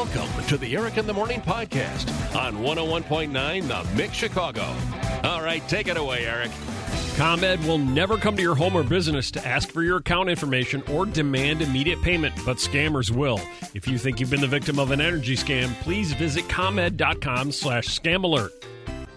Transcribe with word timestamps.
Welcome 0.00 0.44
to 0.46 0.56
the 0.56 0.74
Eric 0.78 0.96
in 0.96 1.06
the 1.06 1.12
Morning 1.12 1.42
podcast 1.42 2.08
on 2.34 2.56
101.9 2.56 3.68
The 3.68 3.94
Mix 3.94 4.14
Chicago. 4.14 4.64
All 5.24 5.42
right, 5.42 5.62
take 5.68 5.88
it 5.88 5.98
away, 5.98 6.24
Eric. 6.24 6.50
ComEd 7.16 7.62
will 7.66 7.76
never 7.76 8.16
come 8.16 8.34
to 8.34 8.40
your 8.40 8.54
home 8.54 8.74
or 8.74 8.82
business 8.82 9.30
to 9.32 9.46
ask 9.46 9.70
for 9.70 9.82
your 9.82 9.98
account 9.98 10.30
information 10.30 10.82
or 10.90 11.04
demand 11.04 11.60
immediate 11.60 12.00
payment, 12.00 12.34
but 12.46 12.56
scammers 12.56 13.10
will. 13.10 13.38
If 13.74 13.86
you 13.86 13.98
think 13.98 14.20
you've 14.20 14.30
been 14.30 14.40
the 14.40 14.46
victim 14.46 14.78
of 14.78 14.90
an 14.90 15.02
energy 15.02 15.36
scam, 15.36 15.68
please 15.82 16.14
visit 16.14 16.48
ComEd.com 16.48 17.52
slash 17.52 17.88
scam 17.88 18.24
alert. 18.24 18.52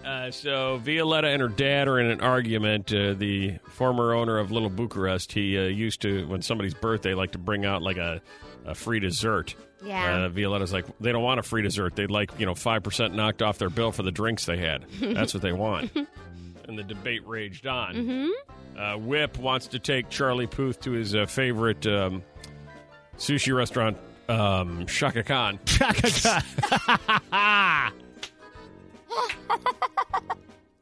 Uh, 0.04 0.30
so 0.30 0.76
Violetta 0.84 1.28
and 1.28 1.40
her 1.40 1.48
dad 1.48 1.88
are 1.88 1.98
in 1.98 2.10
an 2.10 2.20
argument. 2.20 2.92
Uh, 2.92 3.14
the 3.14 3.54
former 3.70 4.12
owner 4.12 4.36
of 4.38 4.52
Little 4.52 4.68
Bucharest, 4.68 5.32
he 5.32 5.56
uh, 5.56 5.62
used 5.62 6.02
to, 6.02 6.26
when 6.26 6.42
somebody's 6.42 6.74
birthday, 6.74 7.14
like 7.14 7.32
to 7.32 7.38
bring 7.38 7.64
out 7.64 7.80
like 7.80 7.96
a, 7.96 8.20
a 8.66 8.74
free 8.74 9.00
dessert. 9.00 9.54
Yeah. 9.84 10.24
Uh, 10.24 10.28
Violetta's 10.28 10.72
like, 10.72 10.86
they 10.98 11.12
don't 11.12 11.22
want 11.22 11.40
a 11.40 11.42
free 11.42 11.62
dessert. 11.62 11.94
They'd 11.96 12.10
like, 12.10 12.38
you 12.38 12.46
know, 12.46 12.54
5% 12.54 13.14
knocked 13.14 13.42
off 13.42 13.58
their 13.58 13.70
bill 13.70 13.92
for 13.92 14.02
the 14.02 14.12
drinks 14.12 14.46
they 14.46 14.56
had. 14.56 14.86
That's 15.00 15.34
what 15.34 15.42
they 15.42 15.52
want. 15.52 15.92
and 16.68 16.78
the 16.78 16.82
debate 16.82 17.26
raged 17.26 17.66
on. 17.66 17.94
Mm-hmm. 17.94 18.78
Uh, 18.78 18.96
Whip 18.98 19.38
wants 19.38 19.68
to 19.68 19.78
take 19.78 20.08
Charlie 20.08 20.46
Puth 20.46 20.80
to 20.80 20.92
his 20.92 21.14
uh, 21.14 21.26
favorite 21.26 21.86
um, 21.86 22.22
sushi 23.18 23.54
restaurant, 23.54 23.96
um, 24.28 24.86
Shaka 24.86 25.22
Khan. 25.22 25.58
Chaka 25.64 26.42
Khan. 27.30 27.92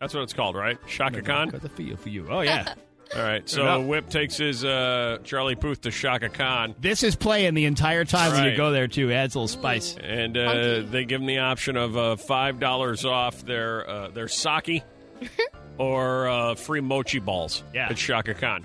That's 0.01 0.15
what 0.15 0.23
it's 0.23 0.33
called, 0.33 0.57
right? 0.57 0.79
Shaka 0.87 1.23
Khan? 1.23 1.48
Got 1.48 1.62
the 1.62 1.69
feel 1.69 1.97
for 1.97 2.09
you. 2.09 2.27
Oh 2.31 2.41
yeah. 2.41 2.75
All 3.15 3.23
right. 3.23 3.47
So 3.48 3.62
enough. 3.62 3.84
Whip 3.87 4.09
takes 4.09 4.37
his 4.37 4.65
uh, 4.65 5.19
Charlie 5.25 5.55
Puth 5.55 5.83
to 5.83 5.91
Shaka 5.91 6.29
Khan. 6.30 6.75
this 6.80 7.03
is 7.03 7.15
playing 7.15 7.55
the 7.55 7.66
entire 7.66 8.05
time 8.05 8.33
when 8.33 8.45
you 8.51 8.57
go 8.57 8.70
there 8.73 8.89
too. 8.89 9.12
Adds 9.12 9.34
a 9.34 9.39
little 9.39 9.48
spice. 9.48 9.97
And 10.03 10.37
uh, 10.37 10.80
they 10.89 11.05
give 11.05 11.20
them 11.20 11.27
the 11.27 11.39
option 11.41 11.77
of 11.77 11.97
uh, 11.97 12.17
five 12.17 12.59
dollars 12.59 13.05
off 13.05 13.45
their 13.45 13.89
uh, 13.89 14.09
their 14.09 14.28
sake 14.28 14.83
or 15.78 16.28
uh, 16.28 16.55
free 16.55 16.81
mochi 16.81 17.19
balls 17.19 17.62
Yeah. 17.75 17.89
at 17.91 17.98
Shaka 17.98 18.34
Khan. 18.34 18.64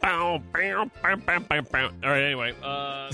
Bow, 0.00 0.42
bow, 0.52 0.90
bow, 1.02 1.16
bow, 1.16 1.38
bow, 1.38 1.60
bow. 1.60 1.90
All 2.02 2.10
right. 2.10 2.22
Anyway, 2.24 2.54
uh, 2.62 3.12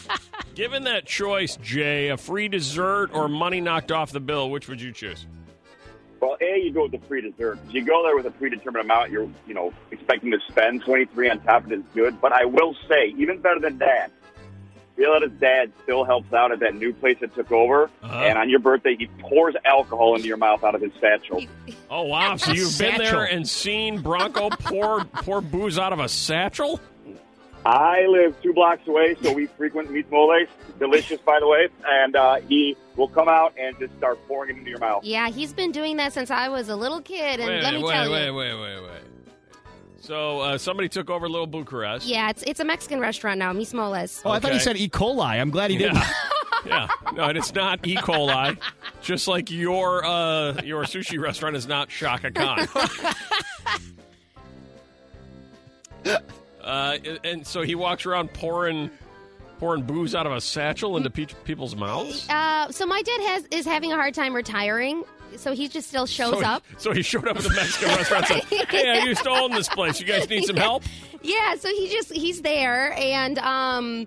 given 0.54 0.84
that 0.84 1.04
choice, 1.04 1.56
Jay, 1.56 2.08
a 2.08 2.16
free 2.16 2.48
dessert 2.48 3.10
or 3.12 3.28
money 3.28 3.60
knocked 3.60 3.92
off 3.92 4.10
the 4.10 4.20
bill, 4.20 4.48
which 4.50 4.66
would 4.68 4.80
you 4.80 4.90
choose? 4.92 5.26
Well, 6.20 6.36
a 6.40 6.60
you 6.60 6.72
go 6.72 6.82
with 6.82 6.92
the 6.92 7.06
free 7.06 7.22
dessert. 7.22 7.58
You 7.70 7.82
go 7.82 8.02
there 8.04 8.14
with 8.14 8.26
a 8.26 8.30
predetermined 8.30 8.84
amount. 8.84 9.10
You're 9.10 9.28
you 9.46 9.54
know 9.54 9.72
expecting 9.90 10.30
to 10.32 10.38
spend 10.48 10.82
twenty 10.82 11.06
three 11.06 11.30
on 11.30 11.40
top 11.40 11.64
of 11.64 11.72
it 11.72 11.78
is 11.78 11.84
good. 11.94 12.20
But 12.20 12.32
I 12.32 12.44
will 12.44 12.76
say, 12.88 13.14
even 13.16 13.40
better 13.40 13.58
than 13.58 13.78
that, 13.78 14.10
Violetta's 14.98 15.32
dad 15.40 15.72
still 15.82 16.04
helps 16.04 16.32
out 16.32 16.52
at 16.52 16.60
that 16.60 16.74
new 16.74 16.92
place 16.92 17.16
that 17.20 17.34
took 17.34 17.50
over. 17.50 17.90
Uh-huh. 18.02 18.18
And 18.18 18.38
on 18.38 18.50
your 18.50 18.58
birthday, 18.58 18.96
he 18.96 19.06
pours 19.20 19.54
alcohol 19.64 20.14
into 20.14 20.28
your 20.28 20.36
mouth 20.36 20.62
out 20.62 20.74
of 20.74 20.82
his 20.82 20.92
satchel. 21.00 21.42
Oh 21.88 22.02
wow! 22.02 22.36
So 22.36 22.52
you've 22.52 22.78
been 22.78 22.98
there 22.98 23.24
and 23.24 23.48
seen 23.48 24.02
Bronco 24.02 24.50
pour 24.50 25.04
pour 25.04 25.40
booze 25.40 25.78
out 25.78 25.92
of 25.94 26.00
a 26.00 26.08
satchel? 26.08 26.80
I 27.64 28.06
live 28.06 28.40
two 28.42 28.52
blocks 28.52 28.86
away, 28.88 29.16
so 29.22 29.32
we 29.32 29.46
frequent 29.46 29.90
Meat 29.90 30.10
Moles. 30.10 30.48
Delicious, 30.78 31.20
by 31.20 31.38
the 31.40 31.46
way. 31.46 31.68
And 31.86 32.16
uh, 32.16 32.36
he 32.36 32.76
will 32.96 33.08
come 33.08 33.28
out 33.28 33.52
and 33.58 33.78
just 33.78 33.94
start 33.98 34.18
pouring 34.26 34.56
it 34.56 34.58
into 34.58 34.70
your 34.70 34.78
mouth. 34.78 35.04
Yeah, 35.04 35.28
he's 35.28 35.52
been 35.52 35.72
doing 35.72 35.96
that 35.98 36.12
since 36.12 36.30
I 36.30 36.48
was 36.48 36.68
a 36.68 36.76
little 36.76 37.00
kid, 37.00 37.40
and 37.40 37.48
wait, 37.48 37.62
let 37.62 37.74
me 37.74 37.82
wait, 37.82 37.92
tell 37.92 38.10
wait, 38.10 38.26
you. 38.26 38.34
wait, 38.34 38.54
wait, 38.54 38.60
wait. 38.60 38.82
wait. 38.82 39.02
So 40.00 40.40
uh, 40.40 40.58
somebody 40.58 40.88
took 40.88 41.10
over 41.10 41.28
Little 41.28 41.46
Bucharest. 41.46 42.06
Yeah, 42.06 42.30
it's 42.30 42.42
it's 42.42 42.58
a 42.58 42.64
Mexican 42.64 43.00
restaurant 43.00 43.38
now, 43.38 43.52
Mis 43.52 43.74
Moles. 43.74 44.22
Oh, 44.24 44.30
I 44.30 44.40
thought 44.40 44.52
he 44.52 44.58
said 44.58 44.76
E. 44.76 44.88
coli. 44.88 45.38
I'm 45.38 45.50
glad 45.50 45.70
he 45.70 45.76
didn't. 45.76 45.96
Yeah. 45.96 46.08
yeah. 46.66 46.88
No, 47.12 47.24
and 47.24 47.36
it's 47.36 47.54
not 47.54 47.86
E. 47.86 47.96
coli. 47.96 48.56
Just 49.02 49.28
like 49.28 49.50
your 49.50 50.04
uh, 50.04 50.62
your 50.64 50.84
sushi 50.84 51.20
restaurant 51.20 51.54
is 51.54 51.68
not 51.68 51.90
Shaka 51.90 52.30
Khan. 52.30 52.66
uh, 56.70 56.98
and 57.24 57.46
so 57.46 57.62
he 57.62 57.74
walks 57.74 58.06
around 58.06 58.32
pouring 58.32 58.90
pouring 59.58 59.82
booze 59.82 60.14
out 60.14 60.26
of 60.26 60.32
a 60.32 60.40
satchel 60.40 60.96
into 60.96 61.10
pe- 61.10 61.26
people's 61.44 61.76
mouths. 61.76 62.28
Uh, 62.30 62.70
so 62.70 62.86
my 62.86 63.02
dad 63.02 63.20
has 63.22 63.44
is 63.50 63.66
having 63.66 63.92
a 63.92 63.96
hard 63.96 64.14
time 64.14 64.34
retiring, 64.34 65.04
so 65.36 65.52
he 65.52 65.68
just 65.68 65.88
still 65.88 66.06
shows 66.06 66.32
so 66.32 66.38
he, 66.38 66.44
up. 66.44 66.64
So 66.78 66.92
he 66.92 67.02
showed 67.02 67.28
up 67.28 67.36
at 67.36 67.42
the 67.42 67.50
Mexican 67.50 67.88
restaurant 67.96 68.30
and 68.30 68.42
said, 68.44 68.68
Hey, 68.68 68.88
I 68.88 69.04
used 69.04 69.22
to 69.24 69.30
own 69.30 69.50
this 69.50 69.68
place. 69.68 70.00
You 70.00 70.06
guys 70.06 70.28
need 70.28 70.44
some 70.44 70.56
help? 70.68 70.84
Yeah, 71.22 71.56
so 71.56 71.68
he 71.68 71.88
just 71.88 72.12
he's 72.12 72.40
there, 72.42 72.92
and 72.92 73.38
um, 73.40 74.06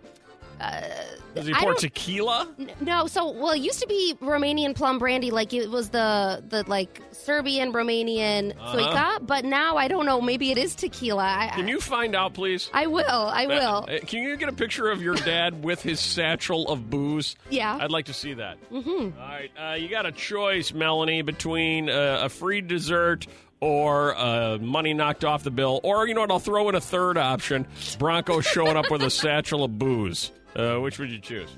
Does 1.36 1.48
he 1.48 1.54
pour 1.54 1.74
tequila? 1.74 2.48
n- 2.60 2.72
no, 2.80 3.08
so 3.08 3.32
well, 3.32 3.52
it 3.52 3.60
used 3.62 3.80
to 3.82 3.88
be 3.88 4.14
Romanian 4.22 4.76
plum 4.76 5.00
brandy, 5.00 5.32
like 5.32 5.52
it 5.54 5.70
was 5.70 5.90
the 5.90 6.44
the 6.48 6.64
like 6.68 7.02
Serbian 7.12 7.74
Romanian 7.74 8.54
Uh-huh. 8.60 9.20
but 9.22 9.44
now 9.44 9.78
I 9.78 9.88
don't 9.88 10.06
know. 10.06 10.22
Maybe 10.22 10.52
it 10.52 10.58
is 10.60 10.76
tequila. 10.76 11.24
I, 11.24 11.48
Can 11.56 11.68
you 11.68 11.80
find 11.82 12.16
out, 12.16 12.34
please? 12.36 12.70
I 12.74 12.86
will. 12.88 13.04
I 13.10 13.48
will. 13.48 13.86
Uh, 13.90 14.00
Can 14.06 14.22
you 14.24 14.38
get 14.38 14.48
a 14.50 14.54
picture 14.54 14.92
of 14.92 15.02
your 15.02 15.16
dad 15.16 15.64
with 15.64 15.82
his 15.82 16.00
satchel 16.00 16.68
of 16.70 16.90
booze? 16.90 17.36
Yeah. 17.50 17.78
I'd 17.82 17.90
like 17.92 18.06
to 18.06 18.14
see 18.14 18.36
that. 18.36 18.58
Mm-hmm. 18.72 19.20
All 19.20 19.28
right. 19.28 19.52
Uh, 19.60 19.74
you 19.76 19.88
got 19.90 20.06
a 20.06 20.12
choice, 20.12 20.72
Melanie, 20.74 21.24
between 21.24 21.90
uh, 21.90 22.20
a 22.24 22.30
free 22.30 22.62
dessert 22.62 23.26
or 23.60 24.16
uh, 24.18 24.58
money 24.60 24.94
knocked 24.94 25.24
off 25.26 25.44
the 25.44 25.52
bill. 25.52 25.80
Or, 25.84 26.08
you 26.08 26.14
know 26.14 26.22
what? 26.22 26.32
I'll 26.32 26.40
throw 26.40 26.68
in 26.70 26.76
a 26.76 26.82
third 26.82 27.18
option 27.18 27.66
Bronco 27.98 28.42
showing 28.42 28.76
up 28.78 28.92
with 28.92 29.02
a 29.02 29.10
satchel 29.24 29.64
of 29.64 29.80
booze. 29.80 30.32
Uh, 30.56 30.78
which 30.78 31.00
would 31.00 31.10
you 31.10 31.20
choose? 31.20 31.50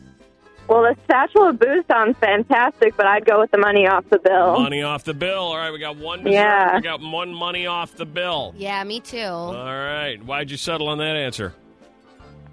Well, 0.68 0.82
the 0.82 0.96
satchel 1.08 1.48
of 1.50 1.60
booze 1.60 1.84
sounds 1.88 2.18
fantastic, 2.18 2.98
but 2.98 3.06
I'd 3.06 3.24
go 3.26 3.40
with 3.40 3.52
the 3.52 3.58
money 3.60 3.88
off 3.88 4.04
the 4.10 4.18
bill. 4.18 4.60
Money 4.60 4.82
off 4.82 5.04
the 5.04 5.14
bill. 5.14 5.38
All 5.38 5.58
right. 5.58 5.70
We 5.72 5.78
got 5.80 5.98
one 5.98 6.20
dessert. 6.24 6.34
Yeah. 6.34 6.76
We 6.78 6.82
got 6.82 7.02
one 7.02 7.34
money 7.36 7.68
off 7.68 7.94
the 7.96 8.06
bill. 8.06 8.56
Yeah, 8.58 8.84
me 8.84 9.00
too. 9.00 9.20
All 9.20 9.54
right. 9.54 10.18
Why'd 10.24 10.50
you 10.50 10.58
settle 10.58 10.88
on 10.88 10.98
that 10.98 11.16
answer? 11.16 11.54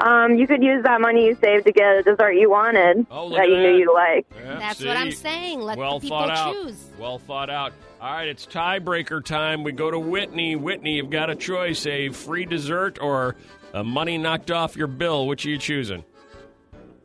Um, 0.01 0.35
you 0.35 0.47
could 0.47 0.63
use 0.63 0.83
that 0.85 1.01
money 1.01 1.27
you 1.27 1.37
saved 1.41 1.65
to 1.67 1.73
get 1.73 1.99
a 1.99 2.03
dessert 2.03 2.33
you 2.33 2.51
wanted 2.51 3.07
Oh, 3.11 3.27
look 3.27 3.37
that 3.37 3.45
at 3.45 3.49
you 3.51 3.57
knew 3.59 3.73
that. 3.73 3.79
you'd 3.79 3.95
like. 3.95 4.27
Yeah, 4.37 4.59
That's 4.59 4.85
what 4.85 4.97
I'm 4.97 5.13
saying. 5.13 5.61
Let 5.61 5.79
well 5.79 5.99
the 5.99 6.03
people 6.05 6.19
thought 6.19 6.31
out. 6.31 6.55
choose. 6.55 6.85
Well 6.99 7.19
thought 7.19 7.51
out. 7.51 7.73
All 8.01 8.13
right, 8.13 8.27
it's 8.27 8.45
tiebreaker 8.47 9.25
time. 9.25 9.63
We 9.63 9.71
go 9.73 9.91
to 9.93 9.99
Whitney. 9.99 10.57
Whitney, 10.57 10.97
you've 10.97 11.11
got 11.11 11.31
a 11.31 11.37
choice: 11.37 11.87
a 11.87 12.09
free 12.09 12.45
dessert 12.47 12.99
or 13.01 13.37
a 13.73 13.85
money 13.85 14.19
knocked 14.19 14.51
off 14.51 14.77
your 14.77 14.89
bill. 14.89 15.27
Which 15.29 15.47
are 15.47 15.51
you 15.51 15.59
choosing? 15.59 16.03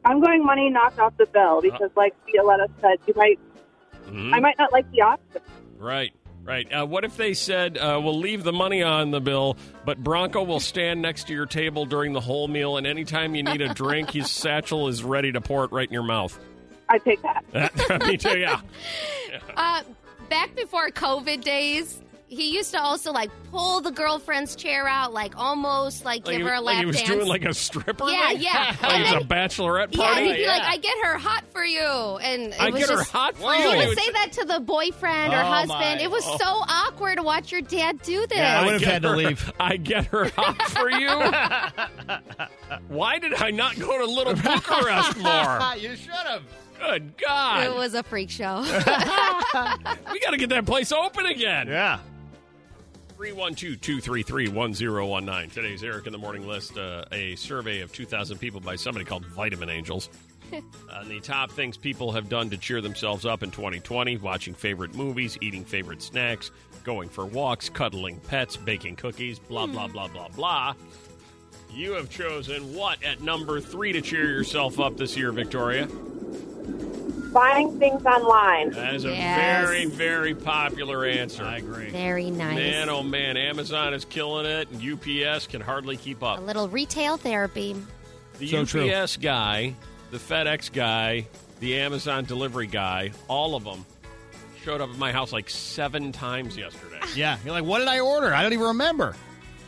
I'm 0.08 0.20
going 0.22 0.44
money 0.46 0.70
knocked 0.70 1.00
off 1.00 1.16
the 1.18 1.26
bill 1.26 1.62
because, 1.62 1.92
like 1.96 2.16
Violetta 2.34 2.68
said, 2.82 2.98
you 3.08 3.14
might, 3.16 3.40
Mhm. 4.08 4.34
I 4.34 4.40
might 4.40 4.58
not 4.58 4.72
like 4.72 4.90
the 4.92 5.02
option. 5.02 5.42
Right, 5.78 6.14
right. 6.44 6.66
Uh, 6.72 6.86
what 6.86 7.04
if 7.04 7.18
they 7.18 7.34
said 7.34 7.78
uh, 7.78 8.00
we'll 8.02 8.18
leave 8.18 8.44
the 8.46 8.54
money 8.54 8.82
on 8.82 9.12
the 9.12 9.20
bill, 9.20 9.58
but 9.86 9.98
Bronco 10.04 10.44
will 10.44 10.62
stand 10.62 11.02
next 11.02 11.28
to 11.28 11.34
your 11.34 11.46
table 11.46 11.86
during 11.86 12.14
the 12.14 12.22
whole 12.22 12.48
meal, 12.48 12.78
and 12.78 12.88
anytime 12.88 13.36
you 13.36 13.44
need 13.44 13.62
a 13.62 13.74
drink, 13.74 14.12
his 14.12 14.32
satchel 14.44 14.88
is 14.88 15.04
ready 15.04 15.32
to 15.34 15.42
pour 15.42 15.66
it 15.66 15.72
right 15.74 15.88
in 15.88 15.94
your 15.94 16.04
mouth. 16.04 16.40
I 16.90 17.00
take 17.00 17.22
that. 17.22 17.44
Me 18.08 18.18
too. 18.18 18.40
Yeah. 18.40 18.62
Uh, 19.58 19.82
back 20.30 20.56
before 20.56 20.90
COVID 20.90 21.44
days, 21.44 22.02
he 22.30 22.54
used 22.54 22.72
to 22.72 22.82
also 22.82 23.12
like 23.14 23.30
pull 23.52 23.80
the 23.80 23.92
girlfriend's 23.92 24.56
chair 24.56 24.86
out, 24.88 25.14
like 25.14 25.38
almost 25.38 26.04
like, 26.04 26.26
Like, 26.28 26.38
give 26.38 26.42
he, 26.46 26.48
her 26.50 26.56
a 26.56 26.62
like 26.62 26.76
lap 26.76 26.80
he 26.82 26.86
was 26.86 26.98
dance. 26.98 27.08
doing 27.10 27.26
like 27.28 27.46
a 27.46 27.54
stripper. 27.54 28.10
Yeah, 28.10 28.20
night? 28.20 28.40
yeah. 28.40 28.76
Like 28.82 28.92
And 28.94 29.02
it 29.02 29.04
was 29.04 29.12
then- 29.14 29.22
a 29.22 29.26
bachelorette 29.26 29.96
yeah, 29.96 30.04
party. 30.06 30.20
and 30.22 30.28
he'd 30.36 30.42
be 30.44 30.48
like, 30.48 30.62
"I 30.64 30.78
get 30.78 30.98
her 31.06 31.18
hot 31.18 31.44
for 31.54 31.64
you," 31.64 31.80
and 31.82 32.54
it 32.54 32.62
I 32.62 32.70
was 32.70 32.82
get 32.82 32.90
her 32.90 32.98
just, 32.98 33.12
hot 33.12 33.38
for 33.38 33.54
He 33.54 33.62
you. 33.64 33.70
would 33.70 33.80
He 33.80 33.88
would 33.88 33.98
say 34.00 34.12
that 34.12 34.32
to 34.34 34.46
the 34.46 34.60
boyfriend 34.60 35.34
or 35.34 35.38
Oh, 35.38 35.44
husband. 35.44 35.70
my. 36.00 36.02
It 36.02 36.12
was 36.12 36.24
Oh. 36.28 36.38
so 36.38 36.46
awkward 36.46 37.16
to 37.18 37.24
watch 37.24 37.52
your 37.52 37.62
dad 37.62 38.02
do 38.02 38.28
this. 38.28 38.38
Yeah, 38.38 38.60
I 38.62 38.66
would've 38.66 38.82
get 38.82 38.92
had 38.92 39.02
to 39.04 39.12
leave. 39.12 39.52
I 39.60 39.78
get 39.78 40.06
her 40.08 40.30
hot 40.36 40.62
for 40.70 40.90
you. 40.90 41.08
Why 42.90 43.20
did 43.20 43.34
I 43.36 43.52
not 43.52 43.80
go 43.80 43.98
to 43.98 44.06
Little 44.06 44.34
Bucharest 44.36 45.18
more? 45.18 45.76
you 45.78 45.96
should 45.96 46.12
have. 46.12 46.44
Good 46.80 47.18
God. 47.18 47.64
It 47.66 47.74
was 47.74 47.94
a 47.96 48.04
freak 48.04 48.30
show. 48.30 48.62
we 48.62 50.20
got 50.20 50.32
to 50.32 50.38
get 50.38 50.50
that 50.50 50.66
place 50.66 50.92
open 50.92 51.26
again. 51.26 51.68
Yeah. 51.68 52.00
312 53.18 53.82
233 53.82 54.48
1019. 54.50 55.50
Today's 55.50 55.84
Eric 55.84 56.06
in 56.06 56.12
the 56.12 56.20
Morning 56.20 56.48
List, 56.48 56.78
uh, 56.78 57.04
a 57.12 57.36
survey 57.36 57.82
of 57.82 57.92
2,000 57.92 58.38
people 58.38 58.60
by 58.60 58.76
somebody 58.76 59.04
called 59.04 59.26
Vitamin 59.26 59.72
Angels. 59.72 60.10
On 60.54 61.10
the 61.10 61.20
top 61.20 61.50
things 61.50 61.78
people 61.78 62.12
have 62.12 62.30
done 62.30 62.52
to 62.52 62.58
cheer 62.58 62.80
themselves 62.80 63.26
up 63.26 63.42
in 63.42 63.50
2020 63.50 64.18
watching 64.18 64.54
favorite 64.54 64.94
movies, 64.94 65.36
eating 65.42 65.66
favorite 65.66 66.04
snacks, 66.04 66.52
going 66.84 67.10
for 67.10 67.26
walks, 67.26 67.70
cuddling 67.70 68.20
pets, 68.20 68.56
baking 68.56 68.96
cookies, 68.96 69.40
blah, 69.40 69.66
blah, 69.66 69.88
blah, 69.88 70.08
blah, 70.08 70.28
blah. 70.28 70.76
You 71.74 71.94
have 71.94 72.12
chosen 72.12 72.76
what 72.76 73.02
at 73.04 73.20
number 73.20 73.60
three 73.60 73.94
to 73.94 74.02
cheer 74.02 74.30
yourself 74.30 74.80
up 74.80 74.96
this 74.96 75.18
year, 75.18 75.32
Victoria? 75.32 75.88
Buying 77.38 77.78
things 77.80 78.04
online. 78.06 78.72
That 78.72 78.96
is 78.96 79.06
a 79.06 79.10
Yes. 79.10 79.68
very, 79.68 79.86
very 79.86 80.34
popular 80.34 81.06
answer. 81.06 81.44
I 81.44 81.58
agree. 81.58 81.90
Very 81.92 82.32
nice. 82.32 82.56
Man, 82.56 82.90
oh 82.90 83.04
man, 83.04 83.38
Amazon 83.38 83.94
is 83.94 84.06
killing 84.06 84.48
it, 84.48 84.70
and 84.72 84.82
UPS 84.82 85.46
can 85.46 85.62
hardly 85.62 85.98
keep 85.98 86.24
up. 86.24 86.40
a 86.40 86.42
little 86.42 86.68
retail 86.68 87.16
therapy. 87.18 87.76
The 88.40 88.48
So 88.50 88.66
true. 88.66 88.90
UPS 88.90 89.18
guy 89.18 89.76
the 90.10 90.18
FedEx 90.18 90.72
guy, 90.72 91.28
the 91.60 91.80
Amazon 91.80 92.24
delivery 92.26 92.66
guy, 92.68 93.12
all 93.28 93.56
of 93.56 93.64
them 93.66 93.86
showed 94.64 94.80
up 94.82 94.90
at 94.90 94.98
my 94.98 95.12
house 95.12 95.32
like 95.34 95.50
seven 95.50 96.12
times 96.12 96.58
yesterday. 96.58 96.96
Yeah, 97.16 97.38
you're 97.46 97.54
like, 97.54 97.64
what 97.66 97.80
did 97.80 97.88
I 97.88 98.00
order? 98.00 98.34
I 98.34 98.42
don't 98.42 98.54
even 98.54 98.68
remember. 98.68 99.16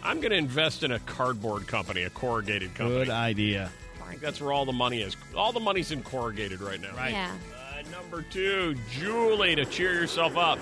I'm 0.03 0.19
going 0.21 0.31
to 0.31 0.37
invest 0.37 0.83
in 0.83 0.91
a 0.91 0.99
cardboard 0.99 1.67
company, 1.67 2.03
a 2.03 2.09
corrugated 2.09 2.73
company. 2.73 2.99
Good 3.05 3.09
idea. 3.09 3.69
I 4.03 4.09
think 4.09 4.21
that's 4.21 4.41
where 4.41 4.51
all 4.53 4.65
the 4.65 4.73
money 4.73 5.01
is. 5.01 5.15
All 5.35 5.51
the 5.51 5.59
money's 5.59 5.91
in 5.91 6.01
corrugated 6.03 6.61
right 6.61 6.81
now. 6.81 6.95
Right. 6.97 7.11
Yeah. 7.11 7.31
Number 7.91 8.21
two, 8.23 8.75
Julie, 8.91 9.55
to 9.55 9.65
cheer 9.65 9.93
yourself 9.93 10.37
up. 10.37 10.59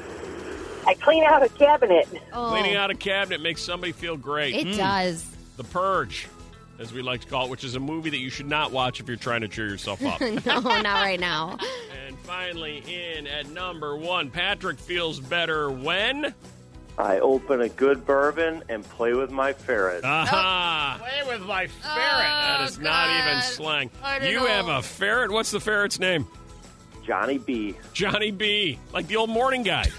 I 0.86 0.94
clean 0.94 1.24
out 1.24 1.44
a 1.44 1.50
cabinet. 1.50 2.08
Oh, 2.32 2.50
Cleaning 2.50 2.76
out 2.76 2.90
a 2.90 2.96
cabinet 2.96 3.42
makes 3.42 3.62
somebody 3.62 3.92
feel 3.92 4.16
great. 4.16 4.56
it 4.56 4.68
hmm. 4.68 4.78
does. 4.78 5.26
the 5.58 5.64
Purge, 5.66 6.28
as 6.80 6.94
we 6.94 7.02
like 7.02 7.22
to 7.22 7.28
call 7.28 7.46
it, 7.46 7.50
which 7.52 7.64
is 7.66 7.76
a 7.76 7.80
movie 7.80 8.10
that 8.10 8.20
you 8.20 8.30
should 8.30 8.48
not 8.48 8.72
watch 8.72 9.00
if 9.02 9.08
you're 9.08 9.18
trying 9.18 9.42
to 9.42 9.50
cheer 9.50 9.68
yourself 9.68 10.04
up. 10.06 10.22
no, 10.22 10.38
not 10.62 10.86
right 10.86 11.20
now. 11.20 11.58
and 12.06 12.18
finally, 12.20 12.84
in 12.88 13.28
at 13.28 13.50
number 13.50 13.98
one, 13.98 14.30
Patrick 14.30 14.80
feels 14.80 15.20
better 15.20 15.70
when. 15.70 16.34
I 16.98 17.20
open 17.20 17.62
a 17.62 17.70
good 17.70 18.06
bourbon 18.06 18.64
and 18.70 18.84
play 18.84 19.14
with 19.14 19.30
my 19.30 19.54
ferret. 19.54 20.04
Aha! 20.04 20.98
Oh. 21.00 21.04
Play 21.04 21.34
with 21.38 21.46
my 21.46 21.68
ferret. 21.68 21.84
Oh, 21.86 22.18
that 22.20 22.62
is 22.70 22.80
not 22.80 23.10
even 23.20 23.42
slang. 23.44 23.92
I 24.02 24.20
don't 24.20 24.30
You 24.32 24.40
know. 24.40 24.48
have 24.48 24.68
a 24.68 24.82
ferret? 24.82 25.30
What's 25.32 25.52
the 25.52 25.60
ferret's 25.60 26.00
name? 26.00 26.26
Johnny 27.08 27.38
B. 27.38 27.74
Johnny 27.94 28.32
B. 28.32 28.78
Like 28.92 29.08
the 29.08 29.16
old 29.16 29.30
morning 29.30 29.64
guy. 29.64 29.86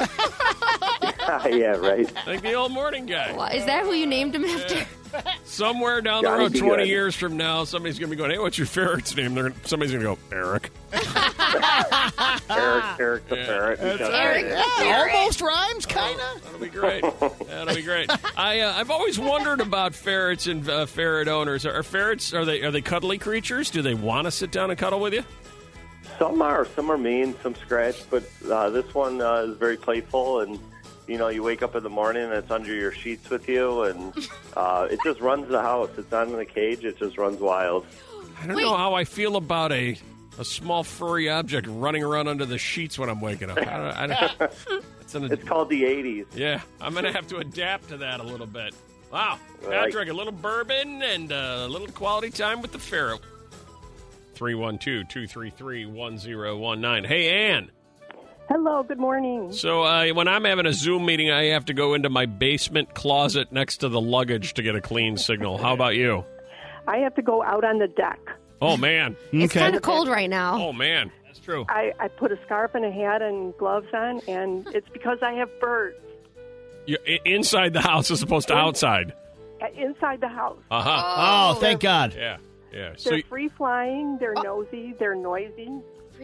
yeah, 1.48 1.76
right. 1.76 2.12
like 2.26 2.42
the 2.42 2.52
old 2.52 2.70
morning 2.70 3.06
guy. 3.06 3.30
Is 3.54 3.64
that 3.64 3.84
who 3.84 3.94
you 3.94 4.06
named 4.06 4.34
him 4.34 4.44
after? 4.44 4.84
Somewhere 5.44 6.02
down 6.02 6.22
the 6.22 6.30
road, 6.30 6.52
B. 6.52 6.60
20 6.60 6.82
Good. 6.82 6.88
years 6.88 7.14
from 7.14 7.38
now, 7.38 7.64
somebody's 7.64 7.98
going 7.98 8.10
to 8.10 8.14
be 8.14 8.18
going, 8.18 8.30
hey, 8.30 8.38
what's 8.38 8.58
your 8.58 8.66
ferret's 8.66 9.16
name? 9.16 9.34
They're, 9.34 9.54
somebody's 9.64 9.94
going 9.94 10.04
to 10.04 10.16
go, 10.16 10.36
Eric. 10.36 10.70
Eric, 12.50 12.84
Eric 13.00 13.28
the 13.28 13.36
ferret. 13.36 13.78
He 13.78 13.96
does 13.96 14.10
Eric 14.12 14.44
it. 14.44 14.64
the 14.78 15.16
almost 15.16 15.40
rhymes, 15.40 15.86
kind 15.86 16.20
of. 16.20 16.44
That'll 16.44 16.60
be 16.60 16.68
great. 16.68 17.02
That'll 17.46 17.74
be 17.74 17.82
great. 17.82 18.10
I 18.36 18.60
uh, 18.60 18.74
I've 18.74 18.90
always 18.90 19.18
wondered 19.18 19.60
about 19.60 19.94
ferrets 19.94 20.46
and 20.46 20.68
uh, 20.68 20.84
ferret 20.84 21.28
owners. 21.28 21.64
Are, 21.64 21.72
are 21.72 21.82
ferrets 21.82 22.34
are 22.34 22.44
they 22.44 22.62
are 22.62 22.70
they 22.70 22.82
cuddly 22.82 23.16
creatures? 23.18 23.70
Do 23.70 23.80
they 23.82 23.94
want 23.94 24.26
to 24.26 24.30
sit 24.30 24.50
down 24.50 24.70
and 24.70 24.78
cuddle 24.78 25.00
with 25.00 25.14
you? 25.14 25.24
Some 26.18 26.42
are, 26.42 26.64
some 26.74 26.90
are 26.90 26.98
mean, 26.98 27.34
some 27.42 27.54
scratch, 27.54 28.08
but 28.10 28.24
uh, 28.50 28.70
this 28.70 28.92
one 28.94 29.20
uh, 29.20 29.46
is 29.48 29.56
very 29.56 29.76
playful. 29.76 30.40
And 30.40 30.58
you 31.06 31.16
know, 31.16 31.28
you 31.28 31.42
wake 31.42 31.62
up 31.62 31.74
in 31.76 31.82
the 31.82 31.88
morning 31.90 32.24
and 32.24 32.32
it's 32.32 32.50
under 32.50 32.74
your 32.74 32.92
sheets 32.92 33.30
with 33.30 33.48
you, 33.48 33.82
and 33.82 34.28
uh, 34.56 34.88
it 34.90 34.98
just 35.04 35.20
runs 35.20 35.48
the 35.48 35.60
house. 35.62 35.90
It's 35.96 36.10
not 36.10 36.26
in 36.28 36.36
the 36.36 36.44
cage; 36.44 36.84
it 36.84 36.98
just 36.98 37.16
runs 37.18 37.40
wild. 37.40 37.86
I 38.42 38.46
don't 38.46 38.56
Wait. 38.56 38.62
know 38.62 38.76
how 38.76 38.94
I 38.94 39.04
feel 39.04 39.36
about 39.36 39.72
a 39.72 39.96
a 40.38 40.44
small 40.44 40.84
furry 40.84 41.28
object 41.28 41.66
running 41.68 42.04
around 42.04 42.28
under 42.28 42.46
the 42.46 42.58
sheets 42.58 42.96
when 42.98 43.08
I'm 43.10 43.20
waking 43.20 43.50
up. 43.50 43.58
I 43.58 43.64
don't, 43.64 43.74
I 43.74 44.06
don't, 44.38 44.52
it's 45.00 45.14
an, 45.16 45.32
It's 45.32 45.42
called 45.44 45.68
the 45.68 45.82
'80s. 45.82 46.26
yeah, 46.34 46.60
I'm 46.80 46.94
gonna 46.94 47.12
have 47.12 47.26
to 47.28 47.38
adapt 47.38 47.88
to 47.88 47.96
that 47.98 48.20
a 48.20 48.22
little 48.24 48.46
bit. 48.46 48.74
Wow, 49.12 49.38
Right. 49.62 49.84
Patrick, 49.86 50.10
a 50.10 50.12
little 50.12 50.32
bourbon 50.32 51.02
and 51.02 51.32
uh, 51.32 51.64
a 51.66 51.68
little 51.68 51.88
quality 51.88 52.30
time 52.30 52.60
with 52.60 52.72
the 52.72 52.78
ferret. 52.78 53.20
312-233-1019. 54.38 57.06
Hey, 57.06 57.50
Ann. 57.50 57.70
Hello, 58.48 58.82
good 58.82 58.98
morning. 58.98 59.52
So 59.52 59.82
uh, 59.82 60.08
when 60.08 60.26
I'm 60.26 60.44
having 60.44 60.64
a 60.66 60.72
Zoom 60.72 61.04
meeting, 61.04 61.30
I 61.30 61.44
have 61.46 61.66
to 61.66 61.74
go 61.74 61.92
into 61.94 62.08
my 62.08 62.24
basement 62.26 62.94
closet 62.94 63.52
next 63.52 63.78
to 63.78 63.88
the 63.90 64.00
luggage 64.00 64.54
to 64.54 64.62
get 64.62 64.74
a 64.74 64.80
clean 64.80 65.16
signal. 65.18 65.58
How 65.58 65.74
about 65.74 65.96
you? 65.96 66.24
I 66.86 66.96
have 66.98 67.14
to 67.16 67.22
go 67.22 67.42
out 67.42 67.64
on 67.64 67.78
the 67.78 67.88
deck. 67.88 68.18
Oh 68.62 68.76
man, 68.78 69.16
It's 69.32 69.52
Okay. 69.52 69.60
kind 69.60 69.76
of 69.76 69.82
cold 69.82 70.08
right 70.08 70.28
now. 70.30 70.54
oh 70.60 70.72
man. 70.72 71.12
That's 71.26 71.38
true. 71.40 71.66
I, 71.68 71.92
I 72.00 72.08
put 72.08 72.32
a 72.32 72.38
scarf 72.46 72.74
and 72.74 72.84
a 72.86 72.90
hat 72.90 73.20
and 73.22 73.54
gloves 73.58 73.86
on, 73.92 74.20
and 74.26 74.66
it's 74.74 74.88
because 74.88 75.18
I 75.22 75.32
have 75.34 75.48
birds 75.60 75.96
You're 76.86 76.98
i- 77.06 77.20
inside 77.26 77.74
the 77.74 77.82
house 77.82 78.10
as 78.10 78.22
opposed 78.22 78.48
to 78.48 78.56
outside. 78.56 79.12
uh, 79.62 79.66
inside 79.76 80.20
the 80.22 80.28
house. 80.28 80.56
Uh 80.70 80.80
huh. 80.82 81.52
Oh, 81.54 81.60
thank 81.60 81.80
God. 81.82 82.14
Yeah, 82.16 82.38
yeah. 82.78 82.94
They're 83.04 83.22
free 83.28 83.48
flying, 83.48 84.18
they're 84.18 84.34
nosy, 84.34 84.94
they're 84.98 85.14
noisy. 85.14 85.70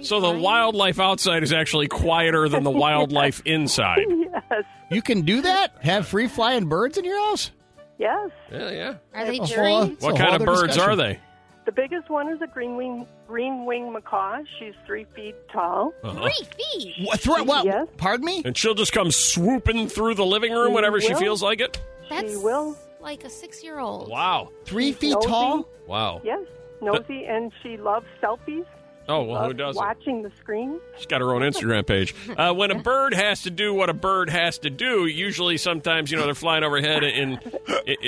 so 0.02 0.20
the 0.20 0.30
wildlife 0.30 0.98
outside 1.00 1.42
is 1.42 1.52
actually 1.52 1.88
quieter 1.88 2.48
than 2.48 2.62
the 2.64 2.70
wildlife 2.84 3.42
inside. 3.44 4.04
Yes, 4.08 4.64
You 4.90 5.02
can 5.02 5.22
do 5.22 5.42
that? 5.42 5.76
Have 5.82 6.06
free 6.08 6.28
flying 6.28 6.66
birds 6.66 6.98
in 6.98 7.04
your 7.04 7.18
house? 7.28 7.50
yes. 7.98 8.30
Yeah, 8.50 8.70
yeah. 8.70 8.94
Are 9.14 9.24
they 9.26 9.38
That's 9.38 9.52
trained? 9.52 9.84
whole- 9.84 9.92
it's 9.92 10.04
a 10.04 10.06
What 10.06 10.16
kind 10.18 10.34
of 10.36 10.44
birds 10.44 10.62
discussion. 10.74 10.90
are 10.90 10.96
they? 10.96 11.20
The 11.66 11.72
biggest 11.72 12.10
one 12.10 12.28
is 12.28 12.42
a 12.42 12.46
green 12.46 12.76
wing 12.76 13.06
green 13.26 13.64
wing 13.64 13.90
macaw. 13.90 14.40
She's 14.58 14.74
three 14.84 15.06
feet 15.16 15.34
tall. 15.50 15.94
Uh-huh. 16.02 16.20
Three 16.28 16.48
feet. 16.78 17.06
What? 17.06 17.20
Thro- 17.20 17.42
what? 17.44 17.64
Yes. 17.64 17.88
Pardon 17.96 18.26
me? 18.26 18.42
And 18.44 18.54
she'll 18.54 18.74
just 18.74 18.92
come 18.92 19.10
swooping 19.10 19.88
through 19.88 20.14
the 20.16 20.26
living 20.26 20.52
room 20.52 20.74
whenever 20.74 21.00
she 21.00 21.14
feels 21.14 21.42
like 21.42 21.60
it. 21.62 21.80
That's 22.10 22.32
She 22.32 22.36
will. 22.36 22.76
Like 23.04 23.24
a 23.24 23.30
six-year-old. 23.30 24.08
Wow, 24.08 24.50
Three 24.64 24.92
feet 24.92 25.12
Nosy. 25.14 25.28
tall? 25.28 25.68
wow. 25.86 26.20
Yes, 26.24 26.40
nosy, 26.80 27.24
and 27.26 27.52
she 27.62 27.76
loves 27.76 28.06
selfies. 28.22 28.64
Oh 29.06 29.22
well, 29.24 29.44
who 29.44 29.52
doesn't? 29.52 29.78
Watching 29.78 30.22
the 30.22 30.32
screen. 30.40 30.80
She's 30.96 31.04
got 31.06 31.20
her 31.20 31.34
own 31.34 31.42
Instagram 31.42 31.86
page. 31.86 32.14
Uh, 32.38 32.52
when 32.54 32.70
a 32.70 32.78
bird 32.80 33.12
has 33.14 33.42
to 33.42 33.50
do 33.50 33.72
what 33.74 33.88
a 33.90 33.94
bird 33.94 34.30
has 34.30 34.58
to 34.60 34.70
do, 34.70 35.04
usually 35.06 35.56
sometimes 35.58 36.10
you 36.10 36.16
know 36.16 36.24
they're 36.24 36.34
flying 36.34 36.64
overhead 36.64 37.04
and 37.04 37.38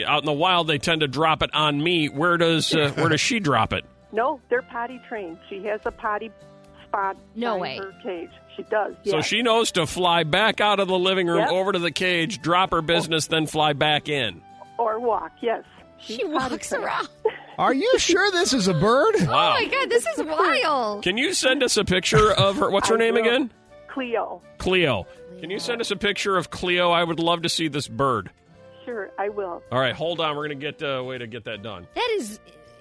out 0.06 0.22
in 0.22 0.26
the 0.26 0.32
wild 0.32 0.66
they 0.66 0.78
tend 0.78 1.02
to 1.02 1.06
drop 1.08 1.42
it 1.42 1.50
on 1.54 1.81
me. 1.82 2.08
Where 2.08 2.38
does 2.38 2.75
uh, 2.75 2.92
where 2.96 3.10
does 3.10 3.20
she 3.20 3.38
drop 3.40 3.72
it? 3.75 3.84
No, 4.12 4.40
they're 4.49 4.62
potty 4.62 4.99
trained. 5.06 5.37
She 5.50 5.62
has 5.64 5.81
a 5.84 5.90
potty 5.90 6.31
spot 6.88 7.16
No 7.34 7.58
way. 7.58 7.76
her 7.76 7.92
cage. 8.02 8.31
She 8.56 8.62
does. 8.62 8.94
So 9.04 9.20
she 9.20 9.42
knows 9.42 9.72
to 9.72 9.87
fly 9.87 10.22
back 10.25 10.62
out 10.62 10.81
of 10.81 10.88
the 10.88 10.99
living 10.99 11.26
room 11.26 11.40
Yep. 11.40 11.50
over 11.50 11.72
to 11.72 11.78
the 11.78 11.90
cage, 11.90 12.40
drop 12.40 12.70
her 12.70 12.81
business, 12.81 13.26
then 13.26 13.46
fly 13.46 13.75
back 13.75 14.08
in. 14.08 14.40
Or 14.78 14.99
walk. 15.00 15.32
Yes, 15.40 15.64
She 15.99 16.17
She's 16.17 16.26
walks 16.26 16.69
trained. 16.69 16.84
around. 16.84 17.08
Are 17.58 17.73
you 17.75 17.99
sure 17.99 18.31
this 18.32 18.52
is 18.52 18.69
a 18.69 18.75
bird? 18.75 19.14
Wow. 19.26 19.55
Oh 19.56 19.62
my 19.62 19.64
god, 19.67 19.88
this 19.90 20.06
is 20.06 20.25
wild. 20.25 21.02
Can 21.02 21.17
you 21.17 21.32
send 21.32 21.62
us 21.62 21.76
a 21.76 21.84
picture 21.84 22.32
of 22.32 22.56
her? 22.58 22.70
What's 22.70 22.88
her 22.90 22.96
I 22.96 22.99
name 22.99 23.14
will. 23.14 23.23
again? 23.23 23.52
Cleo. 23.88 24.43
Cleo. 24.58 25.06
Can 25.40 25.50
you 25.50 25.58
send 25.58 25.81
us 25.81 25.90
a 25.90 25.96
picture 25.96 26.37
of 26.37 26.50
Cleo? 26.50 26.90
I 26.90 27.02
would 27.05 27.19
love 27.20 27.43
to 27.43 27.49
see 27.49 27.69
this 27.69 27.88
bird. 27.88 28.31
Sure, 28.84 29.11
I 29.19 29.31
will. 29.31 29.62
All 29.73 29.81
right, 29.81 29.94
hold 29.94 30.20
on. 30.20 30.37
We're 30.37 30.46
going 30.49 30.58
to 30.61 30.64
get 30.73 30.82
uh, 30.82 30.87
a 30.99 31.05
way 31.05 31.19
to 31.19 31.26
get 31.26 31.44
that 31.44 31.62
done. 31.62 31.87
That 31.94 32.08
is 32.17 32.38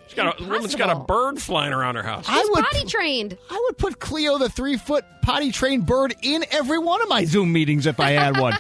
She's 0.08 0.14
got 0.16 0.40
a 0.40 0.44
woman's 0.44 0.76
got 0.76 0.96
a 0.96 1.00
bird 1.00 1.42
flying 1.42 1.74
around 1.74 1.96
her 1.96 2.04
house. 2.04 2.26
I 2.28 2.40
She's 2.42 2.50
would, 2.52 2.64
potty 2.66 2.86
trained. 2.86 3.38
I 3.50 3.60
would 3.66 3.78
put 3.78 4.00
Cleo, 4.00 4.38
the 4.38 4.50
three 4.50 4.78
foot 4.78 5.04
potty 5.24 5.52
trained 5.52 5.86
bird, 5.88 6.16
in 6.22 6.46
every 6.52 6.78
one 6.78 7.02
of 7.02 7.10
my 7.10 7.26
Zoom 7.26 7.52
meetings 7.52 7.88
if 7.88 8.00
I 8.00 8.12
had 8.12 8.38
one. 8.40 8.56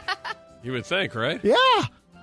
You 0.63 0.71
would 0.71 0.85
think, 0.87 1.13
right? 1.13 1.39
yeah. 1.43 1.55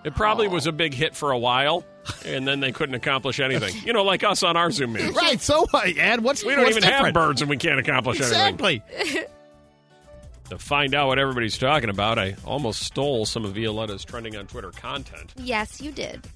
It 0.04 0.14
probably 0.14 0.48
was 0.48 0.66
oh. 0.66 0.70
a 0.70 0.72
big 0.72 0.94
hit 0.94 1.14
for 1.14 1.30
a 1.30 1.38
while, 1.38 1.84
and 2.24 2.46
then 2.46 2.60
they 2.60 2.72
couldn't 2.72 2.94
accomplish 2.94 3.40
anything. 3.40 3.74
You 3.84 3.92
know, 3.92 4.04
like 4.04 4.24
us 4.24 4.42
on 4.42 4.56
our 4.56 4.70
Zoom 4.70 4.92
meetings. 4.94 5.14
Right. 5.16 5.40
So 5.40 5.66
what, 5.70 5.96
Ed? 5.96 6.22
What's 6.22 6.40
the 6.42 6.46
one? 6.46 6.52
We 6.52 6.56
don't 6.56 6.64
what's 6.64 6.76
even 6.76 6.88
have 6.88 6.98
different? 7.00 7.14
birds, 7.14 7.40
and 7.42 7.50
we 7.50 7.56
can't 7.56 7.78
accomplish 7.78 8.20
anything. 8.20 8.54
Exactly. 8.54 8.82
To 10.50 10.58
find 10.58 10.94
out 10.94 11.06
what 11.06 11.18
everybody's 11.18 11.56
talking 11.56 11.88
about, 11.88 12.18
I 12.18 12.36
almost 12.44 12.82
stole 12.82 13.24
some 13.24 13.46
of 13.46 13.54
Violetta's 13.54 14.04
trending 14.04 14.36
on 14.36 14.46
Twitter 14.46 14.70
content, 14.70 15.32
Yes, 15.36 15.80
you 15.80 15.92
did. 15.92 16.26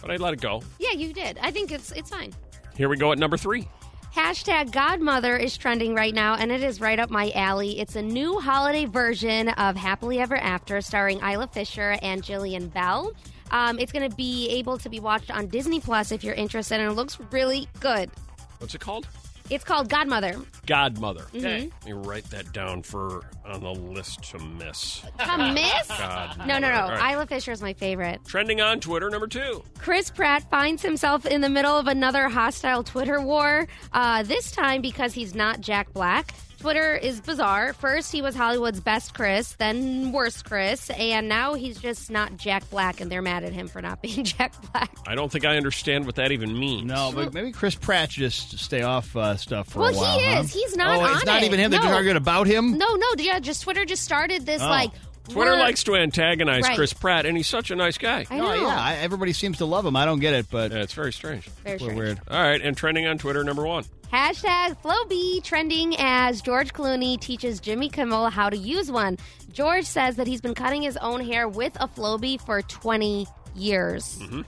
but 0.00 0.10
I 0.10 0.16
let 0.16 0.32
it 0.32 0.40
go. 0.40 0.62
Yeah, 0.78 0.92
you 0.92 1.12
did. 1.12 1.36
I 1.42 1.50
think 1.50 1.70
it's 1.70 1.92
it's 1.92 2.08
fine. 2.08 2.32
Here 2.74 2.88
we 2.88 2.96
go 2.96 3.12
at 3.12 3.18
number 3.18 3.36
three. 3.36 3.68
Hashtag 4.14 4.72
Godmother 4.72 5.36
is 5.36 5.56
trending 5.56 5.94
right 5.94 6.12
now, 6.12 6.34
and 6.34 6.50
it 6.50 6.64
is 6.64 6.80
right 6.80 6.98
up 6.98 7.10
my 7.10 7.30
alley. 7.32 7.78
It's 7.78 7.94
a 7.94 8.02
new 8.02 8.40
holiday 8.40 8.84
version 8.84 9.50
of 9.50 9.76
Happily 9.76 10.18
Ever 10.18 10.36
After, 10.36 10.80
starring 10.80 11.20
Isla 11.20 11.46
Fisher 11.46 11.96
and 12.02 12.20
Jillian 12.20 12.72
Bell. 12.72 13.12
Um, 13.52 13.78
it's 13.78 13.92
going 13.92 14.08
to 14.08 14.16
be 14.16 14.48
able 14.50 14.78
to 14.78 14.88
be 14.88 14.98
watched 14.98 15.30
on 15.30 15.46
Disney 15.46 15.78
Plus 15.78 16.10
if 16.10 16.24
you're 16.24 16.34
interested, 16.34 16.80
and 16.80 16.90
it 16.90 16.94
looks 16.94 17.18
really 17.30 17.68
good. 17.78 18.10
What's 18.58 18.74
it 18.74 18.80
called? 18.80 19.06
It's 19.50 19.64
called 19.64 19.88
Godmother. 19.88 20.36
Godmother. 20.66 21.22
Mm-hmm. 21.22 21.38
Okay. 21.38 21.70
Let 21.72 21.84
me 21.84 21.92
write 21.92 22.24
that 22.30 22.52
down 22.52 22.82
for 22.82 23.22
on 23.44 23.60
the 23.60 23.70
list 23.70 24.22
to 24.30 24.38
miss. 24.38 25.02
To 25.18 25.52
miss? 25.52 25.88
Godmother. 25.88 26.46
No, 26.46 26.58
no, 26.58 26.70
no. 26.70 26.80
All 26.82 26.90
right. 26.90 27.14
Isla 27.14 27.26
Fisher 27.26 27.50
is 27.50 27.60
my 27.60 27.72
favorite. 27.72 28.20
Trending 28.26 28.60
on 28.60 28.78
Twitter, 28.80 29.10
number 29.10 29.26
two. 29.26 29.64
Chris 29.78 30.10
Pratt 30.10 30.48
finds 30.50 30.82
himself 30.82 31.26
in 31.26 31.40
the 31.40 31.48
middle 31.48 31.76
of 31.76 31.88
another 31.88 32.28
hostile 32.28 32.84
Twitter 32.84 33.20
war, 33.20 33.66
uh, 33.92 34.22
this 34.22 34.52
time 34.52 34.80
because 34.82 35.12
he's 35.12 35.34
not 35.34 35.60
Jack 35.60 35.92
Black. 35.92 36.32
Twitter 36.60 36.94
is 36.94 37.20
bizarre. 37.20 37.72
First, 37.72 38.12
he 38.12 38.20
was 38.22 38.34
Hollywood's 38.36 38.80
best 38.80 39.14
Chris, 39.14 39.52
then 39.54 40.12
worst 40.12 40.44
Chris, 40.44 40.90
and 40.90 41.28
now 41.28 41.54
he's 41.54 41.78
just 41.80 42.10
not 42.10 42.36
Jack 42.36 42.68
Black, 42.70 43.00
and 43.00 43.10
they're 43.10 43.22
mad 43.22 43.44
at 43.44 43.52
him 43.52 43.66
for 43.66 43.80
not 43.80 44.02
being 44.02 44.24
Jack 44.24 44.54
Black. 44.70 44.90
I 45.06 45.14
don't 45.14 45.32
think 45.32 45.44
I 45.44 45.56
understand 45.56 46.04
what 46.06 46.16
that 46.16 46.32
even 46.32 46.58
means. 46.58 46.84
No, 46.86 47.12
but 47.14 47.32
maybe 47.32 47.50
Chris 47.52 47.74
Pratt 47.74 48.12
should 48.12 48.20
just 48.20 48.58
stay 48.58 48.82
off 48.82 49.16
uh, 49.16 49.36
stuff 49.36 49.68
for 49.68 49.80
Well, 49.80 49.94
a 49.94 49.96
while. 49.96 50.02
Well, 50.02 50.18
he 50.18 50.34
huh? 50.34 50.40
is. 50.42 50.52
He's 50.52 50.76
not 50.76 51.00
Oh, 51.00 51.14
it's 51.14 51.24
not 51.24 51.42
it. 51.42 51.46
even 51.46 51.58
him. 51.60 51.70
They're 51.70 51.80
No. 51.80 51.86
just 51.86 51.94
arguing 51.96 52.16
about 52.16 52.46
him. 52.46 52.76
No, 52.76 52.94
no, 52.94 53.06
yeah, 53.18 53.38
just 53.40 53.62
Twitter 53.62 53.84
just 53.84 54.04
started 54.04 54.44
this 54.44 54.60
Oh. 54.62 54.68
like 54.68 54.90
Twitter 55.32 55.50
we're- 55.52 55.60
likes 55.62 55.84
to 55.84 55.96
antagonize 55.96 56.62
Right. 56.64 56.76
Chris 56.76 56.92
Pratt, 56.92 57.26
and 57.26 57.36
he's 57.36 57.46
such 57.48 57.70
a 57.70 57.76
nice 57.76 57.98
guy. 57.98 58.26
I 58.30 58.38
Oh 58.40 58.52
yeah, 58.54 58.66
I, 58.80 58.94
everybody 58.96 59.32
seems 59.32 59.58
to 59.58 59.64
love 59.64 59.84
him. 59.86 59.96
I 59.96 60.04
don't 60.04 60.20
get 60.20 60.34
it, 60.34 60.46
but 60.50 60.72
Yeah, 60.72 60.78
it's 60.78 60.92
very 60.94 61.12
strange. 61.12 61.48
Very 61.64 61.74
we're 61.74 61.78
strange. 61.78 61.98
weird. 61.98 62.20
All 62.30 62.42
right, 62.42 62.60
and 62.60 62.76
trending 62.76 63.06
on 63.06 63.18
Twitter, 63.18 63.42
number 63.44 63.66
one. 63.66 63.84
Hashtag 64.12 64.76
Flowbee 64.82 65.42
trending 65.44 65.94
as 65.98 66.42
George 66.42 66.72
Clooney 66.72 67.20
teaches 67.20 67.60
Jimmy 67.60 67.88
Kimmel 67.88 68.28
how 68.30 68.50
to 68.50 68.56
use 68.56 68.90
one. 68.90 69.16
George 69.52 69.84
says 69.84 70.16
that 70.16 70.26
he's 70.26 70.40
been 70.40 70.54
cutting 70.54 70.82
his 70.82 70.96
own 70.96 71.20
hair 71.24 71.48
with 71.48 71.76
a 71.80 71.86
Flowbee 71.86 72.40
for 72.44 72.60
20 72.62 73.26
years. 73.54 74.18
Mm-hmm. 74.20 74.40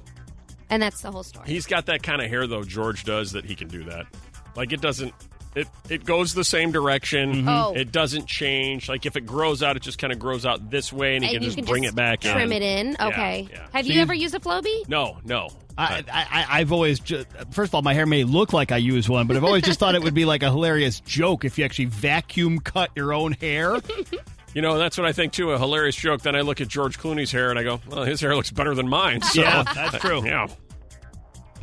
And 0.71 0.83
that's 0.83 1.01
the 1.03 1.13
whole 1.13 1.23
story. 1.23 1.47
He's 1.47 1.67
got 1.67 1.87
that 1.87 2.03
kind 2.03 2.21
of 2.23 2.29
hair 2.29 2.47
though. 2.47 2.65
George 2.65 3.05
does 3.05 3.33
that 3.33 3.45
he 3.45 3.55
can 3.55 3.69
do 3.69 3.85
that. 3.85 4.07
Like 4.57 4.73
it 4.73 4.81
doesn't. 4.81 5.13
It 5.55 5.69
it 5.91 6.05
goes 6.05 6.33
the 6.33 6.45
same 6.45 6.73
direction. 6.73 7.47
Oh. 7.49 7.75
It 7.75 7.93
doesn't 7.93 8.27
change. 8.27 8.89
Like 8.89 9.05
if 9.05 9.17
it 9.17 9.27
grows 9.27 9.63
out, 9.63 9.77
it 9.77 9.83
just 9.83 9.99
kind 9.99 10.13
of 10.13 10.19
grows 10.19 10.47
out 10.47 10.71
this 10.71 10.93
way, 10.93 11.15
and 11.17 11.25
he 11.25 11.31
And 11.31 11.35
can 11.37 11.43
you 11.43 11.49
just 11.49 11.57
can 11.59 11.67
bring 11.67 11.83
just 11.83 11.93
it 11.93 11.97
back 11.97 12.21
Trim 12.21 12.53
in. 12.53 12.63
it 12.63 12.63
in. 12.63 12.97
Okay. 12.99 13.49
yeah. 13.51 13.67
Have 13.73 13.85
So 13.85 13.89
you 13.91 13.97
you- 13.97 14.01
ever 14.03 14.15
used 14.15 14.35
a 14.35 14.39
Flowbee? 14.39 14.89
No, 14.89 15.19
no. 15.25 15.49
I, 15.79 16.05
I, 16.13 16.47
I've 16.61 16.71
always 16.71 17.01
just, 17.01 17.27
first 17.51 17.71
of 17.71 17.75
all, 17.75 17.81
my 17.83 17.95
hair 17.95 18.05
may 18.05 18.25
look 18.25 18.53
like 18.53 18.73
I 18.73 18.77
use 18.77 19.09
one, 19.09 19.27
but 19.27 19.39
I've 19.39 19.45
always 19.45 19.63
just 19.63 19.81
thought 19.81 19.95
it 19.95 20.03
would 20.03 20.13
be 20.13 20.27
like 20.27 20.43
a 20.43 20.51
hilarious 20.51 21.01
joke 21.01 21.47
if 21.47 21.57
you 21.59 21.65
actually 21.65 21.87
vacuum 21.87 22.59
cut 22.59 22.91
your 22.95 23.15
own 23.15 23.33
hair. 23.33 23.79
You 24.55 24.61
know, 24.61 24.77
that's 24.77 24.99
what 24.99 25.07
I 25.07 25.13
think 25.13 25.33
too. 25.33 25.51
A 25.53 25.59
hilarious 25.59 25.97
joke. 25.97 26.21
Then 26.21 26.37
I 26.37 26.43
look 26.43 26.61
at 26.61 26.69
George 26.69 26.99
Clooney's 26.99 27.33
hair 27.33 27.49
and 27.49 27.59
I 27.59 27.63
go, 27.63 27.81
"Well, 27.89 28.05
his 28.05 28.21
hair 28.21 28.37
looks 28.37 28.51
better 28.51 28.75
than 28.75 28.87
mine." 28.87 29.23
So, 29.23 29.41
Yeah, 29.41 29.63
that's 29.63 29.99
true. 29.99 30.23
Yeah, 30.27 30.47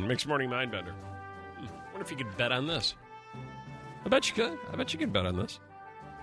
makes 0.00 0.26
morning 0.26 0.50
mind 0.50 0.72
bender. 0.72 0.90
Hmm. 0.90 1.66
Wonder 1.92 2.00
if 2.04 2.10
you 2.10 2.16
could 2.16 2.36
bet 2.36 2.50
on 2.50 2.66
this. 2.66 2.94
I 4.04 4.08
bet 4.08 4.28
you 4.28 4.34
could. 4.34 4.58
I 4.72 4.76
bet 4.76 4.92
you 4.92 4.98
could 4.98 5.12
bet 5.12 5.26
on 5.26 5.36
this. 5.36 5.60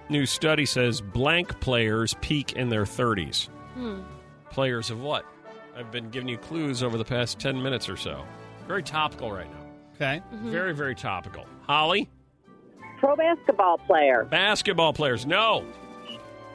New 0.10 0.26
study 0.26 0.66
says 0.66 1.02
blank 1.02 1.60
players 1.60 2.16
peak 2.22 2.54
in 2.54 2.70
their 2.70 2.86
thirties. 2.86 3.50
Hmm. 3.74 4.02
Players 4.50 4.90
of 4.90 5.02
what? 5.02 5.26
I've 5.76 5.92
been 5.92 6.10
giving 6.10 6.30
you 6.30 6.38
clues 6.38 6.82
over 6.82 6.98
the 6.98 7.06
past 7.06 7.40
ten 7.40 7.62
minutes 7.62 7.90
or 7.90 7.98
so. 7.98 8.24
Very 8.68 8.84
topical 8.84 9.32
right 9.32 9.50
now. 9.52 9.66
Okay. 9.96 10.22
Very, 10.32 10.74
very 10.74 10.96
topical. 10.96 11.46
Holly, 11.62 12.10
Pro 13.00 13.16
basketball 13.16 13.78
player. 13.80 14.26
basketball 14.26 14.94
players. 14.94 15.26
No, 15.26 15.64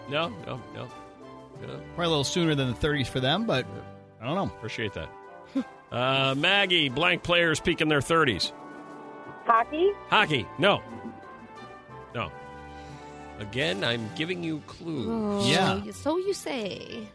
no, 0.09 0.29
no, 0.47 0.61
no. 0.75 0.89
no. 1.61 1.81
Probably 1.95 2.05
a 2.05 2.09
little 2.09 2.25
sooner 2.25 2.55
than 2.55 2.69
the 2.69 2.75
30s 2.77 3.07
for 3.07 3.21
them, 3.21 3.45
but 3.47 3.67
I 4.21 4.27
don't 4.27 4.35
know. 4.35 4.45
Appreciate 4.57 4.93
that. 4.95 5.09
uh, 5.93 6.35
Maggie, 6.37 6.89
blank 6.89 7.23
players 7.23 7.61
peak 7.61 7.81
in 7.81 7.89
their 7.89 8.01
30s. 8.01 8.53
Hockey. 9.45 9.91
Hockey, 10.09 10.47
no. 10.59 10.83
No. 12.15 12.31
Again, 13.39 13.83
I'm 13.83 14.09
giving 14.15 14.45
you 14.45 14.63
clues. 14.67 15.07
Oh, 15.09 15.49
Yeah. 15.49 15.83
So 15.93 16.17
you 16.19 16.35
say. 16.35 17.07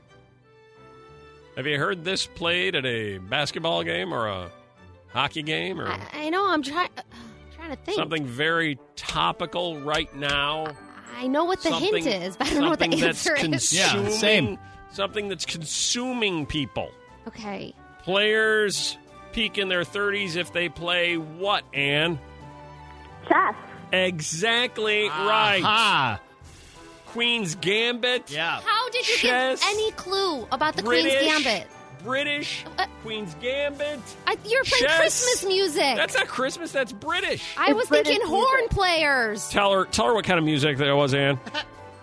Have 1.55 1.65
you 1.65 1.77
heard 1.77 2.03
this 2.03 2.25
played 2.25 2.75
at 2.75 2.85
a 2.85 3.17
basketball 3.17 3.83
game 3.83 4.13
or 4.13 4.27
a 4.27 4.51
hockey 5.13 5.41
game 5.41 5.79
or 5.81 5.87
I, 5.87 5.99
I 6.13 6.29
know. 6.29 6.47
I'm 6.47 6.61
trying. 6.61 6.89
Uh, 6.97 7.01
trying 7.55 7.71
to 7.71 7.75
think. 7.77 7.97
something 7.97 8.25
very 8.25 8.77
topical 8.95 9.79
right 9.81 10.13
now? 10.15 10.67
I 11.17 11.27
know 11.27 11.45
what 11.45 11.63
the 11.63 11.69
something, 11.69 12.03
hint 12.03 12.23
is, 12.23 12.37
but 12.37 12.47
I 12.47 12.53
don't 12.53 12.61
know 12.63 12.69
what 12.69 12.79
the 12.79 12.87
that's 12.89 13.27
answer 13.27 13.35
is. 13.35 13.73
Yeah, 13.73 14.09
same. 14.09 14.59
Something 14.91 15.29
that's 15.29 15.45
consuming 15.45 16.45
people. 16.45 16.91
Okay. 17.27 17.73
Players 18.03 18.97
peak 19.31 19.57
in 19.57 19.67
their 19.67 19.81
30s 19.83 20.35
if 20.35 20.53
they 20.53 20.69
play 20.69 21.17
what, 21.17 21.63
Anne? 21.73 22.19
Chess. 23.27 23.55
Exactly 23.91 25.07
right. 25.07 25.61
Ah, 25.63 26.19
Queen's 27.07 27.55
Gambit. 27.55 28.29
yeah. 28.31 28.59
How 28.63 28.89
did 28.89 29.07
you 29.07 29.15
Chess, 29.15 29.59
get 29.61 29.69
any 29.69 29.91
clue 29.91 30.47
about 30.51 30.75
the 30.75 30.83
British, 30.83 31.13
Queen's 31.17 31.43
Gambit? 31.43 31.67
British. 32.03 32.65
Uh, 32.77 32.85
Queen's 33.01 33.33
Gambit. 33.35 33.99
I, 34.27 34.37
you're 34.45 34.63
playing 34.63 34.83
Chess. 34.85 34.97
Christmas 34.99 35.45
music. 35.45 35.95
That's 35.95 36.15
not 36.15 36.27
Christmas. 36.27 36.71
That's 36.71 36.91
British. 36.91 37.55
I 37.57 37.73
was 37.73 37.87
British 37.87 38.13
thinking 38.17 38.27
horn 38.29 38.67
players. 38.69 39.49
Tell 39.49 39.71
her. 39.73 39.85
Tell 39.85 40.07
her 40.07 40.13
what 40.13 40.25
kind 40.25 40.37
of 40.37 40.45
music 40.45 40.77
that 40.77 40.93
was, 40.93 41.13
Anne. 41.13 41.39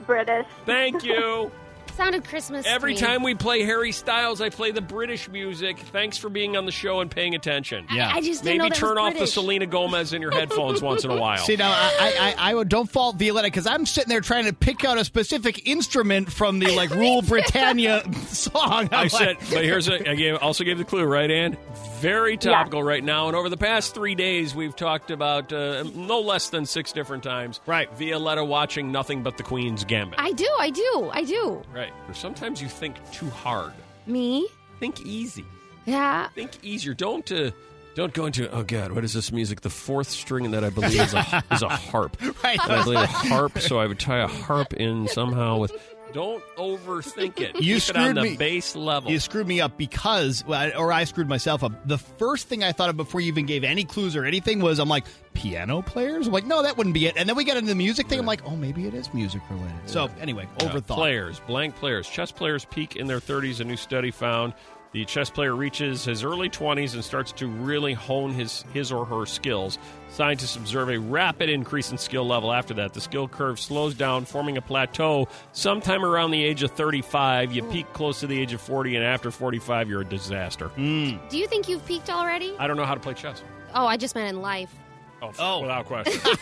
British. 0.07 0.47
Thank 0.67 1.05
you. 1.05 1.51
Sounded 1.97 2.25
Christmas. 2.25 2.65
to 2.65 2.71
Every 2.71 2.95
me. 2.95 3.01
time 3.01 3.23
we 3.23 3.35
play 3.35 3.63
Harry 3.63 3.93
Styles, 3.93 4.41
I 4.41 4.51
play 4.51 4.71
the 4.73 4.81
British 4.81 5.29
music. 5.29 5.79
Thanks 5.79 6.19
for 6.19 6.29
being 6.29 6.57
on 6.57 6.67
the 6.67 6.73
show 6.73 7.01
and 7.01 7.11
paying 7.11 7.35
attention. 7.35 7.87
Yeah. 7.93 8.11
I 8.13 8.21
just 8.21 8.43
didn't 8.43 8.59
Maybe 8.59 8.59
know 8.59 8.69
that 8.71 8.75
turn 8.79 8.97
was 8.97 9.13
off 9.15 9.19
the 9.19 9.27
Selena 9.27 9.67
Gomez 9.67 10.13
in 10.13 10.21
your 10.21 10.33
headphones 10.33 10.83
once 10.83 11.05
in 11.05 11.11
a 11.11 11.17
while. 11.17 11.39
See 11.45 11.57
now, 11.57 11.71
I, 11.71 12.35
I, 12.39 12.51
I 12.51 12.55
would- 12.55 12.69
don't 12.69 12.91
fault 12.91 13.17
Violetta 13.17 13.47
because 13.47 13.67
I'm 13.67 13.87
sitting 13.87 14.09
there 14.09 14.21
trying 14.21 14.47
to 14.47 14.53
pick 14.53 14.85
out 14.85 14.99
a 14.99 15.05
specific 15.05 15.69
instrument 15.69 16.33
from 16.33 16.59
the 16.59 16.75
like 16.75 16.91
Rule 16.91 17.23
Britannia 17.29 18.03
song. 18.27 18.89
I 18.91 19.03
I'm 19.03 19.09
said, 19.09 19.37
like- 19.41 19.51
but 19.51 19.65
here's 19.65 19.89
a. 19.89 20.11
I 20.11 20.15
gave, 20.15 20.37
also 20.39 20.65
gave 20.65 20.79
the 20.79 20.85
clue, 20.85 21.05
right, 21.05 21.31
Ann? 21.31 21.57
Very 22.01 22.37
topical 22.37 22.83
right 22.83 23.03
now. 23.05 23.29
And 23.29 23.37
over 23.37 23.49
the 23.49 23.57
past 23.57 23.95
three 23.95 24.15
days, 24.15 24.55
we've 24.55 24.75
talked 24.77 25.11
about 25.11 25.53
uh, 25.53 25.85
no 25.95 26.21
less 26.21 26.51
than 26.51 26.67
six 26.67 26.93
different 26.93 27.23
times. 27.23 27.61
Right. 27.67 27.91
Violetta 27.97 28.45
watching 28.45 28.93
nothing 28.93 29.23
but 29.23 29.37
the 29.37 29.43
Queen's 29.43 29.85
Gambit. 29.85 30.19
I 30.19 30.33
do. 30.33 30.49
I 30.59 30.71
do. 30.71 31.11
I 31.13 31.23
do. 31.25 31.63
right. 31.73 31.84
Or 32.09 32.15
sometimes 32.15 32.61
you 32.61 32.69
think 32.69 32.97
too 33.13 33.31
hard. 33.31 33.73
Me? 34.07 34.47
Think 34.81 35.01
easy. 35.07 35.45
Yeah. 35.87 36.29
Think 36.31 36.53
easier. 36.63 36.95
Don't. 36.95 37.31
Uh, 37.31 37.51
don't 37.95 38.13
go 38.13 38.27
into 38.27 38.51
oh 38.51 38.65
god, 38.65 38.91
what 38.91 39.05
is 39.05 39.13
this 39.13 39.31
music? 39.31 39.61
The 39.61 39.71
fourth 39.71 40.11
string 40.11 40.51
that 40.51 40.65
I 40.65 40.71
believe 40.71 41.01
is 41.01 41.15
a 41.15 41.45
is 41.53 41.63
a 41.63 41.69
harp. 41.69 42.17
Right. 42.43 42.59
And 42.63 42.73
I 42.73 42.83
believe 42.83 42.99
a 42.99 43.07
harp, 43.07 43.59
so 43.61 43.79
I 43.79 43.87
would 43.87 44.01
tie 44.01 44.19
a 44.19 44.27
harp 44.27 44.75
in 44.75 45.07
somehow 45.09 45.59
with. 45.59 45.73
Don't 46.15 46.43
overthink 46.57 47.41
it. 47.41 47.57
You 47.61 47.81
Keep 47.81 47.91
it 47.91 47.97
on 47.97 48.03
screwed 48.05 48.17
the 48.17 48.23
me. 48.23 48.37
base 48.37 48.75
level. 48.77 49.11
You 49.11 49.19
screwed 49.19 49.47
me 49.47 49.61
up 49.61 49.77
because, 49.77 50.43
or 50.49 50.93
I 50.93 51.05
screwed 51.05 51.29
myself 51.29 51.63
up. 51.65 51.87
The 51.87 51.99
first 51.99 52.49
thing 52.49 52.63
I 52.65 52.73
thought 52.73 52.89
of 52.89 52.97
before 52.97 53.21
you 53.21 53.29
even 53.29 53.45
gave 53.47 53.65
any 53.65 53.85
clues 53.85 54.15
or 54.17 54.25
anything 54.25 54.61
was, 54.61 54.79
I'm 54.79 54.89
like, 54.89 55.05
piano 55.35 55.83
players? 55.83 56.27
I'm 56.29 56.33
like, 56.33 56.47
no, 56.47 56.63
that 56.63 56.77
wouldn't 56.79 56.95
be 56.95 57.07
it. 57.07 57.17
And 57.17 57.29
then 57.29 57.37
we 57.37 57.45
got 57.45 57.57
into 57.57 57.69
the 57.69 57.75
music 57.75 58.09
thing. 58.09 58.19
I'm 58.21 58.27
like, 58.27 58.43
oh, 58.47 58.55
maybe 58.57 58.87
it 58.87 58.95
is 58.95 59.13
music 59.13 59.43
related. 59.51 59.75
So 59.87 60.09
anyway, 60.21 60.49
Yeah, 60.61 60.69
overthought. 60.69 60.87
Players, 60.95 61.41
blank 61.47 61.75
players. 61.77 62.09
Chess 62.09 62.31
players 62.31 62.65
peak 62.65 62.97
in 62.97 63.07
their 63.09 63.21
30s. 63.21 63.61
A 63.61 63.65
new 63.65 63.77
study 63.77 64.11
found 64.13 64.55
the 64.93 65.05
chess 65.05 65.29
player 65.29 65.57
reaches 65.57 66.05
his 66.05 66.23
early 66.23 66.49
20s 66.49 66.95
and 66.95 67.03
starts 67.05 67.33
to 67.33 67.49
really 67.49 67.93
hone 67.95 68.33
his, 68.33 68.65
his 68.73 68.93
or 68.93 69.05
her 69.05 69.27
skills. 69.27 69.79
Scientists 70.15 70.55
observe 70.55 70.91
a 70.91 70.97
rapid 70.99 71.49
increase 71.51 71.91
in 71.91 71.99
skill 71.99 72.25
level 72.25 72.53
after 72.53 72.73
that. 72.75 72.95
The 72.95 73.01
skill 73.01 73.27
curve 73.27 73.59
slows 73.59 73.95
down, 73.97 74.25
forming 74.25 74.57
a 74.57 74.63
plateau 74.63 75.27
sometime 75.51 76.05
around 76.05 76.31
the 76.31 76.41
age 76.45 76.63
of 76.63 76.71
35. 76.71 77.51
You 77.53 77.65
peak 77.65 77.93
close 77.95 78.21
to 78.21 78.29
the 78.29 78.39
age 78.41 78.53
of 78.53 78.61
40, 78.61 78.95
and 78.95 79.05
after 79.05 79.33
45, 79.33 79.89
you're 79.89 80.03
a 80.03 80.05
disaster. 80.05 80.71
Do 80.77 81.19
you 81.33 81.49
think 81.49 81.69
you've 81.69 81.85
peaked 81.85 82.11
already? 82.11 82.55
I 82.61 82.69
don't 82.69 82.77
know 82.77 82.85
how 82.85 82.95
to 82.95 83.01
play 83.01 83.15
chess. 83.15 83.43
Oh, 83.75 83.87
I 83.87 83.97
just 83.97 84.15
meant 84.15 84.29
in 84.29 84.41
life. 84.41 84.73
Oh, 85.21 85.33
Oh. 85.41 85.61
without 85.63 85.87
question. 85.87 86.21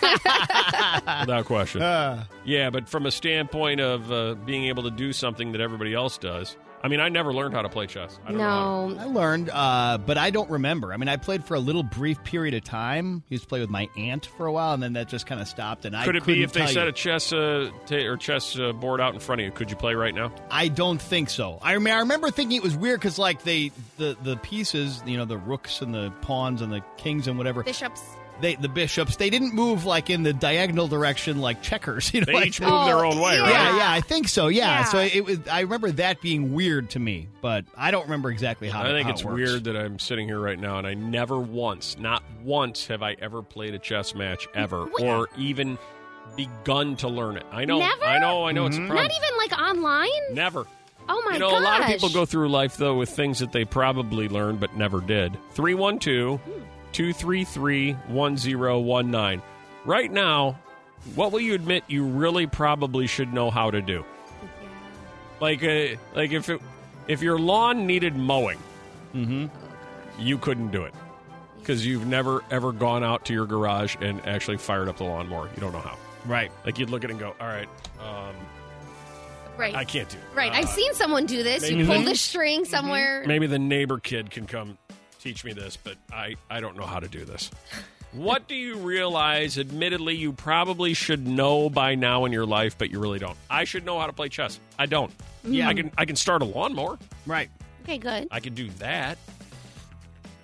without 1.21 1.45
question. 1.47 1.81
Uh, 1.81 2.25
Yeah, 2.45 2.69
but 2.69 2.87
from 2.91 3.07
a 3.07 3.11
standpoint 3.11 3.81
of 3.81 4.13
uh, 4.13 4.35
being 4.45 4.65
able 4.67 4.83
to 4.83 4.91
do 4.91 5.15
something 5.15 5.53
that 5.53 5.63
everybody 5.63 5.95
else 5.95 6.19
does, 6.19 6.59
I 6.85 6.89
mean, 6.89 6.99
I 7.01 7.09
never 7.09 7.33
learned 7.33 7.55
how 7.55 7.63
to 7.63 7.69
play 7.69 7.87
chess. 7.87 8.19
I 8.27 8.31
don't 8.31 8.39
know 8.39 8.89
to- 8.91 8.95
No. 8.97 9.01
I 9.03 9.05
learned, 9.07 9.51
uh, 9.53 9.99
but 10.05 10.19
I 10.19 10.31
don't 10.31 10.51
remember. 10.51 10.93
I 10.93 10.97
mean, 10.97 11.09
I 11.09 11.17
played 11.17 11.45
for 11.45 11.55
a 11.55 11.61
little 11.61 11.83
brief 11.85 12.23
period 12.25 12.55
of 12.55 12.65
time. 12.65 13.23
Used 13.29 13.45
to 13.45 13.49
play 13.49 13.61
with 13.61 13.71
my 13.71 13.89
aunt 13.97 14.27
for 14.37 14.47
a 14.47 14.53
while, 14.53 14.75
and 14.75 14.83
then 14.83 14.95
that 14.95 15.09
just 15.09 15.27
kind 15.27 15.41
of 15.41 15.47
stopped. 15.47 15.85
And 15.85 15.95
I 15.97 16.05
Could 16.05 16.17
it 16.17 16.25
be 16.27 16.43
if 16.43 16.53
they 16.53 16.61
tell 16.61 16.69
set 16.69 16.83
you. 16.85 16.89
a 16.89 16.93
chess 16.93 17.33
uh, 17.33 17.71
ta- 17.87 17.97
or 17.97 18.17
chess 18.17 18.59
uh, 18.59 18.73
board 18.73 19.01
out 19.01 19.15
in 19.15 19.21
front 19.21 19.41
of 19.41 19.45
you? 19.45 19.53
Could 19.53 19.71
you 19.71 19.77
play 19.77 19.95
right 19.95 20.15
now? 20.15 20.33
I 20.51 20.69
don't 20.69 21.01
think 21.01 21.31
so. 21.31 21.59
I 21.63 21.77
mean, 21.79 21.95
I 21.95 22.01
remember 22.01 22.31
thinking 22.31 22.57
it 22.57 22.63
was 22.63 22.75
weird 22.77 22.99
because, 23.01 23.19
like, 23.19 23.43
they 23.45 23.71
the 23.99 24.17
the 24.23 24.37
pieces, 24.39 25.03
you 25.07 25.17
know, 25.17 25.25
the 25.25 25.39
rooks 25.39 25.83
and 25.83 25.95
the 25.95 26.11
pawns 26.23 26.63
and 26.63 26.73
the 26.73 26.81
kings 26.97 27.29
and 27.29 27.39
whatever, 27.39 27.63
Bishops. 27.63 28.03
They 28.41 28.57
the 28.57 28.69
bishops, 28.69 29.17
they 29.17 29.31
didn't 29.31 29.55
move 29.55 29.85
like 29.85 30.11
in 30.11 30.23
the 30.23 30.33
diagonal 30.33 30.89
direction 30.89 31.41
like 31.41 31.63
checkers. 31.63 32.13
You 32.15 32.21
know, 32.21 32.27
They 32.27 32.33
like- 32.35 32.47
each 32.49 32.61
move 32.61 32.87
their 32.87 33.05
own 33.05 33.19
way, 33.21 33.39
Oh, 33.39 33.43
right? 33.43 33.51
Yeah, 33.51 33.77
yeah, 33.79 33.93
I 33.93 34.01
think 34.01 34.29
so. 34.29 34.49
Yeah. 34.49 34.81
Yeah. 34.81 34.85
So 34.85 34.99
it 34.99 35.25
was. 35.25 35.39
I 35.51 35.61
remember 35.61 35.91
that 35.93 36.21
being 36.21 36.53
weird 36.53 36.91
to 36.91 36.99
me, 36.99 37.29
but 37.41 37.65
I 37.77 37.91
don't 37.91 38.05
remember 38.05 38.31
exactly 38.31 38.69
how. 38.69 38.83
I 38.83 38.89
think 38.89 39.07
how 39.07 39.13
it's 39.13 39.23
it 39.23 39.27
works. 39.27 39.37
weird 39.37 39.65
that 39.65 39.77
I'm 39.77 39.99
sitting 39.99 40.27
here 40.27 40.39
right 40.39 40.59
now 40.59 40.79
and 40.79 40.87
I 40.87 40.95
never 40.95 41.39
once, 41.39 41.99
not 41.99 42.23
once, 42.45 42.87
have 42.89 43.03
I 43.03 43.17
ever 43.21 43.43
played 43.43 43.75
a 43.75 43.79
chess 43.79 44.15
match 44.15 44.47
ever 44.55 44.85
Wait. 44.85 45.07
or 45.07 45.29
even 45.37 45.79
begun 46.37 46.97
to 46.97 47.09
learn 47.09 47.37
it. 47.37 47.45
I 47.51 47.65
know, 47.65 47.79
Never? 47.79 48.05
I 48.05 48.19
know, 48.19 48.45
I 48.45 48.53
know 48.53 48.67
it's 48.67 48.77
a 48.77 48.81
mm-hmm. 48.81 48.89
problem. 48.91 49.09
Not 49.09 49.17
even 49.17 49.39
like 49.39 49.61
online? 49.61 50.35
Never. 50.35 50.67
Oh 51.09 51.23
my 51.25 51.33
god. 51.33 51.35
you 51.35 51.39
know, 51.41 51.51
gosh. 51.51 51.61
a 51.61 51.65
lot 51.65 51.81
of 51.81 51.87
people 51.89 52.09
go 52.11 52.25
through 52.25 52.49
life 52.49 52.77
though 52.77 52.97
with 52.97 53.11
things 53.11 53.41
that 53.41 53.53
they 53.53 53.65
probably 53.65 54.29
learned 54.29 54.61
but 54.61 54.77
never 54.77 55.01
did. 55.01 55.37
312 55.53 56.41
hmm. 56.41 56.63
233 56.93 57.93
1019. 58.09 59.43
Right 59.85 60.11
now, 60.13 60.59
what 61.15 61.33
will 61.33 61.41
you 61.41 61.55
admit 61.55 61.85
you 61.89 62.05
really 62.05 62.47
probably 62.47 63.07
should 63.07 63.33
know 63.33 63.51
how 63.51 63.71
to 63.71 63.81
do? 63.83 64.05
Like 65.41 65.63
uh, 65.65 65.97
like 66.15 66.31
if 66.33 66.49
it, 66.49 66.61
if 67.09 67.23
your 67.23 67.39
lawn 67.39 67.87
needed 67.87 68.17
mowing, 68.17 68.59
Mm-hmm. 69.15 69.47
you 70.19 70.39
couldn't 70.39 70.71
do 70.71 70.85
it 70.85 70.95
because 71.59 71.85
you've 71.85 72.07
never 72.07 72.43
ever 72.51 72.73
gone 72.73 73.05
out 73.05 73.27
to 73.27 73.35
your 73.35 73.45
garage 73.45 73.95
and 74.01 74.25
actually 74.27 74.57
fired 74.57 74.89
up 74.89 74.97
the 74.97 75.05
lawnmower. 75.05 75.51
You 75.55 75.61
don't 75.61 75.73
know 75.73 75.81
how. 75.81 75.99
Right. 76.25 76.51
Like 76.65 76.79
you'd 76.79 76.89
look 76.89 77.05
at 77.05 77.11
it 77.11 77.15
and 77.15 77.21
go, 77.21 77.35
"All 77.41 77.47
right, 77.49 77.69
um, 78.01 78.35
Right. 79.59 79.75
I 79.75 79.85
can't 79.85 80.09
do 80.09 80.17
it." 80.17 80.25
Right. 80.35 80.51
Uh, 80.53 80.57
I've 80.59 80.69
seen 80.69 80.95
someone 80.95 81.27
do 81.27 81.43
this. 81.43 81.69
You 81.69 81.77
maybe- 81.79 81.89
pull 81.89 82.03
the 82.05 82.15
string 82.15 82.65
somewhere. 82.65 83.23
maybe 83.27 83.47
the 83.47 83.59
neighbor 83.59 83.99
kid 83.99 84.31
can 84.31 84.47
come 84.47 84.79
teach 85.23 85.45
me 85.45 85.53
this, 85.53 85.77
but 85.77 85.97
I, 86.13 86.37
I 86.51 86.61
don't 86.61 86.77
know 86.77 86.87
how 86.87 87.01
to 87.01 87.09
do 87.09 87.25
this. 87.25 87.51
What 88.13 88.47
do 88.47 88.55
you 88.55 88.77
realize, 88.77 89.59
admittedly, 89.59 90.15
you 90.17 90.33
probably 90.33 90.93
should 90.93 91.27
know 91.27 91.71
by 91.71 91.95
now 91.95 92.27
in 92.27 92.33
your 92.33 92.45
life, 92.45 92.77
but 92.77 92.91
you 92.91 93.01
really 93.01 93.19
don't? 93.19 93.39
I 93.49 93.65
should 93.65 93.87
know 93.87 93.99
how 93.99 94.07
to 94.07 94.13
play 94.13 94.29
chess. 94.29 94.61
I 94.79 94.87
don't. 94.87 95.13
Yeah. 95.45 95.69
I 95.69 95.75
can 95.75 95.91
I 95.97 96.05
can 96.05 96.17
start 96.17 96.43
a 96.43 96.45
lawnmower. 96.45 96.99
Right. 97.27 97.49
Okay, 97.85 97.99
good. 97.99 98.29
I 98.31 98.41
can 98.41 98.55
do 98.55 98.69
that. 98.79 99.17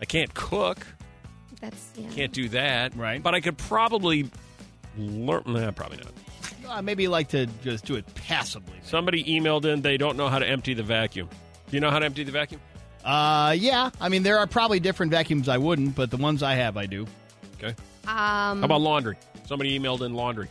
I 0.01 0.07
can't 0.07 0.33
cook. 0.33 0.87
That's 1.61 1.91
yeah. 1.97 2.09
Can't 2.11 2.33
do 2.33 2.49
that. 2.51 2.97
Right. 2.97 3.23
But 3.23 3.35
I 3.35 3.41
could 3.41 3.59
probably 3.59 4.31
learn. 4.97 5.43
Nah, 5.45 5.71
probably 5.73 5.99
not. 5.99 6.13
Uh, 6.67 6.83
maybe 6.83 7.03
you 7.03 7.11
like 7.11 7.29
to 7.29 7.47
just 7.63 7.85
do 7.85 7.97
it 7.97 8.07
passively. 8.15 8.79
Somebody 8.83 9.25
emailed 9.25 9.67
in 9.67 9.83
they 9.83 9.99
don't 9.99 10.17
know 10.17 10.29
how 10.29 10.39
to 10.39 10.47
empty 10.47 10.73
the 10.75 10.83
vacuum. 10.83 11.29
Do 11.71 11.77
you 11.77 11.81
know 11.81 11.91
how 11.91 11.99
to 11.99 12.07
empty 12.07 12.25
the 12.25 12.33
vacuum? 12.33 12.61
Uh, 13.05 13.55
yeah. 13.57 13.91
I 14.01 14.09
mean, 14.09 14.23
there 14.23 14.39
are 14.39 14.47
probably 14.47 14.81
different 14.81 15.13
vacuums 15.13 15.49
I 15.49 15.59
wouldn't, 15.59 15.95
but 15.95 16.11
the 16.11 16.17
ones 16.17 16.43
I 16.43 16.55
have, 16.55 16.77
I 16.77 16.87
do. 16.87 17.07
Okay. 17.57 17.75
Um, 18.07 18.61
How 18.61 18.63
about 18.65 18.81
laundry? 18.81 19.17
Somebody 19.47 19.79
emailed 19.79 20.03
in 20.03 20.15
laundry. 20.15 20.49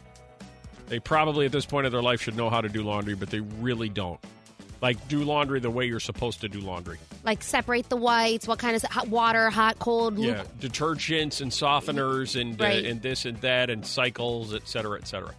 They 0.88 1.00
probably 1.00 1.46
at 1.46 1.52
this 1.52 1.66
point 1.66 1.86
of 1.86 1.92
their 1.92 2.02
life 2.02 2.22
should 2.22 2.38
know 2.38 2.50
how 2.50 2.62
to 2.62 2.70
do 2.70 2.82
laundry, 2.84 3.14
but 3.16 3.30
they 3.30 3.42
really 3.42 3.90
don't. 3.90 4.20
Like 4.82 5.08
do 5.08 5.24
laundry 5.24 5.60
the 5.60 5.70
way 5.72 5.86
you're 5.86 6.00
supposed 6.00 6.42
to 6.42 6.50
do 6.50 6.60
laundry. 6.60 6.98
like 7.24 7.44
separate 7.44 7.90
the 7.90 7.96
whites. 7.98 8.48
What 8.48 8.60
kind 8.60 8.76
of 8.76 8.84
hot 8.84 9.08
water, 9.10 9.50
hot, 9.50 9.80
cold? 9.80 10.18
Yeah, 10.18 10.44
detergents 10.60 11.42
and 11.42 11.52
softeners 11.52 12.40
and 12.40 12.60
Right. 12.60 12.86
uh, 12.86 12.90
and 12.90 13.02
this 13.02 13.26
and 13.26 13.38
that 13.42 13.70
and 13.70 13.86
cycles, 13.86 14.54
et 14.54 14.68
cetera, 14.68 15.00
et 15.00 15.08
cetera. 15.08 15.34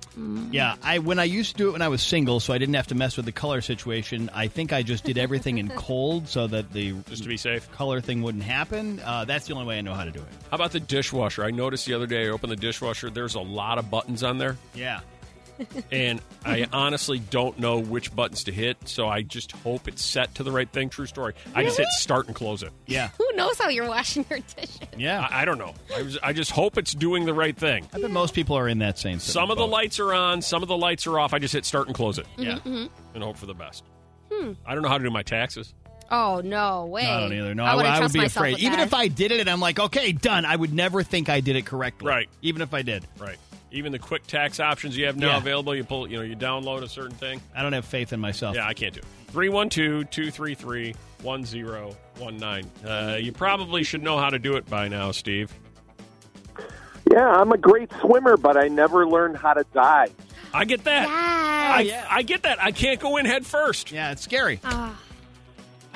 Yeah, 0.51 0.75
I 0.83 0.99
when 0.99 1.19
I 1.19 1.25
used 1.25 1.53
to 1.53 1.57
do 1.59 1.69
it 1.69 1.73
when 1.73 1.83
I 1.83 1.89
was 1.89 2.03
single, 2.03 2.41
so 2.41 2.53
I 2.53 2.59
didn't 2.59 2.75
have 2.75 2.89
to 2.89 2.95
mess 2.95 3.17
with 3.17 3.27
the 3.27 3.33
color 3.33 3.61
situation. 3.61 4.29
I 4.35 4.49
think 4.49 4.73
I 4.73 4.83
just 4.83 5.05
did 5.05 5.19
everything 5.19 5.59
in 5.59 5.69
cold 5.77 6.29
so 6.29 6.47
that 6.49 6.73
the 6.73 6.93
Just 7.09 7.23
to 7.23 7.29
be 7.29 7.37
safe. 7.37 7.71
color 7.73 8.01
thing 8.01 8.23
wouldn't 8.23 8.45
happen. 8.45 9.01
Uh, 9.05 9.25
that's 9.25 9.47
the 9.47 9.55
only 9.55 9.67
way 9.67 9.79
I 9.79 9.81
know 9.83 9.95
how 9.95 10.05
to 10.05 10.11
do 10.11 10.21
it. 10.21 10.27
How 10.51 10.57
about 10.57 10.73
the 10.73 10.81
dishwasher? 10.81 11.45
I 11.45 11.51
noticed 11.51 11.87
the 11.87 11.95
other 11.95 12.07
day 12.07 12.27
I 12.27 12.29
opened 12.31 12.53
the 12.53 12.57
dishwasher. 12.57 13.09
There's 13.11 13.35
a 13.37 13.41
lot 13.41 13.79
of 13.79 13.91
buttons 13.91 14.23
on 14.23 14.39
there, 14.39 14.57
Yeah. 14.75 15.01
and 15.93 16.21
I 16.45 16.67
honestly 16.73 17.19
don't 17.19 17.59
know 17.59 17.79
which 17.79 18.15
buttons 18.15 18.45
to 18.45 18.53
hit. 18.53 18.77
So 18.89 19.09
I 19.09 19.23
just 19.23 19.53
hope 19.53 19.89
it's 19.89 20.05
set 20.05 20.35
to 20.37 20.43
the 20.43 20.51
right 20.53 20.69
thing. 20.71 20.89
True 20.91 21.07
story. 21.07 21.35
I 21.55 21.63
just 21.65 21.79
hit 21.79 21.89
start 21.91 22.27
and 22.27 22.35
close 22.35 22.63
it. 22.63 22.71
Yeah. 22.87 23.09
Who 23.19 23.29
knows 23.35 23.59
how 23.59 23.69
you're 23.69 23.89
washing 23.89 24.25
your 24.31 24.39
dishes? 24.57 24.79
Yeah. 24.97 25.27
I, 25.31 25.43
I 25.43 25.45
don't 25.45 25.59
know. 25.59 25.75
I, 25.97 26.03
was, 26.03 26.19
I 26.23 26.33
just 26.33 26.51
hope 26.51 26.79
it's 26.79 26.95
doing 26.95 27.25
the 27.27 27.35
right 27.35 27.57
thing. 27.57 27.89
I 27.93 28.01
bet 28.01 28.11
most 28.11 28.35
people 28.35 28.57
are 28.57 28.69
in 28.69 28.79
that 28.79 28.99
same. 28.99 29.19
Situation. 29.19 29.33
Some 29.33 29.51
of 29.51 29.59
the 29.59 29.65
boat. 29.65 29.71
lights 29.71 30.01
are 30.01 30.13
on, 30.15 30.43
some 30.43 30.63
of 30.63 30.69
the 30.69 30.77
lights 30.77 31.07
are 31.07 31.19
off. 31.19 31.35
I 31.35 31.39
just 31.39 31.55
hit 31.55 31.65
start 31.65 31.87
and 31.87 31.95
close 31.95 32.19
it 32.19 32.27
Yeah. 32.37 32.57
Mm-hmm, 32.57 32.69
mm-hmm. 32.69 33.15
and 33.15 33.25
hope 33.25 33.37
for 33.37 33.47
the 33.47 33.55
best. 33.55 33.85
Hmm. 34.33 34.53
I 34.67 34.75
don't 34.75 34.83
know 34.83 34.89
how 34.89 34.99
to 34.99 35.05
do 35.05 35.11
my 35.11 35.23
taxes. 35.23 35.75
Oh 36.11 36.41
no 36.43 36.87
way! 36.87 37.05
I 37.05 37.21
don't 37.21 37.33
either. 37.35 37.55
No, 37.55 37.65
I, 37.65 37.73
I, 37.73 37.75
would- 37.75 37.77
wouldn't 37.79 37.95
I 37.95 37.99
would 37.99 38.01
trust 38.01 38.15
be 38.15 38.21
myself 38.21 38.37
afraid. 38.37 38.53
with 38.55 38.63
Even 38.63 38.79
that. 38.79 38.87
if 38.87 38.95
I 38.95 39.09
did 39.09 39.31
it 39.31 39.41
and 39.41 39.51
I'm 39.51 39.61
like, 39.61 39.79
okay, 39.79 40.13
done, 40.13 40.47
I 40.47 40.57
would 40.57 40.73
never 40.73 41.03
think 41.03 41.29
I 41.29 41.41
did 41.41 41.55
it 41.57 41.67
correctly. 41.67 42.09
Right. 42.09 42.29
Even 42.41 42.63
if 42.63 42.73
I 42.73 42.81
did. 42.81 43.07
Right. 43.19 43.37
Even 43.71 43.93
the 43.93 43.99
quick 43.99 44.27
tax 44.27 44.61
options 44.61 44.97
you 44.97 45.07
have 45.07 45.17
now 45.17 45.33
Yeah. 45.33 45.37
available, 45.39 45.75
you 45.75 45.85
pull, 45.85 46.09
you 46.11 46.17
know, 46.17 46.23
you 46.23 46.35
download 46.37 46.83
a 46.83 46.89
certain 46.89 47.15
thing. 47.17 47.41
I 47.55 47.63
don't 47.63 47.73
have 47.75 47.85
faith 47.85 48.13
in 48.13 48.21
myself. 48.21 48.57
Yeah, 48.57 48.67
I 48.67 48.73
can't 48.75 48.95
do 48.95 49.01
it. 49.01 49.07
312 49.33 50.11
233 50.11 50.95
1019. 51.23 52.71
Uh, 52.87 53.17
You 53.17 53.33
probably 53.33 53.83
should 53.85 54.03
know 54.03 54.19
how 54.19 54.31
to 54.31 54.39
do 54.39 54.57
it 54.57 54.65
by 54.71 54.89
now, 54.89 55.11
Steve. 55.11 55.53
Yeah, 57.11 57.27
I'm 57.27 57.53
a 57.53 57.59
great 57.59 57.91
swimmer, 58.01 58.37
but 58.37 58.57
I 58.57 58.69
never 58.69 59.07
learned 59.07 59.37
how 59.39 59.55
to 59.55 59.65
dive. 59.73 60.13
I 60.53 60.65
get 60.65 60.85
that. 60.85 61.09
Yes. 61.09 62.07
I, 62.11 62.17
I 62.19 62.23
get 62.23 62.43
that. 62.45 62.63
I 62.63 62.73
can't 62.73 63.01
go 63.01 63.17
in 63.19 63.27
head 63.27 63.45
first. 63.47 63.93
Yeah, 63.93 64.13
it's 64.13 64.23
scary. 64.23 64.61
Ah, 64.65 64.99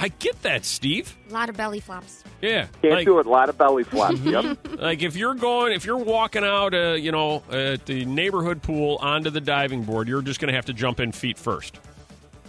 I 0.03 0.09
get 0.09 0.43
that, 0.43 0.65
Steve. 0.65 1.17
a 1.31 1.33
lot 1.33 1.49
of 1.49 1.57
belly 1.57 1.79
flops. 1.79 2.25
Yeah. 2.41 2.67
Can't 2.83 2.95
like, 2.95 3.07
do 3.07 3.21
it. 3.21 3.27
A 3.27 3.31
lot 3.31 3.49
of 3.49 3.57
belly 3.57 3.85
flops. 3.85 4.19
yep. 4.25 4.59
like 4.81 5.01
if 5.01 5.15
you're 5.15 5.35
going, 5.35 5.73
if 5.73 5.85
you're 5.85 5.97
walking 5.97 6.43
out, 6.43 6.75
uh, 6.75 6.95
you 6.95 7.13
know, 7.13 7.45
at 7.53 7.87
the 7.87 8.05
neighborhood 8.05 8.63
pool 8.63 8.99
onto 9.01 9.31
the 9.31 9.41
diving 9.41 9.85
board, 9.85 10.09
you're 10.09 10.21
just 10.21 10.41
going 10.41 10.49
to 10.49 10.57
have 10.57 10.67
to 10.67 10.73
jump 10.73 10.99
in 10.99 11.13
feet 11.13 11.39
first. 11.39 11.79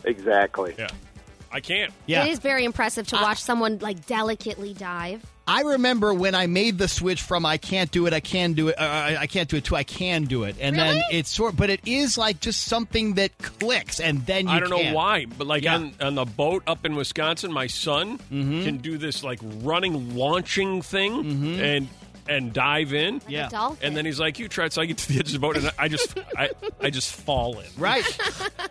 Exactly. 0.03 0.73
Yeah. 0.79 0.87
I 1.53 1.59
can't. 1.59 1.93
Yeah. 2.07 2.25
It 2.25 2.31
is 2.31 2.39
very 2.39 2.65
impressive 2.65 3.07
to 3.07 3.15
watch 3.15 3.39
someone 3.41 3.77
like 3.79 4.05
delicately 4.07 4.73
dive. 4.73 5.23
I 5.45 5.61
remember 5.61 6.13
when 6.13 6.35
I 6.35 6.47
made 6.47 6.77
the 6.77 6.87
switch 6.87 7.21
from 7.21 7.45
I 7.45 7.57
can't 7.57 7.91
do 7.91 8.07
it, 8.07 8.13
I 8.13 8.21
can 8.21 8.53
do 8.53 8.69
it, 8.69 8.79
uh, 8.79 8.83
I 8.83 9.17
I 9.21 9.27
can't 9.27 9.49
do 9.49 9.57
it 9.57 9.65
to 9.65 9.75
I 9.75 9.83
can 9.83 10.23
do 10.23 10.43
it, 10.43 10.55
and 10.59 10.75
then 10.77 11.03
it's 11.11 11.29
sort. 11.29 11.57
But 11.57 11.69
it 11.69 11.81
is 11.85 12.17
like 12.17 12.39
just 12.39 12.63
something 12.63 13.15
that 13.15 13.37
clicks, 13.39 13.99
and 13.99 14.25
then 14.25 14.47
you 14.47 14.53
I 14.53 14.59
don't 14.61 14.69
know 14.69 14.93
why, 14.93 15.25
but 15.25 15.45
like 15.45 15.63
Yeah. 15.63 15.75
on, 15.75 15.93
on 16.01 16.15
the 16.15 16.23
boat 16.25 16.63
up 16.65 16.85
in 16.85 16.95
Wisconsin, 16.95 17.51
my 17.51 17.67
son 17.67 18.19
can 18.29 18.77
do 18.77 18.97
this 18.97 19.21
like 19.23 19.39
running, 19.61 20.15
launching 20.15 20.81
thing 20.81 21.59
and 21.59 21.89
and 22.27 22.53
dive 22.53 22.93
in. 22.93 23.21
Yeah. 23.27 23.49
Dolphin. 23.49 23.85
And 23.87 23.97
then 23.97 24.05
he's 24.05 24.19
like, 24.19 24.39
"You 24.39 24.47
try." 24.47 24.65
it." 24.65 24.73
So 24.73 24.81
I 24.81 24.85
get 24.85 24.97
to 24.99 25.07
the 25.13 25.19
edge 25.19 25.27
of 25.27 25.33
the 25.33 25.39
boat, 25.39 25.57
and 25.57 25.71
I 25.77 25.87
just, 25.87 26.17
I, 26.37 26.49
I 26.81 26.89
just 26.89 27.13
fall 27.13 27.59
in. 27.59 27.67
Right. 27.77 28.05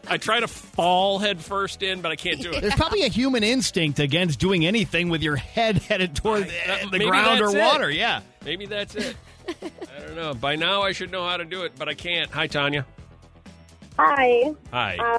I 0.08 0.16
try 0.16 0.40
to 0.40 0.48
fall 0.48 1.18
head 1.18 1.40
first 1.40 1.82
in, 1.82 2.00
but 2.00 2.12
I 2.12 2.16
can't 2.16 2.40
do 2.40 2.50
it. 2.52 2.60
There's 2.60 2.74
probably 2.74 3.02
a 3.02 3.08
human 3.08 3.42
instinct 3.44 3.98
against 3.98 4.38
doing 4.40 4.64
anything 4.66 5.08
with 5.10 5.22
your 5.22 5.36
head 5.36 5.78
headed 5.78 6.16
toward 6.16 6.44
the, 6.48 6.72
uh, 6.72 6.78
the 6.90 6.98
maybe 6.98 7.06
ground 7.06 7.40
or 7.40 7.46
that's 7.52 7.54
it. 7.54 7.60
water. 7.60 7.90
Yeah. 7.90 8.20
Maybe 8.44 8.66
that's 8.66 8.94
it. 8.94 9.16
I 9.48 10.00
don't 10.06 10.16
know. 10.16 10.34
By 10.34 10.56
now, 10.56 10.82
I 10.82 10.92
should 10.92 11.10
know 11.10 11.26
how 11.28 11.36
to 11.36 11.44
do 11.44 11.62
it, 11.62 11.72
but 11.78 11.88
I 11.88 11.94
can't. 11.94 12.30
Hi, 12.30 12.46
Tanya. 12.46 12.86
Hi. 13.98 14.54
Hi. 14.72 14.96
Uh, 14.96 15.18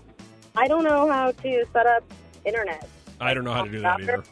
I 0.55 0.67
don't 0.67 0.83
know 0.83 1.11
how 1.11 1.31
to 1.31 1.65
set 1.73 1.85
up 1.85 2.03
internet. 2.45 2.87
I 3.19 3.33
don't 3.33 3.43
know 3.43 3.53
how 3.53 3.63
to 3.63 3.71
do 3.71 3.79
that 3.81 4.01
either. 4.01 4.23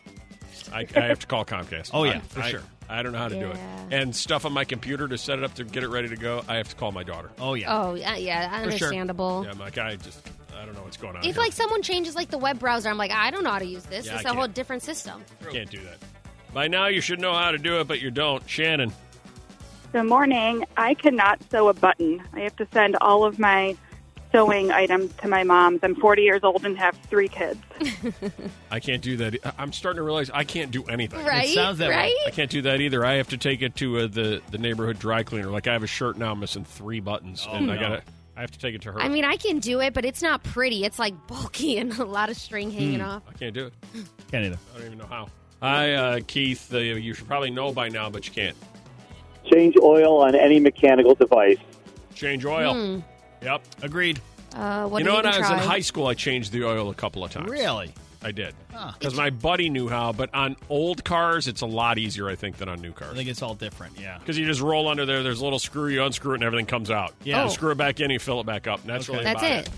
I, 0.73 0.85
I 0.95 0.99
have 1.01 1.19
to 1.19 1.27
call 1.27 1.45
Comcast. 1.45 1.91
Oh, 1.93 2.03
yeah, 2.03 2.13
I- 2.15 2.19
for 2.19 2.41
I- 2.41 2.49
sure. 2.49 2.63
I 2.91 3.01
don't 3.03 3.13
know 3.13 3.19
how 3.19 3.29
to 3.29 3.39
do 3.39 3.49
it. 3.49 3.55
Yeah. 3.55 3.99
And 3.99 4.15
stuff 4.15 4.45
on 4.45 4.51
my 4.53 4.65
computer 4.65 5.07
to 5.07 5.17
set 5.17 5.37
it 5.39 5.45
up 5.45 5.53
to 5.55 5.63
get 5.63 5.83
it 5.83 5.87
ready 5.87 6.09
to 6.09 6.17
go, 6.17 6.43
I 6.47 6.57
have 6.57 6.69
to 6.69 6.75
call 6.75 6.91
my 6.91 7.03
daughter. 7.03 7.31
Oh 7.39 7.53
yeah. 7.53 7.73
Oh 7.73 7.93
yeah, 7.93 8.15
yeah, 8.17 8.49
For 8.49 8.55
sure. 8.55 8.87
understandable. 8.87 9.43
Yeah, 9.45 9.51
I'm 9.51 9.59
like, 9.59 9.77
I 9.77 9.95
just, 9.95 10.29
I 10.59 10.65
don't 10.65 10.75
know 10.75 10.83
what's 10.83 10.97
going 10.97 11.15
on. 11.15 11.21
If 11.25 11.35
here. 11.35 11.43
like 11.43 11.53
someone 11.53 11.81
changes 11.81 12.15
like 12.15 12.29
the 12.29 12.37
web 12.37 12.59
browser, 12.59 12.89
I'm 12.89 12.97
like, 12.97 13.11
I 13.11 13.31
don't 13.31 13.43
know 13.43 13.51
how 13.51 13.59
to 13.59 13.65
use 13.65 13.83
this. 13.85 14.05
Yeah, 14.05 14.17
it's 14.17 14.25
I 14.25 14.31
a 14.31 14.33
whole 14.33 14.43
can't. 14.43 14.55
different 14.55 14.83
system. 14.83 15.23
can't 15.49 15.69
do 15.69 15.79
that. 15.79 15.97
By 16.53 16.67
now, 16.67 16.87
you 16.87 16.99
should 16.99 17.19
know 17.21 17.33
how 17.33 17.51
to 17.51 17.57
do 17.57 17.79
it, 17.79 17.87
but 17.87 18.01
you 18.01 18.11
don't. 18.11 18.47
Shannon. 18.49 18.91
Good 19.93 20.03
morning. 20.03 20.65
I 20.77 20.93
cannot 20.93 21.41
sew 21.49 21.69
a 21.69 21.73
button. 21.73 22.21
I 22.33 22.41
have 22.41 22.55
to 22.57 22.67
send 22.73 22.97
all 22.99 23.23
of 23.23 23.39
my 23.39 23.77
sewing 24.31 24.71
items 24.71 25.13
to 25.15 25.27
my 25.27 25.43
mom's. 25.43 25.79
I'm 25.83 25.95
40 25.95 26.21
years 26.21 26.41
old 26.43 26.65
and 26.65 26.77
have 26.77 26.95
three 27.09 27.27
kids. 27.27 27.59
I 28.71 28.79
can't 28.79 29.01
do 29.01 29.17
that. 29.17 29.35
I- 29.45 29.53
I'm 29.57 29.73
starting 29.73 29.97
to 29.97 30.03
realize 30.03 30.29
I 30.33 30.43
can't 30.43 30.71
do 30.71 30.83
anything. 30.85 31.23
Right? 31.25 31.49
sounds 31.49 31.79
that 31.79 31.89
way. 31.89 31.95
right? 31.95 32.15
I 32.27 32.31
can't 32.31 32.49
do 32.49 32.61
that 32.63 32.81
either. 32.81 33.05
I 33.05 33.15
have 33.15 33.29
to 33.29 33.37
take 33.37 33.61
it 33.61 33.75
to 33.77 33.99
uh, 33.99 34.07
the 34.07 34.41
the 34.51 34.57
neighborhood 34.57 34.99
dry 34.99 35.23
cleaner. 35.23 35.49
Like 35.49 35.67
I 35.67 35.73
have 35.73 35.83
a 35.83 35.87
shirt 35.87 36.17
now 36.17 36.33
missing 36.33 36.63
three 36.65 36.99
buttons, 36.99 37.47
and 37.49 37.71
I 37.71 37.75
no. 37.75 37.81
gotta. 37.81 38.03
I 38.35 38.41
have 38.41 38.51
to 38.51 38.59
take 38.59 38.73
it 38.73 38.81
to 38.83 38.93
her. 38.93 38.99
I 38.99 39.09
mean, 39.09 39.25
I 39.25 39.35
can 39.35 39.59
do 39.59 39.81
it, 39.81 39.93
but 39.93 40.05
it's 40.05 40.21
not 40.21 40.41
pretty. 40.41 40.85
It's 40.85 40.97
like 40.97 41.13
bulky 41.27 41.77
and 41.79 41.91
a 41.99 42.05
lot 42.05 42.29
of 42.29 42.37
string 42.37 42.71
hanging 42.71 43.01
off. 43.01 43.23
I 43.29 43.33
can't 43.33 43.53
do 43.53 43.67
it. 43.67 43.73
Can't 44.31 44.45
either. 44.45 44.57
I 44.73 44.77
don't 44.77 44.87
even 44.87 44.97
know 44.97 45.05
how. 45.05 45.27
Hi, 45.61 45.93
uh, 45.93 46.19
Keith. 46.25 46.73
Uh, 46.73 46.77
you 46.79 47.13
should 47.13 47.27
probably 47.27 47.51
know 47.51 47.71
by 47.71 47.89
now, 47.89 48.09
but 48.09 48.25
you 48.25 48.33
can't. 48.33 48.55
Change 49.45 49.75
oil 49.77 50.17
on 50.21 50.33
any 50.33 50.59
mechanical 50.59 51.13
device. 51.13 51.57
Change 52.15 52.45
oil. 52.45 53.03
Yep. 53.41 53.61
Agreed. 53.81 54.21
Uh, 54.55 54.85
what 54.87 54.99
you 54.99 55.05
know, 55.05 55.15
when 55.15 55.25
I 55.25 55.39
was 55.39 55.49
in 55.49 55.57
high 55.57 55.79
school, 55.79 56.07
I 56.07 56.13
changed 56.13 56.51
the 56.51 56.65
oil 56.65 56.89
a 56.89 56.93
couple 56.93 57.23
of 57.23 57.31
times. 57.31 57.49
Really? 57.49 57.93
I 58.23 58.31
did. 58.31 58.53
Huh. 58.71 58.91
Because 58.99 59.15
my 59.15 59.29
buddy 59.31 59.69
knew 59.69 59.87
how, 59.89 60.11
but 60.11 60.31
on 60.35 60.55
old 60.69 61.03
cars, 61.03 61.47
it's 61.47 61.61
a 61.61 61.65
lot 61.65 61.97
easier, 61.97 62.29
I 62.29 62.35
think, 62.35 62.57
than 62.57 62.69
on 62.69 62.79
new 62.79 62.91
cars. 62.91 63.13
I 63.13 63.15
think 63.15 63.29
it's 63.29 63.41
all 63.41 63.55
different. 63.55 63.99
Yeah. 63.99 64.19
Because 64.19 64.37
you 64.37 64.45
just 64.45 64.61
roll 64.61 64.87
under 64.89 65.05
there, 65.07 65.23
there's 65.23 65.39
a 65.39 65.43
little 65.43 65.57
screw, 65.57 65.87
you 65.87 66.03
unscrew 66.03 66.33
it, 66.33 66.35
and 66.35 66.43
everything 66.43 66.67
comes 66.67 66.91
out. 66.91 67.13
Yeah. 67.23 67.41
You 67.43 67.45
Oh. 67.47 67.49
screw 67.53 67.71
it 67.71 67.77
back 67.77 67.99
in, 67.99 68.11
you 68.11 68.19
fill 68.19 68.39
it 68.41 68.45
back 68.45 68.67
up. 68.67 68.81
And 68.81 68.89
that's 68.89 69.09
Okay. 69.09 69.13
really 69.19 69.23
That's 69.23 69.41
about 69.41 69.51
it. 69.67 69.69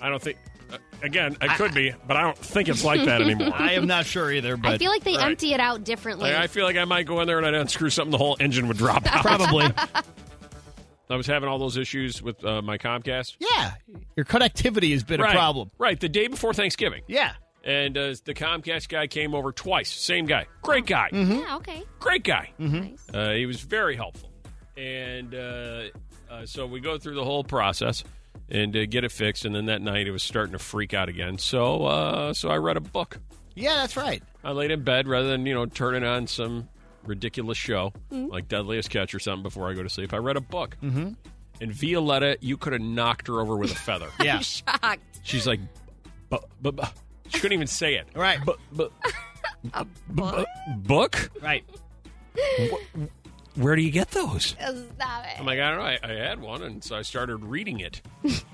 I 0.00 0.08
don't 0.08 0.22
think. 0.22 0.38
Uh, 0.72 0.76
again, 1.02 1.36
it 1.42 1.50
could 1.56 1.74
be, 1.74 1.92
but 2.06 2.16
I 2.16 2.22
don't 2.22 2.38
think 2.38 2.68
it's 2.68 2.84
like 2.84 3.04
that 3.06 3.20
anymore. 3.22 3.52
I 3.58 3.72
am 3.72 3.86
not 3.88 4.06
sure 4.06 4.30
either, 4.32 4.56
but 4.56 4.72
I 4.74 4.78
feel 4.78 4.90
like 4.90 5.02
they 5.02 5.16
Right. 5.16 5.26
empty 5.26 5.52
it 5.52 5.60
out 5.60 5.82
differently. 5.82 6.30
Like, 6.30 6.38
I 6.40 6.46
feel 6.46 6.64
like 6.64 6.76
I 6.76 6.84
might 6.84 7.06
go 7.06 7.20
in 7.22 7.26
there 7.26 7.38
and 7.38 7.46
I'd 7.46 7.54
unscrew 7.54 7.90
something, 7.90 8.12
the 8.12 8.18
whole 8.18 8.36
engine 8.38 8.68
would 8.68 8.76
drop 8.78 9.04
out. 9.12 9.22
probably. 9.24 9.66
I 11.10 11.16
was 11.16 11.26
having 11.26 11.48
all 11.48 11.58
those 11.58 11.76
issues 11.76 12.22
with 12.22 12.44
uh, 12.44 12.62
my 12.62 12.78
Comcast. 12.78 13.36
yeah. 13.38 13.72
Your 14.16 14.24
connectivity 14.24 14.92
has 14.92 15.04
been 15.04 15.20
right. 15.20 15.30
a 15.30 15.36
problem. 15.36 15.70
Right. 15.78 15.98
The 15.98 16.08
day 16.08 16.28
before 16.28 16.54
Thanksgiving. 16.54 17.02
Yeah. 17.06 17.32
And 17.62 17.96
uh, 17.96 18.14
the 18.24 18.34
Comcast 18.34 18.88
guy 18.88 19.06
came 19.06 19.34
over 19.34 19.50
twice. 19.52 19.90
Same 19.90 20.26
guy. 20.26 20.46
Great 20.62 20.86
guy. 20.86 21.08
yeah, 21.12 21.56
okay. 21.56 21.82
Great 21.98 22.22
guy. 22.22 22.50
Nice. 22.58 23.06
Uh, 23.12 23.30
he 23.32 23.46
was 23.46 23.60
very 23.60 23.96
helpful. 23.96 24.30
And 24.76 25.34
uh, 25.34 25.82
uh, 26.30 26.44
so 26.46 26.66
we 26.66 26.80
go 26.80 26.98
through 26.98 27.14
the 27.14 27.24
whole 27.24 27.44
process 27.44 28.04
and 28.50 28.76
uh, 28.76 28.84
get 28.86 29.04
it 29.04 29.12
fixed. 29.12 29.44
And 29.44 29.54
then 29.54 29.66
that 29.66 29.80
night 29.80 30.06
it 30.06 30.10
was 30.10 30.22
starting 30.22 30.52
to 30.52 30.58
freak 30.58 30.92
out 30.94 31.08
again. 31.08 31.38
So 31.38 31.84
uh, 31.86 32.32
so 32.34 32.50
I 32.50 32.56
read 32.56 32.76
a 32.76 32.80
book. 32.80 33.18
Yeah, 33.54 33.74
that's 33.76 33.96
right. 33.96 34.22
I 34.42 34.50
laid 34.50 34.70
in 34.70 34.82
bed 34.82 35.06
rather 35.08 35.28
than, 35.28 35.46
you 35.46 35.54
know, 35.54 35.64
turning 35.66 36.04
on 36.04 36.26
some 36.26 36.68
ridiculous 37.06 37.58
show 37.58 37.92
like 38.10 38.48
Deadliest 38.48 38.90
Catch 38.90 39.14
or 39.14 39.18
something 39.18 39.42
before 39.42 39.70
I 39.70 39.74
go 39.74 39.82
to 39.82 39.88
sleep. 39.88 40.12
I 40.12 40.18
read 40.18 40.36
a 40.36 40.40
book. 40.40 40.76
Mm-hmm. 40.82 41.12
And 41.60 41.72
Violetta, 41.72 42.36
you 42.40 42.56
could 42.56 42.72
have 42.72 42.82
knocked 42.82 43.28
her 43.28 43.40
over 43.40 43.56
with 43.56 43.70
a 43.70 43.76
feather. 43.76 44.08
Yeah. 44.22 44.40
Shocked. 44.40 45.00
She's 45.22 45.46
like, 45.46 45.60
bu- 46.30 46.38
bu- 46.60 46.72
bu-" 46.72 46.82
she 47.28 47.38
couldn't 47.38 47.54
even 47.54 47.66
say 47.68 47.94
it. 47.94 48.06
Right. 48.14 48.44
Bu- 48.44 48.54
bu- 48.72 48.88
A 49.72 49.84
bu- 49.84 50.22
book? 50.22 50.46
book? 50.78 51.30
Right. 51.40 51.64
where 53.54 53.76
do 53.76 53.82
you 53.82 53.90
get 53.90 54.10
those? 54.10 54.46
Stop 54.46 55.24
it. 55.26 55.38
I'm 55.38 55.46
like, 55.46 55.60
I 55.60 55.70
don't 55.70 55.78
know. 55.78 55.84
I, 55.84 55.98
I 56.02 56.12
had 56.28 56.40
one, 56.40 56.62
and 56.62 56.82
so 56.82 56.96
I 56.96 57.02
started 57.02 57.36
reading 57.44 57.80
it. 57.80 58.02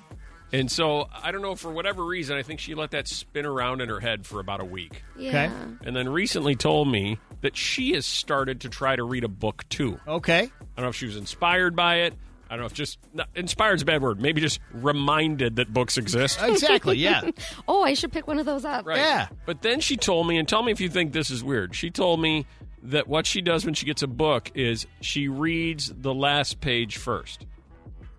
and 0.53 0.71
so 0.71 1.09
I 1.23 1.31
don't 1.33 1.43
know 1.43 1.55
for 1.55 1.71
whatever 1.71 2.05
reason, 2.05 2.37
I 2.37 2.43
think 2.43 2.61
she 2.61 2.75
let 2.75 2.91
that 2.93 3.09
spin 3.09 3.47
around 3.47 3.81
in 3.81 3.89
her 3.89 4.01
head 4.01 4.27
for 4.27 4.41
about 4.41 4.61
a 4.61 4.65
week, 4.65 5.03
Yeah. 5.17 5.51
and 5.85 5.95
then 5.97 6.09
recently 6.09 6.57
told 6.57 6.89
me 6.91 7.19
that 7.43 7.57
she 7.57 7.93
has 7.95 8.05
started 8.07 8.61
to 8.63 8.69
try 8.69 8.97
to 8.97 9.05
read 9.05 9.25
a 9.25 9.29
book 9.29 9.69
too. 9.69 9.99
Okay. 10.07 10.43
I 10.43 10.49
don't 10.77 10.85
know 10.85 10.89
if 10.89 10.97
she 10.97 11.07
was 11.07 11.17
inspired 11.17 11.75
by 11.77 11.97
it. 12.01 12.15
I 12.49 12.55
don't 12.55 12.61
know 12.61 12.67
if 12.67 12.75
just 12.75 12.99
no, 13.15 13.23
inspired's 13.37 13.83
a 13.83 13.85
bad 13.85 14.03
word. 14.03 14.21
Maybe 14.21 14.41
just 14.41 14.59
reminded 14.73 15.57
that 15.57 15.73
books 15.73 15.97
exist. 15.97 16.41
Exactly. 16.43 16.97
Yeah. 16.99 17.31
Oh, 17.69 17.85
I 17.85 17.95
should 17.95 18.11
pick 18.11 18.27
one 18.27 18.41
of 18.41 18.47
those 18.47 18.65
up. 18.65 18.85
Right. 18.87 18.99
Yeah. 18.99 19.29
But 19.47 19.63
then 19.63 19.79
she 19.79 19.97
told 19.97 20.27
me, 20.27 20.37
and 20.37 20.49
tell 20.49 20.63
me 20.65 20.73
if 20.73 20.81
you 20.81 20.89
think 20.89 21.13
this 21.13 21.31
is 21.31 21.45
weird. 21.45 21.77
She 21.77 21.91
told 21.91 22.21
me 22.21 22.47
that 22.83 23.07
what 23.07 23.27
she 23.27 23.41
does 23.41 23.65
when 23.65 23.75
she 23.75 23.87
gets 23.87 24.03
a 24.03 24.09
book 24.09 24.51
is 24.57 24.87
she 25.01 25.29
reads 25.29 25.93
the 25.95 26.13
last 26.13 26.61
page 26.61 26.97
first. 26.97 27.47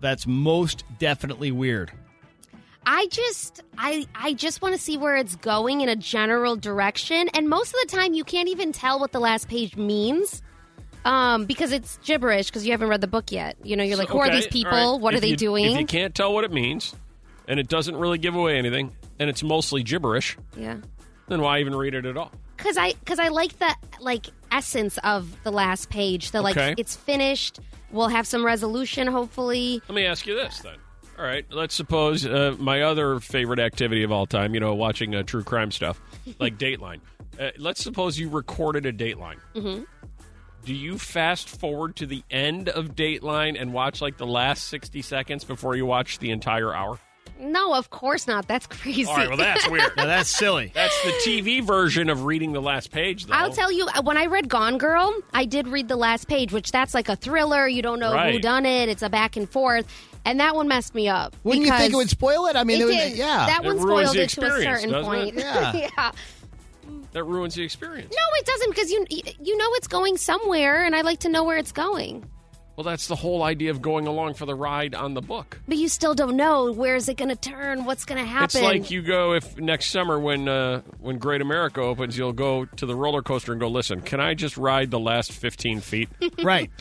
That's 0.00 0.26
most 0.26 0.84
definitely 0.98 1.50
weird. 1.52 1.92
I 2.86 3.06
just 3.06 3.62
I 3.78 4.06
I 4.14 4.32
just 4.34 4.62
want 4.62 4.74
to 4.74 4.80
see 4.80 4.96
where 4.98 5.16
it's 5.16 5.36
going 5.36 5.80
in 5.80 5.88
a 5.88 5.96
general 5.96 6.56
direction 6.56 7.28
and 7.34 7.48
most 7.48 7.74
of 7.74 7.80
the 7.82 7.96
time 7.96 8.14
you 8.14 8.24
can't 8.24 8.48
even 8.48 8.72
tell 8.72 8.98
what 8.98 9.12
the 9.12 9.20
last 9.20 9.48
page 9.48 9.76
means. 9.76 10.42
Um, 11.04 11.46
because 11.46 11.72
it's 11.72 11.98
gibberish 12.04 12.46
because 12.46 12.64
you 12.64 12.70
haven't 12.70 12.86
read 12.88 13.00
the 13.00 13.08
book 13.08 13.32
yet. 13.32 13.56
You 13.64 13.74
know, 13.74 13.82
you're 13.82 13.96
like, 13.96 14.08
who 14.08 14.18
are 14.18 14.30
these 14.30 14.46
people? 14.46 14.92
right. 14.92 15.00
What 15.00 15.14
are 15.14 15.20
they 15.20 15.30
you- 15.30 15.36
doing? 15.36 15.72
If 15.72 15.80
you 15.80 15.86
can't 15.86 16.14
tell 16.14 16.32
what 16.32 16.44
it 16.44 16.52
means, 16.52 16.94
and 17.48 17.58
it 17.58 17.66
doesn't 17.68 17.96
really 17.96 18.18
give 18.18 18.36
away 18.36 18.56
anything, 18.56 18.94
and 19.18 19.28
it's 19.28 19.42
mostly 19.42 19.82
gibberish, 19.82 20.38
yeah. 20.56 20.76
then 21.26 21.40
why 21.40 21.58
even 21.58 21.74
read 21.74 21.94
it 21.94 22.06
at 22.06 22.16
all? 22.16 22.30
Cause 22.56 22.76
I, 22.76 22.92
cause 23.04 23.18
I 23.18 23.28
like 23.28 23.58
the 23.58 23.74
like 23.98 24.26
essence 24.52 24.96
of 25.02 25.36
the 25.42 25.50
last 25.50 25.90
page. 25.90 26.30
The 26.30 26.40
like, 26.40 26.78
it's 26.78 26.94
finished. 26.94 27.58
We'll 27.90 28.06
have 28.06 28.26
some 28.26 28.46
resolution, 28.46 29.08
hopefully. 29.08 29.82
Let 29.88 29.96
me 29.96 30.06
ask 30.06 30.24
you 30.24 30.36
this 30.36 30.60
then. 30.60 30.76
All 31.22 31.28
right, 31.28 31.46
let's 31.52 31.72
suppose 31.72 32.26
uh, 32.26 32.56
my 32.58 32.82
other 32.82 33.20
favorite 33.20 33.60
activity 33.60 34.02
of 34.02 34.10
all 34.10 34.26
time, 34.26 34.54
you 34.54 34.60
know, 34.60 34.74
watching 34.74 35.14
uh, 35.14 35.22
true 35.22 35.44
crime 35.44 35.70
stuff, 35.70 36.00
like 36.40 36.58
Dateline. 36.58 36.98
Uh, 37.38 37.50
let's 37.58 37.80
suppose 37.80 38.18
you 38.18 38.28
recorded 38.28 38.86
a 38.86 38.92
Dateline. 38.92 39.36
Mhm. 39.54 39.86
Do 40.64 40.74
you 40.74 40.98
fast 40.98 41.48
forward 41.48 41.94
to 41.96 42.06
the 42.06 42.24
end 42.28 42.68
of 42.70 42.96
Dateline 42.96 43.56
and 43.60 43.72
watch 43.72 44.00
like 44.00 44.16
the 44.16 44.26
last 44.26 44.64
60 44.66 45.00
seconds 45.00 45.44
before 45.44 45.76
you 45.76 45.86
watch 45.86 46.18
the 46.18 46.32
entire 46.32 46.74
hour? 46.74 46.98
No, 47.38 47.74
of 47.74 47.90
course 47.90 48.26
not. 48.26 48.48
That's 48.48 48.66
crazy. 48.66 49.04
All 49.04 49.16
right, 49.16 49.28
well, 49.28 49.36
that's 49.36 49.68
weird. 49.70 49.92
Now 49.96 50.06
that's 50.06 50.28
silly. 50.28 50.72
That's 50.74 51.02
the 51.04 51.10
TV 51.24 51.62
version 51.62 52.08
of 52.10 52.24
reading 52.24 52.52
the 52.52 52.62
last 52.62 52.90
page, 52.90 53.26
though. 53.26 53.34
I'll 53.34 53.52
tell 53.52 53.70
you, 53.70 53.86
uh, 53.94 54.02
when 54.02 54.16
I 54.16 54.26
read 54.26 54.48
Gone 54.48 54.76
Girl, 54.76 55.14
I 55.32 55.44
did 55.44 55.68
read 55.68 55.86
the 55.86 55.96
last 55.96 56.26
page, 56.26 56.52
which 56.52 56.72
that's 56.72 56.94
like 56.94 57.08
a 57.08 57.14
thriller. 57.16 57.68
You 57.68 57.82
don't 57.82 58.00
know 58.00 58.16
who 58.16 58.40
done 58.40 58.66
it. 58.66 58.88
It's 58.88 59.02
a 59.02 59.08
back 59.08 59.36
and 59.36 59.48
forth, 59.48 59.86
and 60.24 60.40
that 60.40 60.54
one 60.54 60.68
messed 60.68 60.94
me 60.94 61.08
up. 61.08 61.34
Wouldn't 61.44 61.66
you 61.66 61.72
think 61.72 61.92
it 61.92 61.96
would 61.96 62.10
spoil 62.10 62.46
it? 62.46 62.56
I 62.56 62.64
mean, 62.64 62.78
it 62.80 62.82
it 62.82 62.84
would- 62.86 62.92
did. 62.92 63.16
yeah. 63.16 63.46
that 63.46 63.64
It 63.64 63.66
one 63.66 63.78
spoiled 63.80 64.14
the 64.16 64.22
it 64.22 64.30
to 64.30 64.44
a 64.44 64.50
certain 64.50 64.90
doesn't 64.90 64.94
it? 64.94 65.04
point. 65.04 65.34
Yeah. 65.34 65.72
yeah. 65.96 66.12
That 67.12 67.24
ruins 67.24 67.54
the 67.54 67.62
experience. 67.62 68.10
No, 68.10 68.38
it 68.38 68.46
doesn't 68.46 68.70
because 68.70 68.90
you 68.90 69.04
you 69.42 69.56
know 69.58 69.68
it's 69.74 69.86
going 69.88 70.16
somewhere, 70.16 70.84
and 70.84 70.96
I 70.96 71.02
like 71.02 71.20
to 71.20 71.28
know 71.28 71.44
where 71.44 71.58
it's 71.58 71.72
going. 71.72 72.24
Well, 72.82 72.90
that's 72.90 73.06
the 73.06 73.14
whole 73.14 73.44
idea 73.44 73.70
of 73.70 73.80
going 73.80 74.08
along 74.08 74.34
for 74.34 74.44
the 74.44 74.56
ride 74.56 74.92
on 74.96 75.14
the 75.14 75.20
book. 75.20 75.60
But 75.68 75.76
you 75.76 75.86
still 75.86 76.14
don't 76.14 76.34
know 76.34 76.72
where 76.72 76.96
is 76.96 77.08
it 77.08 77.16
going 77.16 77.28
to 77.28 77.36
turn, 77.36 77.84
what's 77.84 78.04
going 78.04 78.20
to 78.20 78.26
happen. 78.28 78.44
It's 78.46 78.60
like 78.60 78.90
you 78.90 79.02
go 79.02 79.34
if 79.34 79.56
next 79.56 79.90
summer 79.90 80.18
when 80.18 80.48
uh, 80.48 80.80
when 80.98 81.18
Great 81.18 81.42
America 81.42 81.80
opens, 81.80 82.18
you'll 82.18 82.32
go 82.32 82.64
to 82.64 82.84
the 82.84 82.96
roller 82.96 83.22
coaster 83.22 83.52
and 83.52 83.60
go. 83.60 83.68
Listen, 83.68 84.00
can 84.00 84.18
I 84.18 84.34
just 84.34 84.56
ride 84.56 84.90
the 84.90 84.98
last 84.98 85.30
fifteen 85.30 85.78
feet? 85.78 86.08
right. 86.42 86.72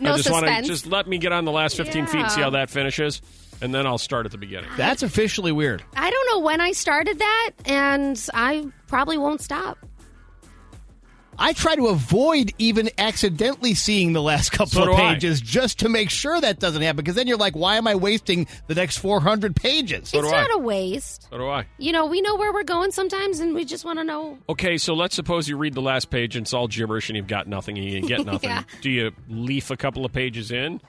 no 0.00 0.14
I 0.14 0.16
just 0.16 0.30
wanna- 0.30 0.46
suspense. 0.46 0.68
just 0.68 0.86
let 0.86 1.06
me 1.06 1.18
get 1.18 1.32
on 1.32 1.44
the 1.44 1.52
last 1.52 1.76
fifteen 1.76 2.06
feet 2.06 2.22
and 2.22 2.30
see 2.30 2.40
how 2.40 2.48
that 2.50 2.70
finishes, 2.70 3.20
and 3.60 3.74
then 3.74 3.86
I'll 3.86 3.98
start 3.98 4.24
at 4.24 4.32
the 4.32 4.38
beginning. 4.38 4.70
That's 4.78 5.02
officially 5.02 5.52
weird. 5.52 5.84
I 5.94 6.08
don't 6.10 6.30
know 6.30 6.38
when 6.38 6.62
I 6.62 6.72
started 6.72 7.18
that, 7.18 7.50
and 7.66 8.26
I 8.32 8.68
probably 8.86 9.18
won't 9.18 9.42
stop. 9.42 9.76
I 11.38 11.54
try 11.54 11.74
to 11.76 11.86
avoid 11.88 12.52
even 12.58 12.90
accidentally 12.98 13.74
seeing 13.74 14.12
the 14.12 14.22
last 14.22 14.50
couple 14.52 14.66
So 14.68 14.82
of 14.82 14.88
do 14.88 14.92
I. 15.02 15.14
pages 15.14 15.40
just 15.40 15.78
to 15.80 15.88
make 15.88 16.10
sure 16.10 16.40
that 16.40 16.58
doesn't 16.60 16.82
happen. 16.82 16.96
Because 16.98 17.14
then 17.14 17.26
you're 17.26 17.38
like, 17.38 17.56
why 17.56 17.76
am 17.76 17.86
I 17.86 17.94
wasting 17.94 18.46
the 18.66 18.74
next 18.74 18.98
400 18.98 19.56
pages? 19.56 20.10
So 20.10 20.18
it's 20.20 20.30
not 20.30 20.50
a 20.54 20.58
waste. 20.58 21.28
So 21.30 21.38
do 21.38 21.48
I. 21.48 21.66
You 21.78 21.92
know, 21.92 22.06
we 22.06 22.20
know 22.20 22.36
where 22.36 22.52
we're 22.52 22.62
going 22.64 22.90
sometimes, 22.92 23.40
and 23.40 23.54
we 23.54 23.64
just 23.64 23.84
want 23.84 23.98
to 23.98 24.04
know. 24.04 24.38
Okay, 24.48 24.76
so 24.78 24.94
let's 24.94 25.16
suppose 25.16 25.48
you 25.48 25.56
read 25.56 25.74
the 25.74 25.82
last 25.82 26.10
page 26.10 26.36
and 26.36 26.44
it's 26.44 26.52
all 26.54 26.68
gibberish 26.68 27.08
and 27.08 27.16
you've 27.16 27.26
got 27.26 27.46
nothing 27.48 27.76
and 27.78 27.86
you 27.88 28.02
get 28.02 28.24
nothing. 28.26 28.50
Yeah. 28.50 28.62
Do 28.82 28.90
you 28.90 29.10
leaf 29.28 29.70
a 29.70 29.76
couple 29.76 30.04
of 30.04 30.12
pages 30.12 30.50
in 30.52 30.80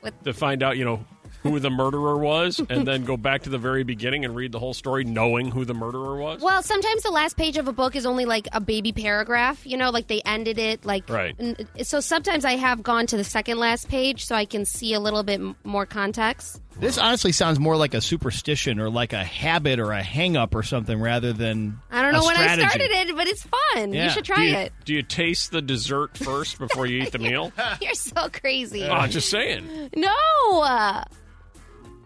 What- 0.00 0.22
to 0.24 0.32
find 0.34 0.62
out, 0.62 0.76
you 0.76 0.84
know, 0.84 1.04
who 1.44 1.60
the 1.60 1.70
murderer 1.70 2.18
was 2.18 2.60
and 2.68 2.88
then 2.88 3.04
go 3.04 3.16
back 3.16 3.42
to 3.42 3.50
the 3.50 3.58
very 3.58 3.84
beginning 3.84 4.24
and 4.24 4.34
read 4.34 4.50
the 4.50 4.58
whole 4.58 4.74
story 4.74 5.04
knowing 5.04 5.50
who 5.50 5.64
the 5.64 5.74
murderer 5.74 6.16
was? 6.16 6.40
Well, 6.42 6.62
sometimes 6.62 7.02
the 7.04 7.10
last 7.10 7.36
page 7.36 7.56
of 7.56 7.68
a 7.68 7.72
book 7.72 7.94
is 7.94 8.06
only 8.06 8.24
like 8.24 8.48
a 8.52 8.60
baby 8.60 8.92
paragraph, 8.92 9.64
you 9.66 9.76
know, 9.76 9.90
like 9.90 10.08
they 10.08 10.20
ended 10.22 10.58
it 10.58 10.84
like 10.84 11.08
Right. 11.08 11.36
n- 11.38 11.56
So 11.82 12.00
sometimes 12.00 12.44
I 12.44 12.52
have 12.56 12.82
gone 12.82 13.06
to 13.08 13.16
the 13.16 13.24
second 13.24 13.58
last 13.58 13.88
page 13.88 14.24
so 14.24 14.34
I 14.34 14.46
can 14.46 14.64
see 14.64 14.94
a 14.94 15.00
little 15.00 15.22
bit 15.22 15.38
m- 15.40 15.54
more 15.64 15.86
context. 15.86 16.60
This 16.80 16.98
honestly 16.98 17.30
sounds 17.30 17.60
more 17.60 17.76
like 17.76 17.94
a 17.94 18.00
superstition 18.00 18.80
or 18.80 18.90
like 18.90 19.12
a 19.12 19.22
habit 19.22 19.78
or 19.78 19.92
a 19.92 20.02
hang 20.02 20.36
up 20.36 20.56
or 20.56 20.64
something 20.64 21.00
rather 21.00 21.32
than 21.32 21.78
I 21.88 22.02
don't 22.02 22.12
know 22.12 22.22
a 22.22 22.24
when 22.26 22.36
I 22.36 22.56
started 22.58 22.90
it, 22.90 23.14
but 23.16 23.28
it's 23.28 23.44
fun. 23.44 23.92
Yeah. 23.92 24.04
You 24.06 24.10
should 24.10 24.24
do 24.24 24.32
try 24.34 24.44
you, 24.44 24.56
it. 24.56 24.72
do 24.84 24.92
you 24.94 25.02
taste 25.04 25.52
the 25.52 25.62
dessert 25.62 26.18
first 26.18 26.58
before 26.58 26.86
you 26.86 27.02
eat 27.04 27.12
the 27.12 27.18
meal? 27.20 27.52
You're 27.80 27.94
so 27.94 28.28
crazy. 28.28 28.82
Oh, 28.82 29.06
just 29.06 29.28
saying. 29.30 29.90
No. 29.94 30.10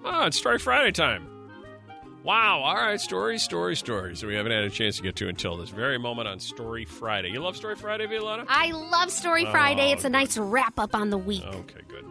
Uh, 0.09 0.23
Oh, 0.23 0.27
it's 0.27 0.39
Story 0.39 0.59
Friday 0.59 0.91
time. 0.93 1.27
Wow. 2.25 2.61
All 2.63 2.75
right. 2.75 3.01
Stories, 3.01 3.43
stories, 3.43 3.79
stories. 3.79 4.19
So 4.19 4.27
we 4.27 4.35
haven't 4.35 4.53
had 4.53 4.65
a 4.65 4.71
chance 4.71 4.97
to 4.97 5.03
get 5.03 5.17
to 5.17 5.29
until 5.29 5.57
this 5.57 5.71
very 5.71 5.99
moment 5.99 6.29
on 6.29 6.41
Story 6.41 6.85
Friday. 6.85 7.29
You 7.31 7.41
love 7.41 7.57
Story 7.57 7.77
Friday, 7.77 8.07
Violetta? 8.07 8.45
I 8.49 8.71
love 8.73 9.11
Story 9.11 9.45
Oh, 9.47 9.51
Friday. 9.51 9.93
It's 9.93 10.05
a 10.05 10.09
nice 10.11 10.37
wrap 10.37 10.79
up 10.79 10.95
on 10.95 11.11
the 11.11 11.19
week. 11.19 11.45
Okay, 11.47 11.81
good. 11.89 12.05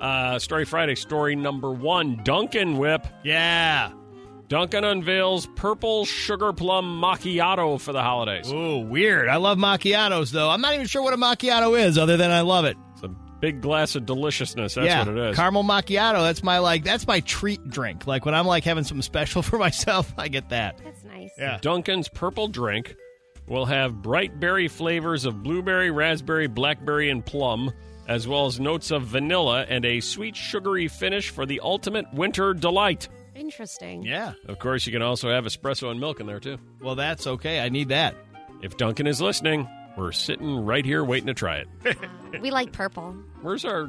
Uh, 0.00 0.38
story 0.38 0.64
Friday, 0.64 0.94
story 0.94 1.36
number 1.36 1.70
one 1.70 2.20
Dunkin' 2.24 2.78
Whip. 2.78 3.06
Yeah. 3.22 3.92
Dunkin' 4.48 4.82
unveils 4.84 5.46
purple 5.56 6.04
sugar 6.06 6.52
plum 6.52 7.00
macchiato 7.00 7.80
for 7.80 7.92
the 7.92 8.02
holidays. 8.02 8.50
Ooh, 8.52 8.78
weird. 8.78 9.28
I 9.28 9.36
love 9.36 9.58
macchiatos, 9.58 10.30
though. 10.32 10.50
I'm 10.50 10.60
not 10.60 10.74
even 10.74 10.86
sure 10.86 11.02
what 11.02 11.14
a 11.14 11.16
macchiato 11.16 11.78
is, 11.78 11.96
other 11.98 12.16
than 12.16 12.30
I 12.30 12.40
love 12.40 12.64
it. 12.64 12.76
It's 12.94 13.02
a 13.04 13.10
big 13.40 13.60
glass 13.60 13.96
of 13.96 14.06
deliciousness. 14.06 14.74
That's 14.74 14.86
yeah, 14.86 15.04
what 15.04 15.16
it 15.16 15.30
is. 15.30 15.36
caramel 15.36 15.64
macchiato. 15.64 16.22
That's 16.22 16.42
my 16.42 16.58
like. 16.58 16.84
That's 16.84 17.06
my 17.06 17.20
treat 17.20 17.68
drink. 17.68 18.06
Like 18.06 18.24
when 18.24 18.34
I'm 18.34 18.46
like 18.46 18.64
having 18.64 18.84
something 18.84 19.02
special 19.02 19.42
for 19.42 19.58
myself, 19.58 20.12
I 20.16 20.28
get 20.28 20.50
that. 20.50 20.80
That's 20.84 21.04
nice. 21.04 21.30
Yeah. 21.38 21.58
Dunkin's 21.60 22.08
purple 22.08 22.48
drink 22.48 22.96
will 23.46 23.66
have 23.66 24.00
bright 24.00 24.38
berry 24.38 24.68
flavors 24.68 25.24
of 25.24 25.42
blueberry, 25.42 25.90
raspberry, 25.90 26.46
blackberry, 26.46 27.10
and 27.10 27.26
plum, 27.26 27.72
as 28.06 28.28
well 28.28 28.46
as 28.46 28.60
notes 28.60 28.90
of 28.90 29.02
vanilla 29.02 29.66
and 29.68 29.84
a 29.84 30.00
sweet, 30.00 30.36
sugary 30.36 30.86
finish 30.88 31.30
for 31.30 31.44
the 31.44 31.60
ultimate 31.60 32.06
winter 32.14 32.54
delight. 32.54 33.08
Interesting. 33.34 34.02
Yeah. 34.02 34.34
Of 34.46 34.58
course, 34.58 34.86
you 34.86 34.92
can 34.92 35.02
also 35.02 35.30
have 35.30 35.44
espresso 35.44 35.90
and 35.90 35.98
milk 35.98 36.20
in 36.20 36.26
there, 36.26 36.40
too. 36.40 36.58
Well, 36.80 36.94
that's 36.94 37.26
okay. 37.26 37.60
I 37.60 37.68
need 37.68 37.88
that. 37.88 38.14
If 38.62 38.76
Dunkin' 38.76 39.06
is 39.06 39.20
listening, 39.20 39.66
we're 40.00 40.12
sitting 40.12 40.64
right 40.64 40.84
here 40.84 41.04
waiting 41.04 41.26
to 41.28 41.34
try 41.34 41.56
it. 41.84 41.98
We 42.40 42.50
like 42.50 42.72
purple. 42.72 43.12
Where's 43.42 43.64
our 43.64 43.86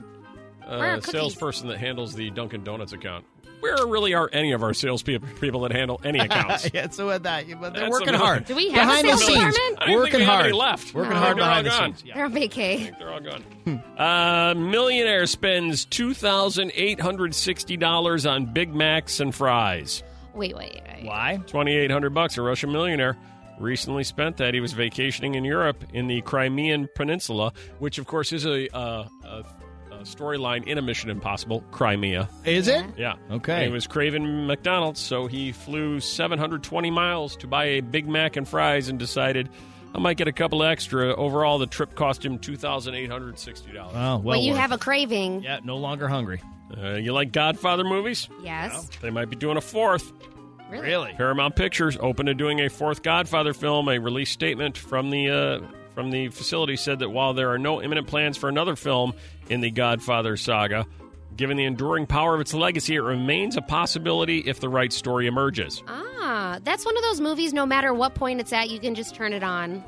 Where 0.67 0.80
are 0.80 0.86
uh, 0.88 0.95
cookies? 0.97 1.12
salesperson 1.12 1.67
that 1.69 1.78
handles 1.78 2.13
the 2.13 2.30
Dunkin' 2.30 2.63
Donuts 2.63 2.93
account? 2.93 3.26
Where 3.62 3.86
really 3.86 4.15
are 4.15 4.28
any 4.34 4.54
of 4.54 4.63
our 4.63 4.74
salespeople 4.74 5.30
people 5.39 5.62
that 5.62 5.71
handle 5.71 6.02
any 6.04 6.17
accounts? 6.19 6.67
yeah, 6.74 6.89
so 6.89 7.06
with 7.08 7.24
that, 7.24 7.45
but 7.60 7.74
they're 7.74 7.82
That's 7.84 7.91
working 7.91 8.10
another- 8.10 8.24
hard. 8.26 8.45
Do 8.45 8.56
we 8.56 8.69
have 8.71 8.84
a 8.84 8.88
behind 8.88 9.08
the 9.08 9.10
sales 9.17 9.26
scenes, 9.26 9.56
department? 9.56 9.78
I 9.82 9.86
don't 9.86 9.95
working 9.95 10.12
think 10.12 10.19
we 10.19 10.26
have 10.26 10.34
hard, 10.34 10.45
any 10.47 10.58
left. 10.58 10.93
working 10.95 11.13
No. 11.13 11.19
hard 11.19 11.38
They're 11.38 11.43
all 11.43 11.50
behind 11.50 11.65
the 11.65 11.69
gone. 11.69 11.95
scenes. 11.95 12.13
They're 12.15 12.26
on 12.26 12.34
vacay. 12.34 12.97
They're 12.97 13.12
all 13.13 13.19
gone. 13.19 13.84
uh, 13.97 14.54
millionaire 14.58 15.28
spends 15.28 15.86
two 15.86 16.13
thousand 16.15 16.71
eight 16.74 17.00
hundred 17.00 17.36
sixty 17.36 17.78
dollars 17.78 18.26
on 18.26 18.52
Big 18.52 18.74
Macs 18.74 19.19
and 19.19 19.34
fries. 19.34 20.02
Wait, 20.34 20.56
wait, 20.58 20.82
wait. 20.91 21.06
Why? 21.06 21.39
Twenty 21.45 21.76
eight 21.76 21.91
hundred 21.91 22.15
bucks. 22.15 22.38
A 22.38 22.41
Russian 22.41 22.71
millionaire 22.71 23.15
recently 23.60 24.04
spent 24.04 24.38
that. 24.38 24.54
He 24.54 24.60
was 24.60 24.74
vacationing 24.74 25.36
in 25.36 25.44
Europe 25.46 25.84
in 25.94 26.08
the 26.08 26.22
Crimean 26.22 26.90
Peninsula, 26.96 27.54
which 27.80 27.98
of 27.98 28.08
course 28.08 28.32
is 28.34 28.46
a, 28.46 28.68
uh, 28.76 29.08
a, 29.24 29.28
a 29.92 29.98
storyline 30.04 30.66
in 30.66 30.78
a 30.78 30.82
Mission 30.82 31.10
Impossible. 31.10 31.62
Crimea. 31.72 32.30
Is 32.46 32.68
it? 32.68 32.86
Yeah. 32.98 33.16
Okay. 33.30 33.54
And 33.54 33.64
he 33.66 33.70
was 33.72 33.88
craving 33.88 34.48
McDonald's, 34.48 35.00
so 35.00 35.28
he 35.28 35.52
flew 35.52 36.00
720 36.00 36.92
miles 36.92 37.36
to 37.38 37.48
buy 37.48 37.66
a 37.66 37.82
Big 37.82 38.08
Mac 38.08 38.36
and 38.36 38.48
fries 38.48 38.90
and 38.90 38.98
decided 38.98 39.50
I 39.94 40.00
might 40.00 40.18
get 40.18 40.28
a 40.28 40.32
couple 40.32 40.64
extra. 40.64 41.14
Overall, 41.16 41.60
the 41.60 41.68
trip 41.68 41.96
cost 41.96 42.24
him 42.26 42.40
$2,860. 42.40 43.76
Oh, 43.78 43.84
well. 43.94 44.22
Well, 44.22 44.40
you 44.40 44.54
worth 44.54 44.62
have 44.62 44.72
a 44.72 44.78
craving. 44.78 45.44
Yeah, 45.44 45.60
no 45.64 45.78
longer 45.78 46.08
hungry. 46.08 46.42
Uh, 46.78 46.94
you 46.94 47.12
like 47.12 47.34
Godfather 47.34 47.84
movies? 47.84 48.30
Yes. 48.42 48.90
They 49.02 49.10
might 49.10 49.30
be 49.30 49.36
doing 49.36 49.58
a 49.58 49.62
fourth. 49.62 50.12
Really? 50.72 50.88
Really? 50.88 51.14
Paramount 51.14 51.56
Pictures 51.56 51.98
open 52.00 52.26
to 52.28 52.34
doing 52.34 52.62
a 52.62 52.70
fourth 52.70 53.04
Godfather 53.04 53.54
film. 53.54 53.90
A 53.90 54.00
release 54.00 54.32
statement 54.32 54.78
from 54.78 55.10
the 55.10 55.30
uh, 55.30 55.60
from 55.94 56.12
the 56.12 56.30
facility 56.30 56.78
said 56.78 57.00
that 57.00 57.10
while 57.10 57.34
there 57.34 57.50
are 57.50 57.60
no 57.60 57.82
imminent 57.82 58.08
plans 58.08 58.38
for 58.38 58.48
another 58.48 58.76
film 58.76 59.14
in 59.50 59.62
the 59.62 59.70
Godfather 59.70 60.38
saga, 60.38 60.86
given 61.36 61.58
the 61.58 61.66
enduring 61.66 62.08
power 62.08 62.34
of 62.34 62.42
its 62.42 62.54
legacy, 62.54 62.96
it 62.96 63.02
remains 63.02 63.58
a 63.58 63.62
possibility 63.62 64.40
if 64.40 64.60
the 64.60 64.70
right 64.70 64.94
story 64.94 65.28
emerges. 65.28 65.84
Ah, 65.88 66.60
that's 66.64 66.86
one 66.86 66.96
of 66.96 67.04
those 67.04 67.20
movies. 67.20 67.52
No 67.54 67.66
matter 67.66 67.94
what 67.94 68.16
point 68.16 68.40
it's 68.40 68.54
at, 68.54 68.70
you 68.70 68.80
can 68.80 68.96
just 68.96 69.14
turn 69.14 69.34
it 69.34 69.44
on. 69.44 69.84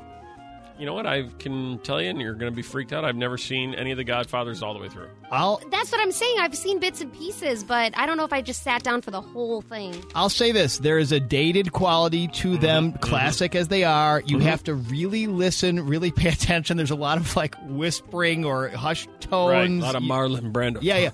You 0.78 0.86
know 0.86 0.94
what? 0.94 1.06
I 1.06 1.28
can 1.38 1.78
tell 1.78 2.02
you, 2.02 2.10
and 2.10 2.20
you're 2.20 2.34
going 2.34 2.50
to 2.50 2.56
be 2.56 2.62
freaked 2.62 2.92
out. 2.92 3.04
I've 3.04 3.16
never 3.16 3.38
seen 3.38 3.74
any 3.74 3.92
of 3.92 3.96
the 3.96 4.04
Godfathers 4.04 4.62
all 4.62 4.74
the 4.74 4.80
way 4.80 4.88
through. 4.88 5.08
I'll 5.30 5.60
That's 5.70 5.92
what 5.92 6.00
I'm 6.00 6.10
saying. 6.10 6.36
I've 6.40 6.56
seen 6.56 6.80
bits 6.80 7.00
and 7.00 7.12
pieces, 7.12 7.62
but 7.62 7.96
I 7.96 8.06
don't 8.06 8.16
know 8.16 8.24
if 8.24 8.32
I 8.32 8.42
just 8.42 8.62
sat 8.62 8.82
down 8.82 9.00
for 9.00 9.10
the 9.10 9.20
whole 9.20 9.62
thing. 9.62 10.04
I'll 10.14 10.28
say 10.28 10.50
this: 10.50 10.78
there 10.78 10.98
is 10.98 11.12
a 11.12 11.20
dated 11.20 11.72
quality 11.72 12.26
to 12.28 12.52
mm-hmm. 12.52 12.60
them, 12.60 12.92
mm-hmm. 12.92 13.00
classic 13.00 13.54
as 13.54 13.68
they 13.68 13.84
are. 13.84 14.20
You 14.20 14.38
mm-hmm. 14.38 14.46
have 14.46 14.64
to 14.64 14.74
really 14.74 15.26
listen, 15.28 15.86
really 15.86 16.10
pay 16.10 16.28
attention. 16.32 16.76
There's 16.76 16.90
a 16.90 16.96
lot 16.96 17.18
of 17.18 17.36
like 17.36 17.54
whispering 17.62 18.44
or 18.44 18.68
hushed 18.68 19.08
tones. 19.20 19.50
Right. 19.50 19.70
A 19.70 19.92
lot 19.92 19.94
of 19.94 20.02
Marlon 20.02 20.52
Brando. 20.52 20.78
Yeah, 20.82 20.98
yeah. 20.98 21.10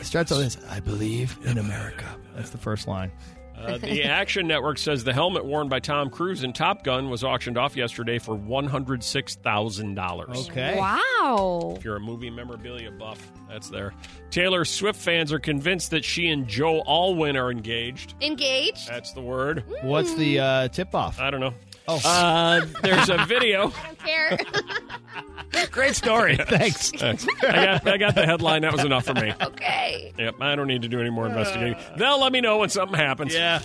It 0.00 0.06
starts 0.06 0.30
with 0.30 0.40
this. 0.40 0.58
I 0.68 0.80
believe 0.80 1.38
in 1.44 1.58
America. 1.58 2.06
That's 2.34 2.50
the 2.50 2.58
first 2.58 2.88
line. 2.88 3.12
Uh, 3.62 3.78
the 3.78 4.02
Action 4.04 4.46
Network 4.46 4.78
says 4.78 5.04
the 5.04 5.12
helmet 5.12 5.44
worn 5.44 5.68
by 5.68 5.80
Tom 5.80 6.10
Cruise 6.10 6.42
in 6.42 6.52
Top 6.52 6.82
Gun 6.84 7.10
was 7.10 7.22
auctioned 7.22 7.56
off 7.56 7.76
yesterday 7.76 8.18
for 8.18 8.34
one 8.34 8.66
hundred 8.66 9.02
six 9.04 9.36
thousand 9.36 9.94
dollars. 9.94 10.48
Okay. 10.50 10.76
Wow. 10.78 11.74
If 11.76 11.84
you're 11.84 11.96
a 11.96 12.00
movie 12.00 12.30
memorabilia 12.30 12.90
buff, 12.90 13.30
that's 13.48 13.68
there. 13.68 13.94
Taylor 14.30 14.64
Swift 14.64 14.98
fans 15.00 15.32
are 15.32 15.38
convinced 15.38 15.90
that 15.90 16.04
she 16.04 16.28
and 16.28 16.48
Joe 16.48 16.82
Alwyn 16.86 17.36
are 17.36 17.50
engaged. 17.50 18.14
Engaged? 18.20 18.88
That's 18.88 19.12
the 19.12 19.20
word. 19.20 19.64
What's 19.82 20.14
the 20.14 20.40
uh, 20.40 20.68
tip 20.68 20.94
off? 20.94 21.20
I 21.20 21.30
don't 21.30 21.40
know. 21.40 21.54
Oh. 21.88 22.00
Uh, 22.04 22.66
there's 22.82 23.08
a 23.08 23.24
video. 23.26 23.72
I 23.76 23.86
don't 23.86 23.98
care. 23.98 24.38
Great 25.70 25.94
story. 25.94 26.36
Thanks. 26.36 26.90
Thanks. 26.96 27.26
I 27.42 27.52
got, 27.52 27.86
I 27.88 27.96
got 27.98 28.14
the 28.14 28.26
headline. 28.26 28.62
That 28.62 28.72
was 28.72 28.84
enough 28.84 29.04
for 29.04 29.14
me. 29.14 29.32
okay. 29.40 30.12
Yep, 30.18 30.36
I 30.40 30.54
don't 30.54 30.66
need 30.66 30.82
to 30.82 30.88
do 30.88 31.00
any 31.00 31.10
more 31.10 31.26
investigating. 31.26 31.76
They'll 31.96 32.20
let 32.20 32.32
me 32.32 32.40
know 32.40 32.58
when 32.58 32.68
something 32.68 32.98
happens. 32.98 33.34
Yeah. 33.34 33.60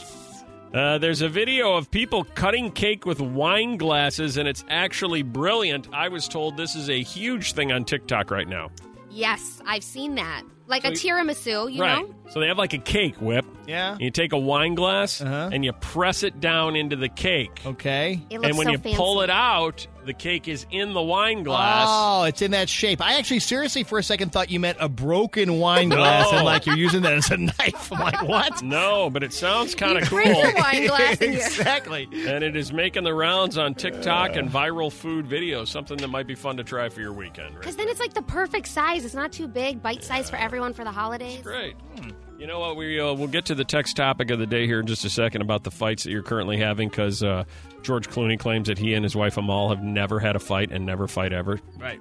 Uh, 0.74 0.98
there's 0.98 1.22
a 1.22 1.30
video 1.30 1.76
of 1.76 1.90
people 1.90 2.26
cutting 2.36 2.72
cake 2.72 3.06
with 3.06 3.22
wine 3.22 3.78
glasses, 3.78 4.38
and 4.38 4.48
it's 4.48 4.66
actually 4.70 5.24
brilliant. 5.24 5.88
I 5.94 6.10
was 6.10 6.28
told 6.28 6.58
this 6.58 6.76
is 6.76 6.90
a 6.90 7.02
huge 7.02 7.54
thing 7.54 7.72
on 7.72 7.86
TikTok 7.86 8.32
right 8.32 8.48
now. 8.48 8.70
Yes, 9.10 9.62
I've 9.66 9.84
seen 9.84 10.16
that. 10.16 10.44
Like 10.68 10.84
So 10.84 10.90
a 10.90 10.92
tiramisu, 10.92 11.74
you 11.74 11.82
right. 11.82 12.06
know? 12.06 12.14
So 12.30 12.40
they 12.42 12.48
have 12.48 12.58
like 12.58 12.74
a 12.74 12.78
cake 12.78 13.16
whip. 13.22 13.46
Yeah. 13.68 13.94
And 13.94 14.02
you 14.02 14.12
take 14.12 14.34
a 14.34 14.38
wine 14.38 14.76
glass 14.76 15.22
Uh-huh. 15.22 15.50
and 15.52 15.64
you 15.64 15.72
press 15.74 16.24
it 16.24 16.40
down 16.42 16.76
into 16.76 16.96
the 16.98 17.08
cake. 17.10 17.62
Okay. 17.66 18.22
It 18.30 18.40
looks 18.42 18.50
And 18.50 18.58
when 18.58 18.66
so 18.66 18.72
you 18.72 18.78
fancy. 18.78 18.98
pull 18.98 19.22
it 19.22 19.30
out, 19.30 19.88
the 20.08 20.14
cake 20.14 20.48
is 20.48 20.66
in 20.72 20.94
the 20.94 21.02
wine 21.02 21.44
glass. 21.44 21.86
Oh, 21.90 22.24
it's 22.24 22.42
in 22.42 22.52
that 22.52 22.68
shape. 22.70 23.02
I 23.02 23.18
actually 23.20 23.40
seriously 23.40 23.84
for 23.84 24.00
a 24.00 24.04
second 24.04 24.32
thought 24.32 24.50
you 24.50 24.60
meant 24.60 24.78
a 24.82 24.90
broken 24.90 25.60
wine 25.60 25.90
glass 25.90 26.32
No. 26.32 26.38
and 26.40 26.46
like 26.46 26.66
you're 26.66 26.76
using 26.78 27.02
that 27.04 27.14
as 27.14 27.30
a 27.30 27.38
knife. 27.38 27.92
I'm 27.94 28.00
like, 28.00 28.24
what? 28.28 28.64
No, 28.64 29.10
but 29.10 29.22
it 29.24 29.34
sounds 29.34 29.76
kind 29.76 29.98
of 29.98 30.10
cool. 30.10 30.24
your 30.24 30.56
wine 30.56 30.88
glass 30.88 31.18
exactly. 31.22 32.08
and 32.12 32.44
it 32.44 32.56
is 32.56 32.74
making 32.74 33.04
the 33.04 33.14
rounds 33.14 33.58
on 33.58 33.76
TikTok 33.76 34.36
and 34.36 34.50
viral 34.50 34.92
food 34.92 35.28
videos. 35.28 35.68
Something 35.68 35.98
that 35.98 36.08
might 36.08 36.26
be 36.28 36.36
fun 36.36 36.58
to 36.58 36.64
try 36.64 36.90
for 36.90 37.02
your 37.02 37.14
weekend. 37.14 37.50
Right? 37.52 37.60
Because 37.60 37.76
then 37.76 37.88
it's 37.90 38.00
like 38.00 38.14
the 38.14 38.22
perfect 38.24 38.68
size. 38.68 39.06
It's 39.06 39.14
not 39.14 39.32
too 39.32 39.48
big, 39.48 39.84
bite 39.84 40.04
size 40.04 40.30
for 40.30 40.38
everyone 40.38 40.74
for 40.74 40.84
the 40.84 40.92
holidays. 40.92 41.42
Great. 41.44 41.76
Hmm. 42.00 42.10
You 42.40 42.46
know 42.46 42.60
what? 42.60 42.76
We 42.78 43.00
uh, 43.00 43.14
we'll 43.14 43.28
get 43.28 43.46
to 43.46 43.56
the 43.56 43.64
text 43.66 43.98
topic 43.98 44.30
of 44.30 44.38
the 44.38 44.46
day 44.46 44.68
here 44.68 44.80
in 44.80 44.86
just 44.86 45.04
a 45.06 45.10
second 45.10 45.42
about 45.42 45.64
the 45.64 45.72
fights 45.72 46.04
that 46.04 46.12
you're 46.12 46.22
currently 46.24 46.58
having 46.58 46.88
because 46.88 47.24
uh, 47.24 47.46
George 47.82 48.10
Clooney 48.10 48.40
claims 48.40 48.68
that 48.68 48.78
he 48.78 48.94
and 48.94 49.04
his 49.04 49.16
wife 49.16 49.38
Amal 49.38 49.70
have 49.70 49.82
never 49.82 50.20
had 50.20 50.36
a 50.36 50.40
fight 50.40 50.72
and 50.72 50.86
never 50.86 51.08
fight 51.08 51.34
ever, 51.34 51.60
Right. 51.80 52.00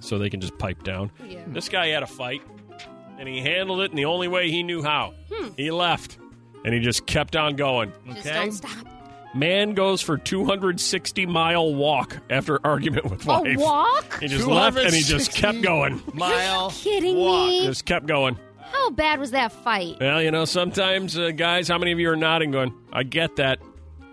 so 0.00 0.18
they 0.18 0.30
can 0.30 0.40
just 0.40 0.56
pipe 0.58 0.84
down. 0.84 1.10
Yeah. 1.26 1.42
This 1.48 1.68
guy 1.68 1.88
had 1.88 2.04
a 2.04 2.06
fight, 2.06 2.42
and 3.18 3.28
he 3.28 3.40
handled 3.40 3.80
it 3.80 3.90
in 3.90 3.96
the 3.96 4.04
only 4.04 4.28
way 4.28 4.48
he 4.50 4.62
knew 4.62 4.80
how. 4.82 5.14
He 5.56 5.72
left, 5.72 6.18
and 6.64 6.72
he 6.72 6.78
just 6.80 7.04
kept 7.06 7.34
on 7.34 7.56
going. 7.56 7.92
Just 8.06 8.20
Okay. 8.26 8.32
don't 8.34 8.52
stop. 8.52 8.86
Man 9.34 9.74
goes 9.74 10.00
for 10.00 10.16
260 10.16 11.26
mile 11.26 11.74
walk 11.74 12.18
after 12.30 12.60
argument 12.64 13.10
with 13.10 13.26
wife. 13.26 13.56
A 13.58 13.60
walk? 13.60 14.20
He 14.20 14.28
just 14.28 14.46
left 14.46 14.76
and 14.78 14.94
he 14.94 15.02
just 15.02 15.32
kept 15.32 15.60
going. 15.62 16.00
Mile. 16.12 16.70
Kidding 16.70 17.16
walk. 17.16 17.48
me? 17.48 17.66
Just 17.66 17.84
kept 17.84 18.06
going. 18.06 18.38
How 18.74 18.90
bad 18.90 19.20
was 19.20 19.30
that 19.30 19.52
fight? 19.52 19.98
Well, 20.00 20.20
you 20.20 20.32
know, 20.32 20.44
sometimes, 20.44 21.16
uh, 21.16 21.30
guys, 21.30 21.68
how 21.68 21.78
many 21.78 21.92
of 21.92 22.00
you 22.00 22.10
are 22.10 22.16
nodding 22.16 22.50
going, 22.50 22.74
I 22.92 23.04
get 23.04 23.36
that. 23.36 23.60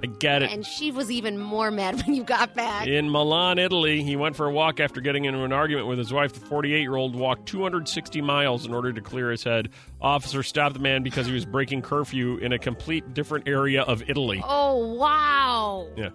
I 0.03 0.05
get 0.05 0.43
it. 0.43 0.51
And 0.51 0.63
she 0.65 0.91
was 0.91 1.09
even 1.11 1.39
more 1.39 1.71
mad 1.71 1.95
when 2.05 2.13
you 2.13 2.23
got 2.23 2.53
back. 2.53 2.85
In 2.87 3.09
Milan, 3.09 3.57
Italy, 3.57 4.03
he 4.03 4.15
went 4.15 4.35
for 4.35 4.45
a 4.45 4.51
walk 4.51 4.79
after 4.79 5.01
getting 5.01 5.25
into 5.25 5.43
an 5.43 5.51
argument 5.51 5.87
with 5.87 5.97
his 5.97 6.13
wife. 6.13 6.33
The 6.33 6.41
48 6.41 6.79
year 6.79 6.95
old 6.95 7.15
walked 7.15 7.47
260 7.47 8.21
miles 8.21 8.65
in 8.65 8.73
order 8.73 8.93
to 8.93 9.01
clear 9.01 9.31
his 9.31 9.43
head. 9.43 9.69
Officer 9.99 10.43
stopped 10.43 10.75
the 10.75 10.79
man 10.79 11.01
because 11.01 11.25
he 11.25 11.33
was 11.33 11.45
breaking 11.45 11.81
curfew 11.81 12.37
in 12.37 12.53
a 12.53 12.59
complete 12.59 13.15
different 13.15 13.47
area 13.47 13.81
of 13.81 14.07
Italy. 14.07 14.43
Oh, 14.47 14.93
wow. 14.93 15.87
Yeah. 15.97 16.09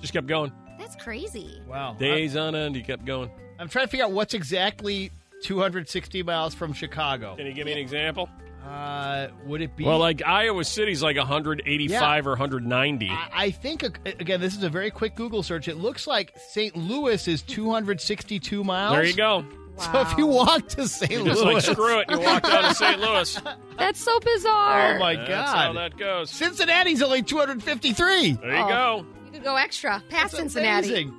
Just 0.00 0.12
kept 0.12 0.28
going. 0.28 0.52
That's 0.78 0.94
crazy. 0.94 1.60
Wow. 1.66 1.94
Days 1.98 2.36
on 2.36 2.54
end, 2.54 2.76
he 2.76 2.82
kept 2.82 3.04
going. 3.04 3.30
I'm 3.58 3.68
trying 3.68 3.86
to 3.86 3.90
figure 3.90 4.06
out 4.06 4.12
what's 4.12 4.34
exactly 4.34 5.10
260 5.42 6.22
miles 6.22 6.54
from 6.54 6.72
Chicago. 6.72 7.36
Can 7.36 7.46
you 7.46 7.52
give 7.52 7.66
me 7.66 7.72
an 7.72 7.78
example? 7.78 8.28
Uh, 8.66 9.28
would 9.46 9.62
it 9.62 9.76
be? 9.76 9.84
Well, 9.84 9.98
like 9.98 10.22
Iowa 10.26 10.62
City's 10.64 11.02
like 11.02 11.16
185 11.16 12.26
or 12.26 12.30
190. 12.30 13.08
I, 13.08 13.28
I 13.32 13.50
think 13.50 13.82
again, 14.04 14.40
this 14.40 14.56
is 14.56 14.62
a 14.62 14.68
very 14.68 14.90
quick 14.90 15.14
Google 15.14 15.42
search. 15.42 15.68
It 15.68 15.76
looks 15.76 16.06
like 16.06 16.32
St. 16.50 16.76
Louis 16.76 17.26
is 17.28 17.42
262 17.42 18.64
miles. 18.64 18.94
There 18.94 19.04
you 19.04 19.14
go. 19.14 19.44
So 19.78 20.00
if 20.00 20.18
you 20.18 20.26
walk 20.26 20.66
to 20.70 20.88
St. 20.88 21.10
You're 21.12 21.22
Louis, 21.22 21.34
just 21.34 21.44
like, 21.44 21.62
screw 21.76 22.00
it. 22.00 22.10
You 22.10 22.18
walk 22.20 22.42
down 22.42 22.64
to 22.64 22.74
St. 22.74 22.98
Louis. 23.00 23.40
That's 23.78 24.00
so 24.02 24.18
bizarre. 24.20 24.96
oh 24.96 24.98
my 24.98 25.14
That's 25.14 25.50
how 25.52 25.72
god, 25.72 25.76
that 25.76 25.96
goes. 25.96 26.30
Cincinnati's 26.30 27.00
only 27.00 27.22
253. 27.22 28.32
There 28.32 28.50
you 28.56 28.62
Oh. 28.64 28.68
go. 28.68 29.06
You 29.26 29.30
could 29.32 29.44
go 29.44 29.54
extra 29.54 30.02
past 30.10 30.32
That's 30.32 30.36
Cincinnati. 30.52 30.88
amazing. 30.88 31.14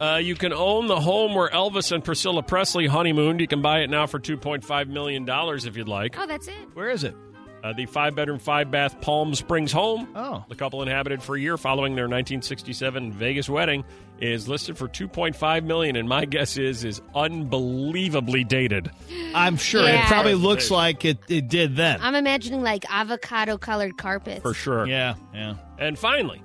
Uh, 0.00 0.16
you 0.16 0.34
can 0.34 0.52
own 0.52 0.86
the 0.86 0.98
home 0.98 1.34
where 1.34 1.50
Elvis 1.50 1.92
and 1.92 2.02
Priscilla 2.02 2.42
Presley 2.42 2.86
honeymooned. 2.86 3.40
You 3.40 3.46
can 3.46 3.60
buy 3.60 3.80
it 3.80 3.90
now 3.90 4.06
for 4.06 4.18
$2.5 4.18 4.88
million 4.88 5.26
if 5.28 5.76
you'd 5.76 5.88
like. 5.88 6.18
Oh, 6.18 6.26
that's 6.26 6.48
it. 6.48 6.54
Where 6.74 6.88
is 6.88 7.04
it? 7.04 7.14
Uh, 7.62 7.74
the 7.74 7.84
five 7.84 8.14
bedroom, 8.14 8.38
five 8.38 8.70
bath 8.70 8.98
Palm 9.02 9.34
Springs 9.34 9.70
home. 9.70 10.08
Oh. 10.14 10.42
The 10.48 10.54
couple 10.54 10.80
inhabited 10.80 11.22
for 11.22 11.36
a 11.36 11.38
year 11.40 11.58
following 11.58 11.94
their 11.94 12.06
1967 12.06 13.12
Vegas 13.12 13.50
wedding 13.50 13.84
is 14.18 14.48
listed 14.48 14.78
for 14.78 14.88
2.5 14.88 15.64
million 15.64 15.96
and 15.96 16.08
my 16.08 16.24
guess 16.24 16.56
is 16.56 16.84
is 16.84 17.02
unbelievably 17.14 18.44
dated. 18.44 18.90
I'm 19.34 19.58
sure 19.58 19.82
Yeah. 19.82 20.04
it 20.04 20.08
probably 20.08 20.34
looks 20.36 20.70
like 20.70 21.04
it, 21.04 21.18
it 21.28 21.48
did 21.48 21.76
then. 21.76 21.98
I'm 22.00 22.14
imagining 22.14 22.62
like 22.62 22.86
avocado 22.90 23.58
colored 23.58 23.98
carpets. 23.98 24.40
For 24.40 24.54
sure. 24.54 24.86
yeah, 24.86 25.16
yeah. 25.34 25.56
And 25.78 25.98
finally, 25.98 26.40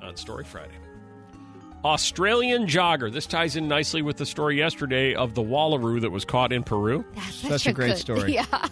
on 0.00 0.16
Story 0.16 0.44
Friday, 0.44 0.74
Australian 1.84 2.66
jogger. 2.66 3.12
This 3.12 3.26
ties 3.26 3.56
in 3.56 3.68
nicely 3.68 4.02
with 4.02 4.16
the 4.18 4.26
story 4.26 4.58
yesterday 4.58 5.14
of 5.14 5.34
the 5.34 5.42
wallaroo 5.42 6.00
that 6.02 6.10
was 6.10 6.24
caught 6.24 6.52
in 6.52 6.62
Peru. 6.62 7.04
That's 7.14 7.34
Such 7.36 7.66
a 7.66 7.72
great 7.72 7.88
good- 7.90 7.98
story. 7.98 8.34
Yeah. 8.34 8.68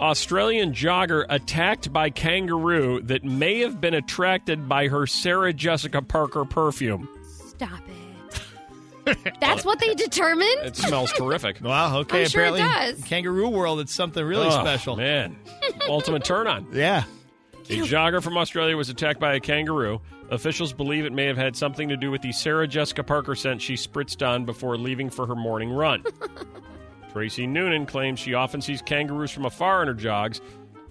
Australian 0.00 0.72
jogger 0.72 1.24
attacked 1.28 1.92
by 1.92 2.10
kangaroo 2.10 3.00
that 3.02 3.22
may 3.24 3.60
have 3.60 3.80
been 3.80 3.94
attracted 3.94 4.68
by 4.68 4.88
her 4.88 5.06
Sarah 5.06 5.52
Jessica 5.52 6.02
Parker 6.02 6.44
perfume. 6.44 7.08
Stop 7.48 7.80
it. 7.88 9.18
That's 9.40 9.64
what 9.64 9.78
they 9.80 9.94
determined? 9.94 10.48
It 10.62 10.76
smells 10.76 11.12
terrific. 11.12 11.60
Wow. 11.62 11.98
Okay. 12.00 12.22
I'm 12.22 12.28
sure 12.28 12.44
it 12.44 12.54
apparently, 12.54 12.92
does. 12.94 13.04
Kangaroo 13.04 13.48
World. 13.48 13.80
It's 13.80 13.92
something 13.94 14.24
really 14.24 14.46
Oh, 14.46 14.50
special. 14.60 14.96
man. 14.96 15.36
Ultimate 15.88 16.24
turn 16.24 16.46
on. 16.46 16.66
Yeah. 16.72 17.04
A 17.70 17.74
jogger 17.74 18.22
from 18.22 18.36
Australia 18.36 18.76
was 18.76 18.88
attacked 18.88 19.20
by 19.20 19.34
a 19.34 19.40
kangaroo. 19.40 20.00
Officials 20.30 20.72
believe 20.72 21.04
it 21.04 21.12
may 21.12 21.26
have 21.26 21.36
had 21.36 21.56
something 21.56 21.88
to 21.88 21.96
do 21.96 22.10
with 22.10 22.22
the 22.22 22.32
Sarah 22.32 22.66
Jessica 22.66 23.02
Parker 23.02 23.34
scent 23.34 23.62
she 23.62 23.74
spritzed 23.74 24.26
on 24.26 24.44
before 24.44 24.76
leaving 24.76 25.10
for 25.10 25.26
her 25.26 25.36
morning 25.36 25.70
run. 25.70 26.04
Tracy 27.12 27.46
Noonan 27.46 27.86
claims 27.86 28.18
she 28.18 28.34
often 28.34 28.60
sees 28.60 28.82
kangaroos 28.82 29.30
from 29.30 29.44
afar 29.44 29.82
in 29.82 29.88
her 29.88 29.94
jogs. 29.94 30.40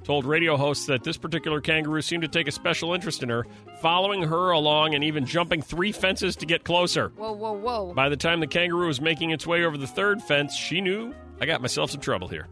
Told 0.04 0.26
radio 0.26 0.58
hosts 0.58 0.88
that 0.88 1.04
this 1.04 1.18
particular 1.18 1.62
kangaroo 1.62 2.02
seemed 2.02 2.24
to 2.24 2.28
take 2.28 2.48
a 2.48 2.52
special 2.52 2.94
interest 2.94 3.22
in 3.22 3.30
her, 3.30 3.46
following 3.82 4.24
her 4.24 4.50
along 4.52 4.96
and 4.96 5.04
even 5.04 5.26
jumping 5.26 5.62
three 5.62 5.92
fences 5.92 6.36
to 6.38 6.46
get 6.46 6.64
closer. 6.64 7.12
Whoa, 7.16 7.34
whoa, 7.34 7.54
whoa. 7.54 7.94
By 7.94 8.10
the 8.10 8.18
time 8.18 8.40
the 8.40 8.48
kangaroo 8.48 8.88
was 8.88 9.00
making 9.00 9.30
its 9.30 9.46
way 9.46 9.64
over 9.64 9.78
the 9.78 9.88
third 9.88 10.22
fence, 10.22 10.56
she 10.56 10.82
knew 10.82 11.14
I 11.42 11.46
got 11.48 11.60
myself 11.60 11.90
some 11.90 12.02
trouble 12.02 12.28
here. 12.28 12.48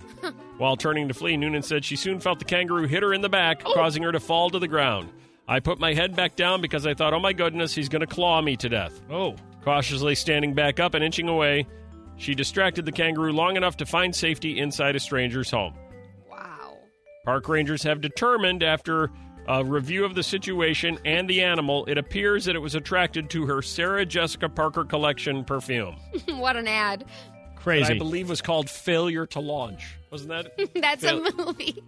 While 0.58 0.76
turning 0.76 1.08
to 1.08 1.14
flee, 1.14 1.38
Noonan 1.38 1.62
said 1.62 1.86
she 1.86 1.96
soon 1.96 2.20
felt 2.20 2.40
the 2.40 2.46
kangaroo 2.46 2.88
hit 2.88 3.04
her 3.04 3.14
in 3.14 3.22
the 3.22 3.30
back, 3.30 3.62
oh. 3.64 3.74
causing 3.74 4.02
her 4.02 4.12
to 4.12 4.20
fall 4.20 4.50
to 4.50 4.58
the 4.58 4.68
ground. 4.68 5.10
I 5.48 5.60
put 5.60 5.80
my 5.80 5.94
head 5.94 6.16
back 6.16 6.36
down 6.36 6.60
because 6.60 6.88
I 6.88 6.96
thought, 6.96 7.14
oh 7.14 7.20
my 7.20 7.32
goodness, 7.32 7.74
he's 7.74 7.88
going 7.88 8.02
to 8.02 8.08
claw 8.08 8.42
me 8.42 8.58
to 8.58 8.68
death. 8.68 9.00
Oh. 9.10 9.36
Cautiously 9.64 10.16
standing 10.16 10.56
back 10.56 10.80
up 10.80 10.96
and 10.96 11.04
inching 11.04 11.30
away, 11.30 11.68
she 12.18 12.34
distracted 12.34 12.84
the 12.84 12.92
kangaroo 12.92 13.32
long 13.32 13.58
enough 13.58 13.78
to 13.78 13.86
find 13.86 14.14
safety 14.16 14.58
inside 14.60 14.96
a 14.96 15.00
stranger's 15.00 15.52
home. 15.52 15.76
Wow. 16.30 16.78
Park 17.26 17.48
rangers 17.48 17.84
have 17.84 18.02
determined 18.02 18.64
after 18.64 19.12
A 19.48 19.64
review 19.64 20.06
of 20.06 20.14
the 20.14 20.22
situation 20.22 21.00
and 21.06 21.28
the 21.28 21.42
animal. 21.42 21.86
It 21.86 21.98
appears 21.98 22.46
that 22.46 22.56
it 22.56 22.60
was 22.60 22.76
attracted 22.76 23.30
to 23.32 23.48
her 23.48 23.62
Sarah 23.64 24.06
Jessica 24.06 24.50
Parker 24.50 24.84
collection 24.84 25.44
perfume. 25.44 25.96
what 26.28 26.56
an 26.56 26.68
ad. 26.68 27.06
That 27.60 27.64
Crazy. 27.64 27.94
I 27.94 27.98
believe 27.98 28.30
was 28.30 28.42
called 28.42 28.70
Failure 28.70 29.26
to 29.28 29.40
Launch. 29.40 29.96
Wasn't 30.12 30.30
that? 30.30 30.52
That's 30.76 31.04
Fail- 31.04 31.26
a 31.26 31.34
movie. 31.36 31.84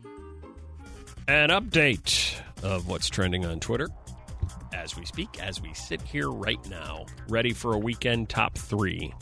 An 1.27 1.49
update 1.49 2.35
of 2.63 2.87
what's 2.87 3.09
trending 3.09 3.45
on 3.45 3.59
Twitter 3.59 3.87
as 4.73 4.95
we 4.97 5.05
speak, 5.05 5.41
as 5.41 5.61
we 5.61 5.73
sit 5.73 6.01
here 6.01 6.29
right 6.29 6.59
now, 6.69 7.05
ready 7.29 7.51
for 7.53 7.73
a 7.73 7.77
weekend 7.77 8.29
top 8.29 8.57
three. 8.57 9.13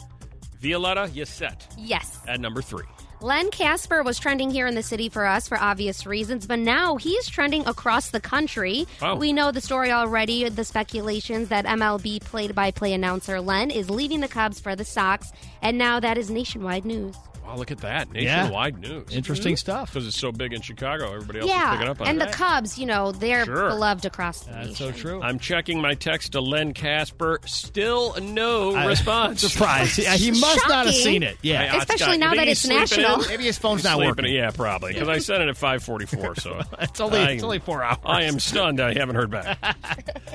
Violetta, 0.62 1.10
you 1.14 1.26
set 1.26 1.68
Yes. 1.78 2.20
at 2.28 2.40
number 2.40 2.62
three. 2.62 2.86
Len 3.22 3.52
Kasper 3.52 4.02
was 4.02 4.18
trending 4.18 4.50
here 4.50 4.66
in 4.66 4.76
the 4.76 4.84
city 4.84 5.10
for 5.10 5.26
us 5.26 5.46
for 5.46 5.60
obvious 5.60 6.06
reasons, 6.06 6.48
but 6.48 6.58
now 6.58 6.96
he's 6.96 7.28
trending 7.28 7.68
across 7.68 8.12
the 8.12 8.22
country. 8.22 8.88
Oh. 9.02 9.16
We 9.16 9.34
know 9.34 9.52
the 9.52 9.60
story 9.60 9.92
already, 9.92 10.48
the 10.48 10.64
speculations 10.64 11.50
that 11.50 11.66
MLB 11.66 12.22
play 12.22 12.48
by 12.48 12.72
play 12.72 12.94
announcer 12.94 13.42
Len 13.42 13.72
is 13.72 13.90
leaving 13.90 14.22
the 14.22 14.30
Cubs 14.30 14.62
for 14.62 14.74
the 14.74 14.86
Sox, 14.86 15.34
and 15.62 15.78
now 15.78 16.00
that 16.00 16.18
is 16.18 16.30
nationwide 16.30 16.86
news. 16.86 17.18
Wow, 17.50 17.56
look 17.56 17.72
at 17.72 17.80
that. 17.80 18.10
Yeah. 18.14 18.42
Nationwide 18.42 18.78
news. 18.80 19.12
Interesting 19.12 19.54
mm-hmm. 19.54 19.58
stuff. 19.58 19.92
Because 19.92 20.08
it's 20.08 20.20
so 20.20 20.32
big 20.32 20.54
in 20.54 20.62
Chicago, 20.62 21.12
everybody 21.16 21.40
else 21.40 21.50
is 21.50 21.56
picking 21.58 21.82
yeah, 21.82 21.90
up 21.92 22.02
on 22.02 22.08
and 22.08 22.18
it. 22.20 22.22
And 22.22 22.32
the 22.32 22.36
Cubs, 22.36 22.78
you 22.78 22.86
know, 22.86 23.12
they're 23.12 23.44
Sure. 23.46 23.70
beloved 23.70 24.06
across 24.06 24.42
the 24.42 24.52
country. 24.52 24.68
That's 24.68 24.80
nation. 24.80 24.94
so 24.96 25.02
true. 25.02 25.22
I'm 25.24 25.40
checking 25.40 25.82
my 25.82 25.96
text 25.96 26.34
to 26.34 26.42
Len 26.42 26.74
Kasper. 26.76 27.40
Still 27.46 28.16
no 28.22 28.76
I- 28.76 28.86
response. 28.88 29.42
Surprise. 29.42 29.98
Yeah, 29.98 30.14
he 30.16 30.30
must 30.30 30.68
not 30.70 30.86
have 30.86 30.94
seen 30.94 31.24
it. 31.24 31.38
Yeah. 31.42 31.72
Hey, 31.72 31.78
Especially 31.80 32.06
Scott, 32.06 32.20
now 32.20 32.36
that 32.36 32.48
it's 32.48 32.68
national. 32.68 33.24
in? 33.24 33.28
Maybe 33.30 33.46
his 33.46 33.58
phone's 33.58 33.84
not 33.84 33.98
working. 33.98 34.26
in- 34.26 34.32
Yeah, 34.34 34.52
probably. 34.52 34.94
Because 34.94 35.10
I 35.10 35.18
sent 35.18 35.42
it 35.42 35.50
at 35.50 35.58
544, 35.58 36.36
so. 36.36 36.62
It's 36.82 37.00
only, 37.00 37.20
I- 37.20 37.32
it's 37.32 37.44
only 37.44 37.60
four 37.60 37.84
hours. 37.84 37.98
I 38.06 38.24
am 38.26 38.40
stunned 38.40 38.80
I 38.80 38.94
haven't 38.94 39.16
heard 39.16 39.32
back. 39.32 39.58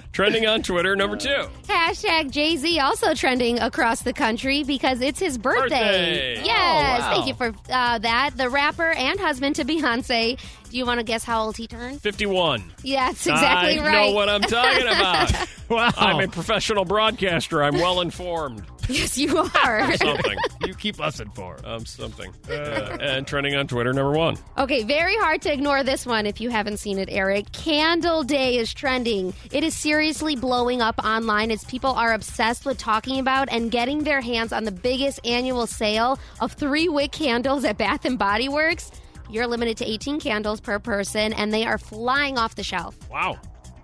Trending 0.12 0.46
on 0.46 0.62
Twitter, 0.62 0.96
number 0.96 1.16
two. 1.16 1.46
Hashtag 1.68 2.31
Jay 2.33 2.57
Z 2.57 2.79
also 2.81 3.14
trending 3.14 3.61
across 3.61 4.03
the 4.03 4.12
country 4.12 4.64
because 4.64 5.00
it's 5.00 5.20
his 5.20 5.38
birthday. 5.38 6.35
Birthday. 6.35 6.42
Yes, 6.44 7.03
Oh, 7.04 7.04
wow. 7.04 7.04
Thank 7.11 7.27
you 7.27 7.35
for 7.35 7.53
uh, 7.71 7.99
that. 7.99 8.37
The 8.37 8.49
rapper 8.49 8.90
and 8.90 9.19
husband 9.19 9.57
to 9.57 9.64
Beyonce. 9.64 10.38
Do 10.74 10.78
you 10.78 10.87
want 10.87 10.98
to 10.98 11.04
guess 11.04 11.22
how 11.22 11.44
old 11.44 11.56
he 11.56 11.68
turned? 11.68 12.02
51. 12.02 12.64
Yeah, 12.82 13.06
that's 13.06 13.28
exactly 13.28 13.78
right. 13.78 13.87
I 13.87 13.87
right. 13.87 14.08
know 14.08 14.12
what 14.12 14.28
I'm 14.28 14.40
talking 14.40 14.88
about. 14.88 15.48
Wow. 15.70 15.90
I'm 15.96 16.20
a 16.20 16.28
professional 16.28 16.84
broadcaster. 16.84 17.62
I'm 17.62 17.76
well 17.76 18.02
informed. 18.02 18.64
yes, 18.87 19.16
you 19.16 19.38
are. 19.38 19.96
Something. 19.96 20.37
you 20.66 20.74
keep 20.74 21.00
us 21.00 21.18
informed. 21.20 21.64
Um, 21.64 21.87
something. 21.87 22.34
Uh, 22.50 22.98
and 23.00 23.26
trending 23.26 23.54
on 23.54 23.66
Twitter, 23.66 23.94
number 23.94 24.12
one. 24.12 24.37
okay, 24.58 24.82
very 24.82 25.16
hard 25.16 25.40
to 25.42 25.52
ignore 25.52 25.82
this 25.82 26.04
one 26.04 26.26
if 26.26 26.38
you 26.38 26.50
haven't 26.50 26.76
seen 26.76 26.98
it, 26.98 27.08
Eric. 27.10 27.50
Candle 27.52 28.24
Day 28.24 28.58
is 28.58 28.74
trending. 28.74 29.32
It 29.52 29.64
is 29.64 29.74
seriously 29.74 30.37
blowing 30.37 30.82
up 30.82 31.02
online 31.02 31.50
as 31.50 31.64
people 31.64 31.92
are 31.92 32.12
obsessed 32.12 32.66
with 32.66 32.76
talking 32.76 33.18
about 33.18 33.48
and 33.50 33.70
getting 33.70 34.04
their 34.04 34.20
hands 34.20 34.52
on 34.52 34.64
the 34.64 34.72
biggest 34.72 35.18
annual 35.24 35.66
sale 35.66 36.18
of 36.42 36.52
three 36.52 36.88
wick 36.90 37.10
candles 37.12 37.64
at 37.64 37.78
Bath 37.78 38.04
and 38.04 38.18
Body 38.18 38.50
Works. 38.50 38.90
You're 39.30 39.46
limited 39.46 39.76
to 39.78 39.90
18 39.90 40.20
candles 40.20 40.60
per 40.60 40.78
person, 40.78 41.32
and 41.32 41.52
they 41.52 41.64
are 41.64 41.78
flying 41.78 42.38
off 42.38 42.54
the 42.54 42.62
shelf. 42.62 42.96
Wow. 43.10 43.38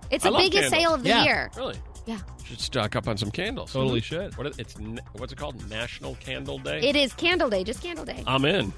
It's 0.09 0.25
I 0.25 0.29
the 0.29 0.33
love 0.33 0.41
biggest 0.43 0.71
candles. 0.71 0.81
sale 0.83 0.93
of 0.93 1.03
the 1.03 1.09
Yeah. 1.09 1.23
year. 1.23 1.51
Really? 1.57 1.75
Yeah. 2.05 2.19
Should 2.45 2.59
stock 2.59 2.95
up 2.95 3.07
on 3.07 3.17
some 3.17 3.31
candles. 3.31 3.71
Totally 3.73 4.01
should. 4.01 4.37
What 4.37 4.47
is, 4.47 4.59
it's 4.59 4.75
n- 4.77 4.99
what's 5.13 5.31
it 5.33 5.37
called? 5.37 5.69
National 5.69 6.15
Candle 6.15 6.57
Day. 6.57 6.79
It 6.81 6.95
is 6.95 7.13
Candle 7.13 7.49
Day, 7.49 7.63
just 7.63 7.81
Candle 7.81 8.05
Day. 8.05 8.23
I'm 8.27 8.43
in. 8.45 8.73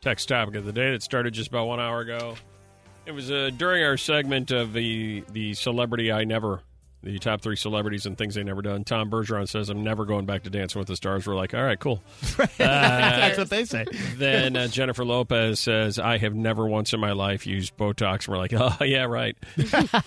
Text 0.00 0.28
topic 0.28 0.54
of 0.54 0.64
the 0.64 0.72
day 0.72 0.92
that 0.92 1.02
started 1.02 1.34
just 1.34 1.48
about 1.48 1.66
one 1.66 1.80
hour 1.80 2.00
ago. 2.00 2.36
It 3.04 3.12
was 3.12 3.30
uh, 3.30 3.50
during 3.56 3.82
our 3.84 3.96
segment 3.96 4.50
of 4.50 4.72
the 4.72 5.24
the 5.32 5.54
celebrity 5.54 6.12
I 6.12 6.24
never, 6.24 6.60
the 7.02 7.18
top 7.18 7.40
three 7.40 7.56
celebrities 7.56 8.06
and 8.06 8.18
things 8.18 8.34
they 8.34 8.42
never 8.42 8.62
done. 8.62 8.84
Tom 8.84 9.10
Bergeron 9.10 9.48
says 9.48 9.68
I'm 9.68 9.84
never 9.84 10.04
going 10.04 10.26
back 10.26 10.42
to 10.44 10.50
Dancing 10.50 10.78
with 10.78 10.88
the 10.88 10.96
Stars. 10.96 11.26
We're 11.26 11.36
like, 11.36 11.54
all 11.54 11.62
right, 11.62 11.78
cool. 11.78 12.02
That's 12.58 13.38
what 13.38 13.50
they 13.50 13.64
say. 13.64 13.86
then 14.16 14.56
uh, 14.56 14.68
Jennifer 14.68 15.04
Lopez 15.04 15.60
says 15.60 15.98
I 15.98 16.18
have 16.18 16.34
never 16.34 16.66
once 16.66 16.92
in 16.92 17.00
my 17.00 17.12
life 17.12 17.46
used 17.46 17.76
Botox. 17.76 18.26
And 18.26 18.28
we're 18.28 18.38
like, 18.38 18.52
oh 18.54 18.84
yeah, 18.84 19.04
right. 19.04 19.36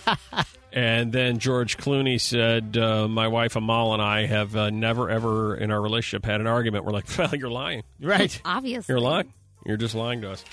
and 0.72 1.12
then 1.12 1.38
George 1.38 1.78
Clooney 1.78 2.20
said 2.20 2.76
uh, 2.76 3.08
my 3.08 3.28
wife 3.28 3.56
Amal 3.56 3.94
and 3.94 4.02
I 4.02 4.26
have 4.26 4.54
uh, 4.54 4.70
never 4.70 5.08
ever 5.08 5.56
in 5.56 5.70
our 5.70 5.80
relationship 5.80 6.26
had 6.26 6.40
an 6.40 6.46
argument. 6.46 6.84
We're 6.84 6.92
like, 6.92 7.06
well, 7.16 7.34
you're 7.34 7.50
lying. 7.50 7.82
Right. 8.00 8.38
Obviously. 8.44 8.92
You're 8.92 9.00
lying. 9.00 9.32
You're 9.64 9.76
just 9.76 9.94
lying 9.94 10.20
to 10.22 10.30
us. 10.32 10.44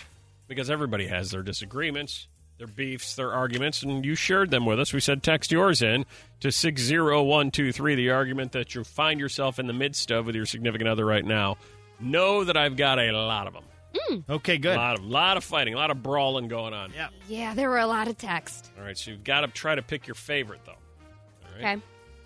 Because 0.48 0.72
everybody 0.72 1.06
has 1.06 1.30
their 1.30 1.44
disagreements, 1.44 2.28
their 2.60 2.68
beefs, 2.68 3.16
their 3.16 3.34
arguments, 3.34 3.82
and 3.82 4.06
you 4.06 4.14
shared 4.14 4.52
them 4.52 4.66
with 4.66 4.80
us. 4.80 4.94
We 4.94 5.00
said 5.00 5.24
text 5.24 5.52
yours 5.52 5.82
in 5.82 6.06
to 6.42 6.52
60123, 6.52 7.96
the 7.96 8.12
argument 8.12 8.52
that 8.52 8.76
you 8.76 8.84
find 8.84 9.20
yourself 9.20 9.58
in 9.58 9.66
the 9.66 9.74
midst 9.74 10.12
of 10.12 10.26
with 10.26 10.36
your 10.36 10.46
significant 10.46 10.90
other 10.90 11.06
right 11.06 11.26
now. 11.26 11.58
Know 12.02 12.44
that 12.44 12.58
I've 12.58 12.76
got 12.76 13.00
a 13.00 13.12
lot 13.12 13.48
of 13.48 13.54
them. 13.54 13.64
Mm. 13.96 14.24
Okay, 14.30 14.58
good. 14.58 14.76
A 14.76 14.80
lot 14.80 15.00
of, 15.00 15.06
lot 15.06 15.38
of 15.38 15.44
fighting, 15.44 15.74
a 15.74 15.78
lot 15.78 15.90
of 15.90 16.04
brawling 16.04 16.50
going 16.50 16.74
on. 16.74 16.92
Yeah. 16.94 17.08
Yeah, 17.28 17.54
there 17.54 17.70
were 17.70 17.80
a 17.80 17.88
lot 17.88 18.08
of 18.08 18.18
text. 18.18 18.72
All 18.78 18.84
right, 18.84 18.98
so 18.98 19.12
you've 19.12 19.24
got 19.24 19.42
to 19.42 19.48
try 19.48 19.74
to 19.74 19.82
pick 19.82 20.06
your 20.06 20.16
favorite, 20.16 20.60
though. 20.66 20.74
All 20.74 21.62
right. 21.62 21.78
Okay. 21.78 21.82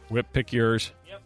Whip, 0.09 0.25
pick 0.33 0.51
yours. 0.51 0.91
Yep. 1.07 1.21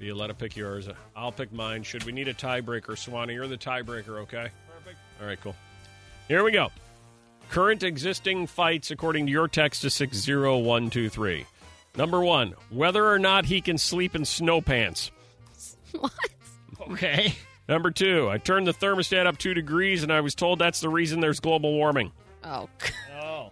Violetta, 0.00 0.34
pick 0.34 0.56
yours. 0.56 0.88
I'll 1.16 1.32
pick 1.32 1.52
mine. 1.52 1.82
Should 1.82 2.04
we 2.04 2.12
need 2.12 2.28
a 2.28 2.34
tiebreaker, 2.34 2.96
Swanee? 2.96 3.34
You're 3.34 3.48
the 3.48 3.58
tiebreaker, 3.58 4.20
okay? 4.20 4.50
Perfect. 4.78 4.98
All 5.20 5.26
right, 5.26 5.40
cool. 5.40 5.56
Here 6.28 6.44
we 6.44 6.52
go. 6.52 6.70
Current 7.50 7.82
existing 7.82 8.46
fights, 8.46 8.92
according 8.92 9.26
to 9.26 9.32
your 9.32 9.48
text, 9.48 9.82
to 9.82 9.90
60123. 9.90 11.46
Number 11.96 12.22
one, 12.22 12.54
whether 12.70 13.04
or 13.04 13.18
not 13.18 13.44
he 13.44 13.60
can 13.60 13.76
sleep 13.76 14.14
in 14.14 14.24
snow 14.24 14.60
pants. 14.60 15.10
What? 15.98 16.12
Okay. 16.92 17.34
Number 17.68 17.90
two, 17.90 18.28
I 18.30 18.38
turned 18.38 18.68
the 18.68 18.72
thermostat 18.72 19.26
up 19.26 19.38
two 19.38 19.54
degrees 19.54 20.04
and 20.04 20.12
I 20.12 20.20
was 20.20 20.36
told 20.36 20.60
that's 20.60 20.80
the 20.80 20.88
reason 20.88 21.18
there's 21.18 21.40
global 21.40 21.72
warming. 21.74 22.12
Oh. 22.44 22.68
Oh. 23.22 23.50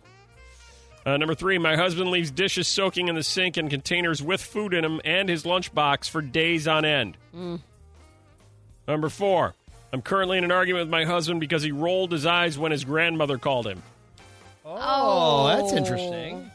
Uh, 1.04 1.16
number 1.18 1.34
three, 1.34 1.58
my 1.58 1.76
husband 1.76 2.11
leaves 2.11 2.30
dishes 2.30 2.66
soaking 2.68 3.08
in 3.08 3.14
the 3.14 3.22
sink 3.22 3.56
and 3.56 3.68
containers 3.68 4.22
with 4.22 4.40
food 4.40 4.72
in 4.72 4.82
them 4.82 5.00
and 5.04 5.28
his 5.28 5.44
lunchbox 5.44 6.08
for 6.08 6.22
days 6.22 6.66
on 6.66 6.84
end. 6.84 7.16
Number 8.87 9.08
four, 9.08 9.54
I'm 9.92 10.03
currently 10.03 10.38
in 10.38 10.44
an 10.44 10.53
argument 10.53 10.87
with 10.87 10.90
my 10.90 11.05
husband 11.05 11.40
because 11.40 11.62
he 11.62 11.72
rolled 11.72 12.12
his 12.12 12.27
eyes 12.27 12.59
when 12.59 12.72
his 12.72 12.85
grandmother 12.85 13.38
called 13.38 13.66
him. 13.66 13.83
Oh, 14.64 15.46
that's 15.48 15.72
interesting. 15.72 16.51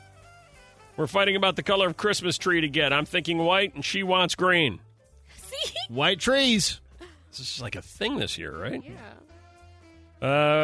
We're 0.96 1.08
fighting 1.08 1.36
about 1.36 1.56
the 1.56 1.64
color 1.64 1.88
of 1.88 1.98
Christmas 1.98 2.38
tree 2.38 2.62
to 2.62 2.70
get. 2.70 2.94
I'm 2.94 3.06
thinking 3.06 3.40
white 3.40 3.74
and 3.74 3.84
she 3.84 4.04
wants 4.04 4.36
green. 4.36 4.80
See? 5.36 5.74
White 5.90 6.20
trees. 6.20 6.80
This 7.32 7.40
is 7.40 7.62
like 7.62 7.76
a 7.76 7.82
thing 7.82 8.18
this 8.18 8.38
year, 8.38 8.56
right? 8.56 8.84
Yeah. 8.84 8.94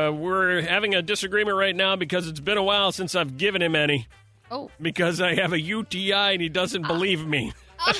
Uh, 0.07 0.11
we're 0.11 0.61
having 0.61 0.93
a 0.93 1.01
disagreement 1.01 1.57
right 1.57 1.75
now 1.75 1.95
because 1.95 2.27
it's 2.27 2.39
been 2.39 2.57
a 2.59 2.63
while 2.63 2.91
since 2.91 3.15
I've 3.15 3.37
given 3.37 3.61
him 3.61 3.75
any. 3.75 4.07
Oh. 4.51 4.71
Because 4.81 5.21
I 5.21 5.35
have 5.35 5.53
a 5.53 5.59
UTI 5.59 6.13
and 6.13 6.41
he 6.41 6.49
doesn't 6.49 6.85
ah. 6.85 6.87
believe 6.87 7.25
me. 7.25 7.53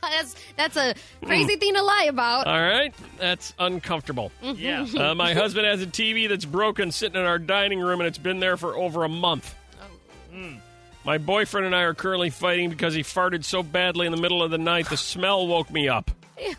that's 0.00 0.34
that's 0.56 0.76
a 0.76 0.94
crazy 1.24 1.56
mm. 1.56 1.60
thing 1.60 1.74
to 1.74 1.82
lie 1.82 2.06
about. 2.08 2.46
All 2.46 2.60
right, 2.60 2.94
that's 3.18 3.52
uncomfortable. 3.58 4.32
Mm-hmm. 4.42 4.96
Yeah. 4.96 5.10
Uh, 5.10 5.14
my 5.14 5.32
husband 5.34 5.66
has 5.66 5.82
a 5.82 5.86
TV 5.86 6.28
that's 6.28 6.44
broken 6.44 6.90
sitting 6.90 7.20
in 7.20 7.26
our 7.26 7.38
dining 7.38 7.80
room, 7.80 8.00
and 8.00 8.08
it's 8.08 8.18
been 8.18 8.40
there 8.40 8.56
for 8.56 8.74
over 8.76 9.04
a 9.04 9.08
month. 9.08 9.54
Oh. 9.80 10.34
Mm. 10.34 10.58
My 11.04 11.18
boyfriend 11.18 11.66
and 11.66 11.76
I 11.76 11.82
are 11.82 11.94
currently 11.94 12.30
fighting 12.30 12.70
because 12.70 12.94
he 12.94 13.02
farted 13.02 13.44
so 13.44 13.62
badly 13.62 14.06
in 14.06 14.12
the 14.12 14.20
middle 14.20 14.42
of 14.42 14.50
the 14.50 14.58
night, 14.58 14.88
the 14.88 14.96
smell 14.96 15.46
woke 15.46 15.70
me 15.70 15.88
up. 15.88 16.10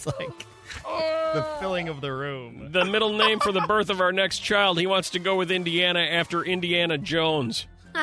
It's 0.00 0.06
like 0.06 0.46
the 1.34 1.46
filling 1.60 1.88
of 1.88 2.00
the 2.00 2.12
room. 2.12 2.72
The 2.72 2.84
middle 2.84 3.16
name 3.16 3.40
for 3.40 3.52
the 3.52 3.60
birth 3.62 3.90
of 3.90 4.00
our 4.00 4.12
next 4.12 4.38
child, 4.40 4.78
he 4.78 4.86
wants 4.86 5.10
to 5.10 5.18
go 5.18 5.36
with 5.36 5.50
Indiana 5.50 6.00
after 6.00 6.42
Indiana 6.42 6.98
Jones. 6.98 7.66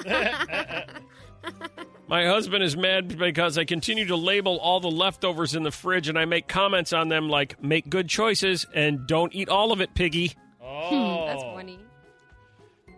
My 2.10 2.26
husband 2.26 2.64
is 2.64 2.78
mad 2.78 3.18
because 3.18 3.58
I 3.58 3.66
continue 3.66 4.06
to 4.06 4.16
label 4.16 4.60
all 4.60 4.80
the 4.80 4.90
leftovers 4.90 5.56
in 5.56 5.64
the 5.64 5.72
fridge 5.72 6.08
and 6.08 6.18
I 6.18 6.24
make 6.24 6.48
comments 6.48 6.94
on 6.94 7.10
them 7.10 7.28
like, 7.30 7.62
make 7.62 7.90
good 7.90 8.08
choices 8.08 8.66
and 8.74 9.06
don't 9.08 9.36
eat 9.36 9.50
all 9.50 9.74
of 9.74 9.82
it, 9.82 9.94
piggy. 9.94 10.34
Oh. 10.62 11.26
That's 11.26 11.44
funny. 11.44 11.80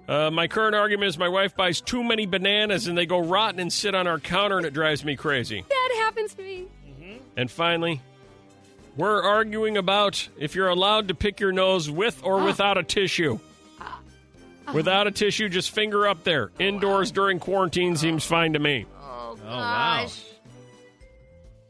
Uh, 0.07 0.29
my 0.31 0.47
current 0.47 0.75
argument 0.75 1.09
is 1.09 1.17
my 1.17 1.29
wife 1.29 1.55
buys 1.55 1.81
too 1.81 2.03
many 2.03 2.25
bananas 2.25 2.87
and 2.87 2.97
they 2.97 3.05
go 3.05 3.19
rotten 3.19 3.59
and 3.59 3.73
sit 3.73 3.95
on 3.95 4.07
our 4.07 4.19
counter 4.19 4.57
and 4.57 4.65
it 4.65 4.73
drives 4.73 5.03
me 5.03 5.15
crazy. 5.15 5.63
That 5.67 5.91
happens 5.97 6.33
to 6.35 6.43
me. 6.43 6.67
And 7.37 7.49
finally, 7.49 8.01
we're 8.97 9.21
arguing 9.23 9.77
about 9.77 10.27
if 10.37 10.55
you're 10.55 10.69
allowed 10.69 11.07
to 11.09 11.15
pick 11.15 11.39
your 11.39 11.51
nose 11.51 11.89
with 11.89 12.21
or 12.23 12.43
without 12.43 12.77
a 12.77 12.83
tissue. 12.83 13.39
Without 14.73 15.07
a 15.07 15.11
tissue, 15.11 15.49
just 15.49 15.71
finger 15.71 16.07
up 16.07 16.23
there. 16.23 16.51
Indoors 16.59 17.11
during 17.11 17.39
quarantine 17.39 17.95
seems 17.95 18.23
fine 18.23 18.53
to 18.53 18.59
me. 18.59 18.85
Oh 19.01 19.35
wow. 19.43 20.01
gosh. 20.03 20.23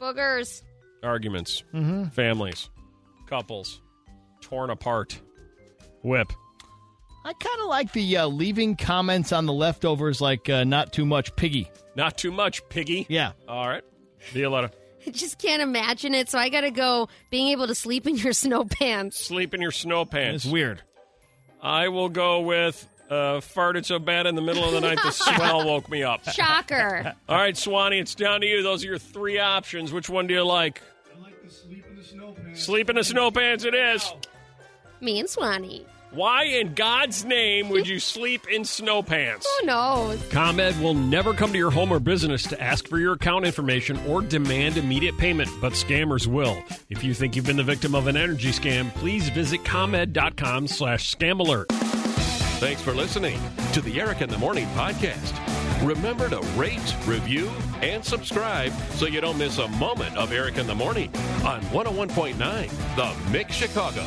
Boogers. 0.01 0.61
Arguments, 1.01 1.63
Mm-hmm. 1.73 2.05
families, 2.09 2.69
couples, 3.27 3.79
torn 4.41 4.69
apart. 4.69 5.19
Whip. 6.03 6.27
I 7.23 7.33
kind 7.33 7.61
of 7.61 7.67
like 7.67 7.91
the 7.93 8.17
uh, 8.17 8.27
leaving 8.27 8.75
comments 8.75 9.31
on 9.31 9.45
the 9.45 9.53
leftovers, 9.53 10.19
like 10.19 10.49
uh, 10.49 10.63
not 10.65 10.91
too 10.91 11.05
much 11.05 11.33
piggy. 11.37 11.69
Not 11.95 12.17
too 12.17 12.31
much, 12.31 12.67
piggy. 12.69 13.05
Yeah. 13.09 13.31
All 13.47 13.67
right. 13.67 13.83
Violetta. 14.33 14.71
I 15.09 15.11
just 15.13 15.39
can't 15.39 15.61
imagine 15.61 16.13
it, 16.13 16.29
so 16.29 16.37
I 16.37 16.49
got 16.49 16.61
to 16.61 16.71
go 16.71 17.09
being 17.29 17.49
able 17.49 17.67
to 17.67 17.75
sleep 17.75 18.05
in 18.07 18.15
your 18.15 18.33
snow 18.43 18.65
pants. 18.65 19.19
Sleep 19.19 19.53
in 19.53 19.61
your 19.61 19.71
snow 19.71 20.05
pants. 20.05 20.45
It's 20.45 20.51
weird. 20.51 20.83
I 21.61 21.89
will 21.89 22.09
go 22.09 22.41
with 22.41 22.87
uh, 23.09 23.41
farted 23.41 23.85
so 23.85 23.99
bad 23.99 24.27
in 24.27 24.35
the 24.35 24.41
middle 24.41 24.63
of 24.63 24.71
the 24.71 24.81
night 24.81 24.99
the 25.03 25.11
smell 25.11 25.65
woke 25.65 25.89
me 25.89 26.03
up. 26.03 26.23
Shocker. 26.29 27.13
All 27.27 27.35
right, 27.37 27.57
Swanee, 27.57 27.99
it's 27.99 28.15
down 28.15 28.41
to 28.41 28.47
you. 28.47 28.61
Those 28.61 28.83
are 28.83 28.87
your 28.87 28.97
three 28.99 29.39
options. 29.39 29.91
Which 29.91 30.09
one 30.09 30.27
do 30.27 30.33
you 30.35 30.43
like? 30.43 30.81
I 31.13 31.19
like 31.21 31.43
the 31.43 31.49
sleep 31.49 31.85
in 31.89 31.97
the 31.97 32.03
snow 32.03 32.33
pants. 32.33 32.63
Sleep 32.63 32.89
in 32.89 32.95
the 32.95 33.03
snow 33.03 33.31
pants 33.31 33.65
it 33.65 33.73
is. 33.73 34.13
Me 35.01 35.19
and 35.19 35.29
Swanee. 35.29 35.85
Why 36.11 36.45
in 36.45 36.73
God's 36.73 37.23
name 37.23 37.69
would 37.69 37.87
you 37.87 37.99
sleep 37.99 38.47
in 38.47 38.65
snow 38.65 39.03
pants? 39.03 39.47
Who 39.59 39.67
knows? 39.67 40.19
ComEd 40.29 40.81
will 40.81 40.95
never 40.95 41.35
come 41.35 41.51
to 41.51 41.57
your 41.57 41.69
home 41.69 41.91
or 41.91 41.99
business 41.99 42.41
to 42.47 42.59
ask 42.59 42.87
for 42.87 42.97
your 42.97 43.13
account 43.13 43.45
information 43.45 43.95
or 44.07 44.23
demand 44.23 44.77
immediate 44.77 45.19
payment, 45.19 45.51
but 45.61 45.73
scammers 45.73 46.25
will. 46.25 46.57
If 46.89 47.03
you 47.03 47.13
think 47.13 47.35
you've 47.35 47.45
been 47.45 47.57
the 47.57 47.63
victim 47.63 47.93
of 47.93 48.07
an 48.07 48.17
energy 48.17 48.49
scam, 48.49 48.91
please 48.95 49.29
visit 49.29 49.63
ComEd.com 49.63 50.67
slash 50.67 51.15
scam 51.15 51.39
alert. 51.41 51.67
Thanks 51.69 52.81
for 52.81 52.93
listening 52.95 53.39
to 53.73 53.81
the 53.81 54.01
Eric 54.01 54.21
in 54.21 54.29
the 54.29 54.37
Morning 54.39 54.65
podcast. 54.69 55.35
Remember 55.85 56.27
to 56.27 56.39
rate, 56.57 56.95
review, 57.05 57.51
and 57.83 58.03
subscribe 58.03 58.73
so 58.95 59.05
you 59.05 59.21
don't 59.21 59.37
miss 59.37 59.59
a 59.59 59.67
moment 59.67 60.17
of 60.17 60.33
Eric 60.33 60.57
in 60.57 60.65
the 60.65 60.75
Morning 60.75 61.09
on 61.45 61.61
101.9 61.61 62.95
The 62.95 63.31
Mix 63.31 63.55
Chicago. 63.55 64.03